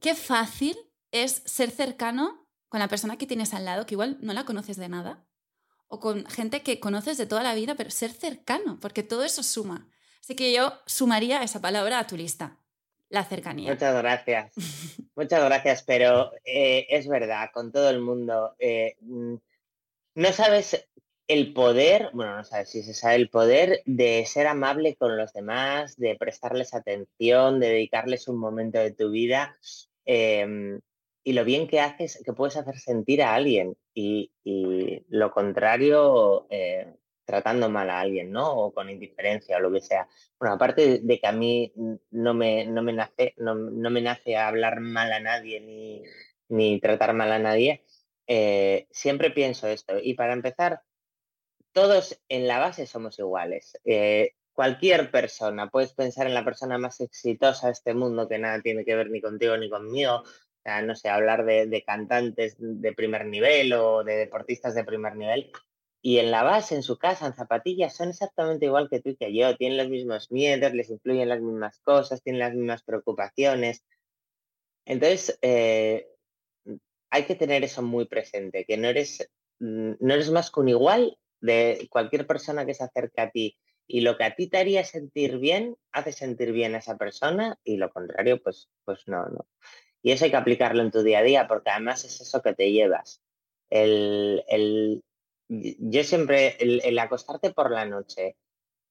qué 0.01 0.15
fácil 0.15 0.77
es 1.11 1.43
ser 1.45 1.71
cercano 1.71 2.49
con 2.69 2.81
la 2.81 2.89
persona 2.89 3.19
que 3.19 3.27
tienes 3.27 3.53
al 3.53 3.67
lado, 3.67 3.87
que 3.87 3.95
igual 3.95 4.19
no 4.21 4.33
la 4.33 4.45
conoces 4.45 4.77
de 4.77 4.89
nada, 4.89 5.27
o 5.89 6.01
con 6.01 6.25
gente 6.27 6.63
que 6.63 6.81
conoces 6.81 7.19
de 7.19 7.27
toda 7.27 7.43
la 7.43 7.55
vida, 7.55 7.75
pero 7.75 7.91
ser 7.91 8.13
cercano, 8.13 8.81
porque 8.81 9.03
todo 9.03 9.25
eso 9.25 9.43
suma. 9.43 9.91
Así 10.23 10.35
que 10.35 10.53
yo 10.55 10.73
sumaría 10.87 11.43
esa 11.43 11.61
palabra 11.61 11.99
a 11.99 12.07
tu 12.07 12.17
lista 12.17 12.62
la 13.13 13.25
cercanía. 13.25 13.71
Muchas 13.71 13.95
gracias. 13.95 14.55
Muchas 15.17 15.45
gracias, 15.45 15.83
pero 15.83 16.33
eh, 16.47 16.87
es 16.89 17.07
verdad, 17.07 17.51
con 17.53 17.71
todo 17.71 17.91
el 17.91 18.01
mundo. 18.01 18.55
Eh, 18.59 18.97
mm, 19.01 19.35
no 20.15 20.33
sabes 20.33 20.89
el 21.29 21.53
poder, 21.53 22.09
bueno, 22.15 22.39
no 22.39 22.45
sabes 22.45 22.71
si 22.71 22.83
se 22.83 22.95
sabe 22.95 23.17
el 23.17 23.29
poder 23.29 23.83
de 23.85 24.25
ser 24.25 24.47
amable 24.47 24.97
con 24.97 25.19
los 25.19 25.35
demás, 25.35 25.97
de 25.99 26.17
prestarles 26.17 26.73
atención, 26.73 27.61
de 27.61 27.69
dedicarles 27.69 28.29
un 28.29 28.39
momento 28.39 28.79
de 28.79 28.93
tu 28.93 29.11
vida 29.11 29.55
em, 30.07 30.81
y 31.23 31.35
lo 31.35 31.45
bien 31.45 31.69
que 31.69 31.81
haces, 31.81 32.21
que 32.25 32.33
puedes 32.33 32.57
hacer 32.57 32.79
sentir 32.79 33.23
a 33.23 33.35
alguien 33.35 33.77
y, 33.93 34.33
y 34.43 35.05
lo 35.09 35.31
contrario, 35.33 36.47
eh, 36.49 36.95
tratando 37.25 37.69
mal 37.69 37.91
a 37.91 38.01
alguien, 38.01 38.31
¿no? 38.31 38.53
O 38.53 38.73
con 38.75 38.91
indiferencia 38.91 39.57
o 39.57 39.61
lo 39.61 39.73
que 39.73 39.81
sea. 39.81 40.09
Bueno, 40.39 40.55
aparte 40.55 41.01
de 41.03 41.21
que 41.21 41.27
a 41.27 41.33
mí 41.33 41.73
no 42.11 42.35
me, 42.35 42.67
no 42.67 42.83
me, 42.83 42.93
nace, 42.93 43.35
no, 43.39 43.55
me 43.55 44.01
nace 44.01 44.37
hablar 44.37 44.81
mal 44.81 45.13
a 45.13 45.21
nadie 45.21 45.61
ni, 45.61 46.03
ni 46.49 46.81
tratar 46.81 47.15
mal 47.15 47.33
a 47.33 47.39
nadie, 47.39 47.85
eh, 48.27 48.87
siempre 48.91 49.31
pienso 49.31 49.69
esto. 49.69 49.95
Y 50.03 50.15
para 50.15 50.33
empezar, 50.33 50.83
todos 51.73 52.21
en 52.29 52.47
la 52.49 52.59
base 52.59 52.87
somos 52.87 53.19
iguales. 53.19 53.79
Eh, 53.85 54.35
cualquier 54.53 55.11
persona, 55.11 55.71
puedes 55.71 55.95
pensar 55.95 56.27
en 56.27 56.35
la 56.35 56.45
persona 56.45 56.79
más 56.79 57.01
exitosa 57.01 57.69
de 57.69 57.73
este 57.73 57.95
mundo 57.95 58.29
que 58.29 58.39
nada 58.39 58.61
tiene 58.61 58.85
que 58.85 58.95
ver 58.95 59.11
ni 59.11 59.21
contigo 59.21 59.57
ni 59.57 59.71
conmigo, 59.71 60.23
o 60.65 60.83
no 60.83 60.95
sé, 60.95 61.09
hablar 61.09 61.45
de, 61.45 61.67
de, 61.67 61.83
cantantes 61.83 62.57
de 62.59 62.93
primer 62.93 63.27
nivel 63.27 63.73
o 63.73 64.05
de 64.05 64.17
deportistas 64.17 64.75
de 64.75 64.85
primer 64.85 65.17
nivel, 65.17 65.51
y 66.05 66.19
en 66.19 66.33
la 66.33 66.43
base, 66.43 66.75
en 66.75 66.83
su 66.83 66.99
casa, 66.99 67.27
en 67.27 67.35
zapatillas, 67.35 67.95
son 67.95 68.09
exactamente 68.09 68.67
igual 68.67 68.89
que 68.91 69.01
tú 69.01 69.11
y 69.11 69.17
que 69.17 69.33
yo. 69.33 69.57
Tienen 69.57 69.79
los 69.79 69.89
mismos 69.89 70.33
miedos, 70.33 70.75
les 70.75 70.91
influyen 70.91 71.29
las 71.29 71.41
mismas 71.41 71.79
cosas, 71.79 72.23
tienen 72.25 72.41
las 72.41 72.55
mismas 72.55 72.83
preocupaciones. 72.83 73.85
Entonces, 74.85 75.39
eh, 75.43 76.09
hay 77.09 77.23
que 77.25 77.37
tener 77.37 77.63
eso 77.63 77.83
muy 77.83 78.07
presente, 78.07 78.65
que 78.65 78.77
no 78.77 78.89
eres, 78.89 79.31
mm, 79.61 79.93
no 80.01 80.15
eres 80.15 80.31
más 80.33 80.51
que 80.51 80.61
un 80.61 80.71
igual 80.71 81.19
de 81.41 81.87
cualquier 81.89 82.27
persona 82.27 82.67
que 82.67 82.75
se 82.75 82.83
acerca 82.83 83.25
a 83.25 83.31
ti. 83.31 83.57
Y 83.87 84.01
lo 84.01 84.17
que 84.17 84.25
a 84.25 84.35
ti 84.35 84.49
te 84.49 84.59
haría 84.59 84.85
sentir 84.85 85.39
bien, 85.39 85.77
hace 85.93 86.11
sentir 86.11 86.51
bien 86.51 86.75
a 86.75 86.79
esa 86.79 86.97
persona 86.97 87.59
y 87.63 87.77
lo 87.77 87.93
contrario, 87.93 88.43
pues, 88.43 88.69
pues 88.85 89.07
no, 89.07 89.25
no. 89.27 89.47
Y 90.03 90.11
eso 90.11 90.25
hay 90.25 90.33
que 90.33 90.37
aplicarlo 90.37 90.83
en 90.83 90.91
tu 90.91 91.05
día 91.05 91.21
a 91.21 91.23
día, 91.23 91.47
porque 91.47 91.71
además 91.71 92.05
es 92.05 92.21
eso 92.21 92.43
que 92.43 92.55
te 92.55 92.73
llevas. 92.73 93.23
El, 93.71 94.45
el 94.49 95.03
yo 95.49 96.05
siempre, 96.05 96.57
el, 96.61 96.99
acostarte 96.99 97.53
por 97.53 97.71
la 97.71 97.85
noche 97.85 98.37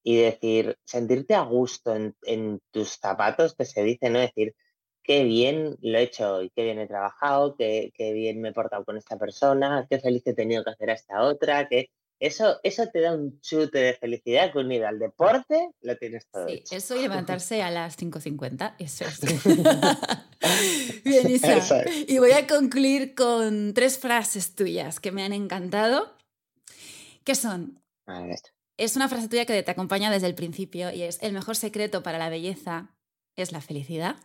y 0.02 0.16
decir, 0.16 0.76
sentirte 0.84 1.34
a 1.34 1.42
gusto 1.42 1.94
en, 1.94 2.60
tus 2.70 2.98
zapatos, 2.98 3.54
que 3.54 3.64
se 3.64 3.82
dice, 3.82 4.10
¿no? 4.10 4.18
Decir, 4.18 4.54
qué 5.02 5.24
bien 5.24 5.76
lo 5.80 5.98
he 5.98 6.02
hecho 6.02 6.36
hoy, 6.36 6.50
qué 6.54 6.64
bien 6.64 6.78
he 6.78 6.86
trabajado, 6.86 7.56
qué, 7.56 7.92
qué, 7.94 8.12
bien 8.12 8.40
me 8.40 8.50
he 8.50 8.52
portado 8.52 8.84
con 8.84 8.96
esta 8.96 9.18
persona, 9.18 9.86
qué 9.88 9.98
feliz 9.98 10.22
he 10.26 10.34
tenido 10.34 10.64
que 10.64 10.70
hacer 10.70 10.90
a 10.90 10.94
esta 10.94 11.22
otra, 11.22 11.68
que 11.68 11.90
eso, 12.22 12.60
eso 12.62 12.86
te 12.86 13.00
da 13.00 13.14
un 13.14 13.40
chute 13.40 13.78
de 13.80 13.94
felicidad 13.94 14.52
que 14.52 14.60
unido 14.60 14.86
al 14.86 15.00
deporte 15.00 15.70
lo 15.80 15.96
tienes 15.96 16.28
todo. 16.30 16.48
Sí, 16.48 16.62
eso 16.70 16.96
y 16.96 17.02
levantarse 17.02 17.62
a 17.62 17.70
las 17.70 17.98
5.50, 17.98 18.76
eso 18.78 19.04
es. 19.04 19.20
bien, 21.04 21.28
Isa. 21.28 21.84
Y 22.06 22.18
voy 22.18 22.30
a 22.30 22.46
concluir 22.46 23.16
con 23.16 23.74
tres 23.74 23.98
frases 23.98 24.54
tuyas 24.54 25.00
que 25.00 25.10
me 25.10 25.24
han 25.24 25.32
encantado 25.32 26.14
¿Qué 27.24 27.34
son? 27.34 27.82
Es 28.76 28.96
una 28.96 29.08
frase 29.08 29.28
tuya 29.28 29.44
que 29.44 29.62
te 29.62 29.70
acompaña 29.70 30.10
desde 30.10 30.26
el 30.26 30.34
principio 30.34 30.90
y 30.90 31.02
es, 31.02 31.22
el 31.22 31.32
mejor 31.32 31.56
secreto 31.56 32.02
para 32.02 32.18
la 32.18 32.28
belleza 32.28 32.90
es 33.36 33.52
la 33.52 33.60
felicidad. 33.60 34.16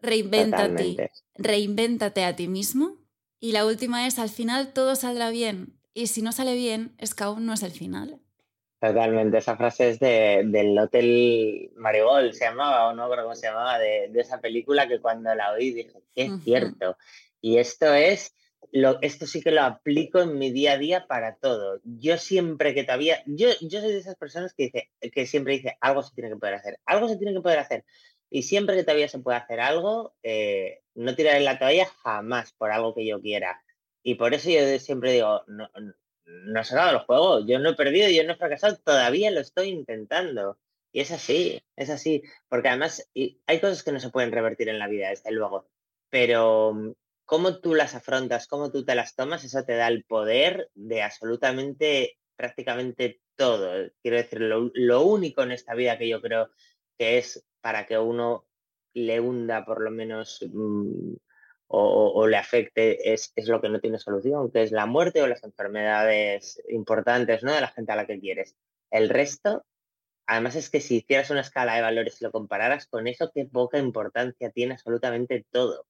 Reinvéntate, 0.00 1.10
reinvéntate 1.34 2.24
a 2.24 2.36
ti 2.36 2.48
mismo. 2.48 2.96
Y 3.40 3.52
la 3.52 3.66
última 3.66 4.06
es, 4.06 4.18
al 4.18 4.28
final 4.28 4.72
todo 4.72 4.96
saldrá 4.96 5.30
bien. 5.30 5.78
Y 5.94 6.08
si 6.08 6.22
no 6.22 6.32
sale 6.32 6.54
bien, 6.54 6.94
es 6.98 7.14
que 7.14 7.24
aún 7.24 7.46
no 7.46 7.52
es 7.52 7.62
el 7.62 7.72
final. 7.72 8.20
Totalmente, 8.80 9.38
esa 9.38 9.56
frase 9.56 9.90
es 9.90 9.98
de, 9.98 10.42
del 10.44 10.78
Hotel 10.78 11.72
Marigold, 11.74 12.32
se 12.32 12.44
llamaba, 12.44 12.88
o 12.88 12.94
no 12.94 13.10
creo 13.10 13.24
cómo 13.24 13.34
se 13.34 13.48
llamaba, 13.48 13.78
de, 13.78 14.10
esa 14.14 14.40
película 14.40 14.86
que 14.86 15.00
cuando 15.00 15.34
la 15.34 15.52
oí 15.52 15.72
dije, 15.72 16.00
qué 16.14 16.26
es 16.26 16.44
cierto. 16.44 16.96
Y 17.40 17.58
esto 17.58 17.92
es 17.92 18.34
esto 18.72 19.26
sí 19.26 19.40
que 19.40 19.50
lo 19.50 19.62
aplico 19.62 20.20
en 20.20 20.38
mi 20.38 20.50
día 20.52 20.72
a 20.72 20.78
día 20.78 21.06
para 21.06 21.36
todo. 21.36 21.80
Yo 21.84 22.18
siempre 22.18 22.74
que 22.74 22.84
todavía, 22.84 23.22
yo, 23.26 23.48
yo 23.60 23.80
soy 23.80 23.92
de 23.92 23.98
esas 23.98 24.16
personas 24.16 24.54
que, 24.54 24.64
dice, 24.64 24.90
que 25.12 25.26
siempre 25.26 25.54
dice, 25.54 25.76
algo 25.80 26.02
se 26.02 26.14
tiene 26.14 26.30
que 26.30 26.36
poder 26.36 26.54
hacer, 26.54 26.78
algo 26.86 27.08
se 27.08 27.16
tiene 27.16 27.34
que 27.34 27.40
poder 27.40 27.58
hacer. 27.58 27.84
Y 28.30 28.42
siempre 28.42 28.76
que 28.76 28.84
todavía 28.84 29.08
se 29.08 29.20
puede 29.20 29.38
hacer 29.38 29.60
algo, 29.60 30.14
eh, 30.22 30.82
no 30.94 31.14
tiraré 31.14 31.40
la 31.40 31.58
toalla 31.58 31.86
jamás 32.02 32.52
por 32.52 32.70
algo 32.70 32.94
que 32.94 33.06
yo 33.06 33.20
quiera. 33.20 33.62
Y 34.02 34.16
por 34.16 34.34
eso 34.34 34.50
yo 34.50 34.78
siempre 34.78 35.12
digo, 35.12 35.42
no, 35.46 35.70
no, 36.24 36.64
se 36.64 36.78
ha 36.78 36.90
el 36.90 36.98
juego, 36.98 37.46
yo 37.46 37.58
no 37.58 37.70
he 37.70 37.74
perdido, 37.74 38.08
yo 38.10 38.24
no 38.24 38.34
he 38.34 38.36
fracasado, 38.36 38.76
todavía 38.76 39.30
lo 39.30 39.40
estoy 39.40 39.68
intentando. 39.68 40.58
Y 40.92 41.00
es 41.00 41.10
así, 41.10 41.62
es 41.76 41.90
así. 41.90 42.22
Porque 42.48 42.68
además 42.68 43.08
hay 43.14 43.60
cosas 43.60 43.82
que 43.82 43.92
no 43.92 44.00
se 44.00 44.10
pueden 44.10 44.32
revertir 44.32 44.68
en 44.68 44.78
la 44.78 44.88
vida, 44.88 45.10
desde 45.10 45.30
luego. 45.32 45.68
Pero 46.10 46.94
cómo 47.28 47.60
tú 47.60 47.74
las 47.74 47.94
afrontas, 47.94 48.46
cómo 48.46 48.72
tú 48.72 48.86
te 48.86 48.94
las 48.94 49.14
tomas, 49.14 49.44
eso 49.44 49.62
te 49.62 49.76
da 49.76 49.88
el 49.88 50.02
poder 50.04 50.70
de 50.74 51.02
absolutamente, 51.02 52.16
prácticamente 52.36 53.20
todo. 53.36 53.90
Quiero 54.00 54.16
decir, 54.16 54.40
lo, 54.40 55.02
único 55.02 55.42
en 55.42 55.52
esta 55.52 55.74
vida 55.74 55.98
que 55.98 56.08
yo 56.08 56.22
creo 56.22 56.48
que 56.96 57.18
es 57.18 57.44
para 57.60 57.84
que 57.84 57.98
uno 57.98 58.46
le 58.94 59.20
hunda 59.20 59.66
por 59.66 59.82
lo 59.82 59.90
menos 59.90 60.40
mm, 60.50 61.16
o, 61.66 62.26
le 62.26 62.38
afecte 62.38 63.12
es, 63.12 63.30
es, 63.36 63.46
lo 63.46 63.60
que 63.60 63.68
no 63.68 63.78
tiene 63.78 63.98
solución, 63.98 64.50
que 64.50 64.62
es 64.62 64.72
la 64.72 64.86
muerte 64.86 65.20
o 65.20 65.26
las 65.26 65.44
enfermedades 65.44 66.62
importantes 66.70 67.42
¿no? 67.42 67.52
de 67.52 67.60
la 67.60 67.68
gente 67.68 67.92
a 67.92 67.96
la 67.96 68.06
que 68.06 68.18
quieres. 68.20 68.56
El 68.90 69.10
resto, 69.10 69.66
además 70.26 70.56
es 70.56 70.70
que 70.70 70.80
si 70.80 70.96
hicieras 70.96 71.28
una 71.28 71.42
escala 71.42 71.74
de 71.74 71.82
valores 71.82 72.22
y 72.22 72.24
lo 72.24 72.32
compararas 72.32 72.86
con 72.86 73.06
eso, 73.06 73.30
qué 73.34 73.44
poca 73.44 73.78
importancia 73.78 74.50
tiene 74.50 74.72
absolutamente 74.72 75.44
todo. 75.50 75.84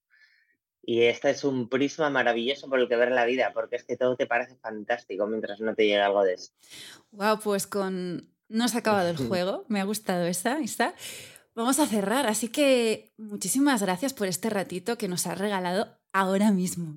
Y 0.89 1.03
este 1.03 1.28
es 1.28 1.45
un 1.45 1.68
prisma 1.68 2.09
maravilloso 2.09 2.66
por 2.66 2.80
el 2.80 2.89
que 2.89 2.97
ver 2.97 3.12
la 3.12 3.26
vida, 3.26 3.51
porque 3.53 3.76
es 3.76 3.84
que 3.84 3.99
todo 3.99 4.16
te 4.16 4.26
parece 4.26 4.57
fantástico 4.57 5.26
mientras 5.26 5.61
no 5.61 5.74
te 5.74 5.86
llega 5.86 6.07
algo 6.07 6.24
de 6.24 6.32
eso. 6.32 6.53
Wow, 7.11 7.41
pues 7.41 7.66
con 7.66 8.30
no 8.49 8.68
se 8.68 8.78
ha 8.78 8.80
acabado 8.80 9.11
el 9.11 9.16
juego, 9.28 9.66
me 9.68 9.82
ha 9.82 9.84
gustado 9.84 10.24
esa, 10.24 10.59
está. 10.61 10.95
Vamos 11.55 11.78
a 11.78 11.86
cerrar, 11.86 12.26
así 12.26 12.49
que 12.49 13.12
muchísimas 13.18 13.82
gracias 13.82 14.14
por 14.14 14.28
este 14.28 14.49
ratito 14.49 14.97
que 14.97 15.09
nos 15.09 15.26
has 15.26 15.36
regalado 15.36 15.89
ahora 16.14 16.53
mismo. 16.53 16.97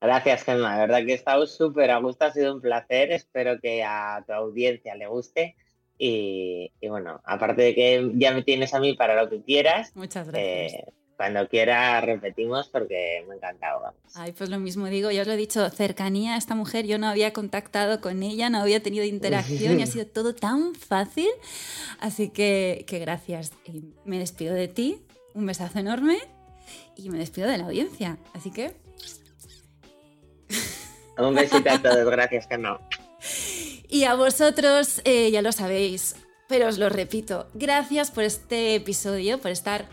Gracias, 0.00 0.44
Gemma. 0.44 0.72
De 0.72 0.86
verdad 0.86 1.04
que 1.04 1.12
he 1.12 1.16
estado 1.16 1.46
súper 1.46 1.90
a 1.90 1.98
gusto, 1.98 2.24
ha 2.24 2.32
sido 2.32 2.54
un 2.54 2.62
placer. 2.62 3.12
Espero 3.12 3.60
que 3.60 3.84
a 3.84 4.24
tu 4.26 4.32
audiencia 4.32 4.94
le 4.94 5.08
guste. 5.08 5.56
Y, 5.98 6.72
bueno, 6.88 7.20
aparte 7.22 7.60
de 7.60 7.74
que 7.74 8.12
ya 8.14 8.32
me 8.32 8.42
tienes 8.42 8.72
a 8.72 8.80
mí 8.80 8.94
para 8.94 9.22
lo 9.22 9.28
que 9.28 9.42
quieras, 9.42 9.94
Muchas 9.94 10.26
gracias. 10.26 10.72
Eh, 10.72 10.92
cuando 11.16 11.48
quiera 11.48 12.00
repetimos 12.00 12.68
porque 12.68 13.24
me 13.26 13.34
ha 13.34 13.36
encantado. 13.36 13.94
Ay, 14.14 14.32
pues 14.32 14.50
lo 14.50 14.58
mismo 14.58 14.86
digo, 14.86 15.10
ya 15.10 15.22
os 15.22 15.26
lo 15.26 15.32
he 15.32 15.36
dicho, 15.36 15.68
cercanía 15.70 16.34
a 16.34 16.38
esta 16.38 16.54
mujer, 16.54 16.86
yo 16.86 16.98
no 16.98 17.08
había 17.08 17.32
contactado 17.32 18.00
con 18.00 18.22
ella, 18.22 18.50
no 18.50 18.58
había 18.58 18.82
tenido 18.82 19.04
interacción 19.04 19.80
y 19.80 19.82
ha 19.82 19.86
sido 19.86 20.06
todo 20.06 20.34
tan 20.34 20.74
fácil. 20.74 21.28
Así 22.00 22.28
que, 22.28 22.84
que 22.86 22.98
gracias. 22.98 23.52
Y 23.64 23.94
me 24.04 24.18
despido 24.18 24.54
de 24.54 24.68
ti, 24.68 25.02
un 25.34 25.46
besazo 25.46 25.78
enorme 25.78 26.18
y 26.96 27.10
me 27.10 27.18
despido 27.18 27.48
de 27.48 27.58
la 27.58 27.64
audiencia. 27.64 28.18
Así 28.34 28.50
que... 28.50 28.74
Un 31.18 31.34
besito 31.34 31.70
a 31.70 31.80
todos, 31.80 32.10
gracias 32.10 32.46
que 32.46 32.58
no. 32.58 32.78
Y 33.88 34.04
a 34.04 34.14
vosotros, 34.14 35.00
eh, 35.04 35.30
ya 35.30 35.40
lo 35.40 35.52
sabéis, 35.52 36.16
pero 36.46 36.68
os 36.68 36.76
lo 36.76 36.88
repito, 36.88 37.48
gracias 37.54 38.10
por 38.10 38.24
este 38.24 38.74
episodio, 38.74 39.38
por 39.40 39.50
estar 39.50 39.86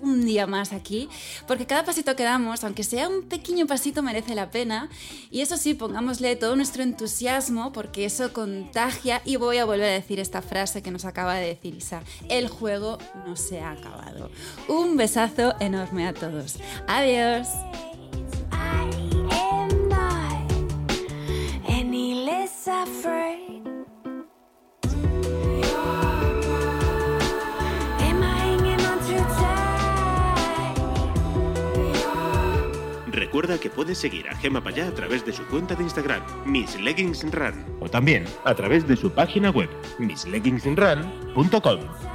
un 0.00 0.24
día 0.24 0.46
más 0.46 0.72
aquí, 0.72 1.08
porque 1.46 1.66
cada 1.66 1.84
pasito 1.84 2.14
que 2.16 2.22
damos, 2.22 2.64
aunque 2.64 2.84
sea 2.84 3.08
un 3.08 3.22
pequeño 3.22 3.66
pasito, 3.66 4.02
merece 4.02 4.34
la 4.34 4.50
pena. 4.50 4.88
Y 5.30 5.40
eso 5.40 5.56
sí, 5.56 5.74
pongámosle 5.74 6.36
todo 6.36 6.56
nuestro 6.56 6.82
entusiasmo, 6.82 7.72
porque 7.72 8.04
eso 8.04 8.32
contagia. 8.32 9.22
Y 9.24 9.36
voy 9.36 9.58
a 9.58 9.64
volver 9.64 9.86
a 9.86 9.92
decir 9.92 10.20
esta 10.20 10.42
frase 10.42 10.82
que 10.82 10.90
nos 10.90 11.04
acaba 11.04 11.34
de 11.34 11.46
decir 11.46 11.74
Isa, 11.74 12.02
el 12.28 12.48
juego 12.48 12.98
no 13.26 13.36
se 13.36 13.60
ha 13.60 13.72
acabado. 13.72 14.30
Un 14.68 14.96
besazo 14.96 15.54
enorme 15.60 16.06
a 16.06 16.14
todos. 16.14 16.58
Adiós. 16.86 17.48
Recuerda 33.14 33.58
que 33.58 33.70
puedes 33.70 33.96
seguir 33.96 34.28
a 34.28 34.34
Gema 34.34 34.60
Payá 34.60 34.88
a 34.88 34.90
través 34.90 35.24
de 35.24 35.32
su 35.32 35.46
cuenta 35.46 35.76
de 35.76 35.84
Instagram, 35.84 36.20
Miss 36.44 36.74
Leggings 36.80 37.22
Run, 37.32 37.64
o 37.78 37.88
también 37.88 38.24
a 38.42 38.56
través 38.56 38.88
de 38.88 38.96
su 38.96 39.08
página 39.08 39.50
web, 39.50 39.70
missleggingsrun.com. 40.00 42.13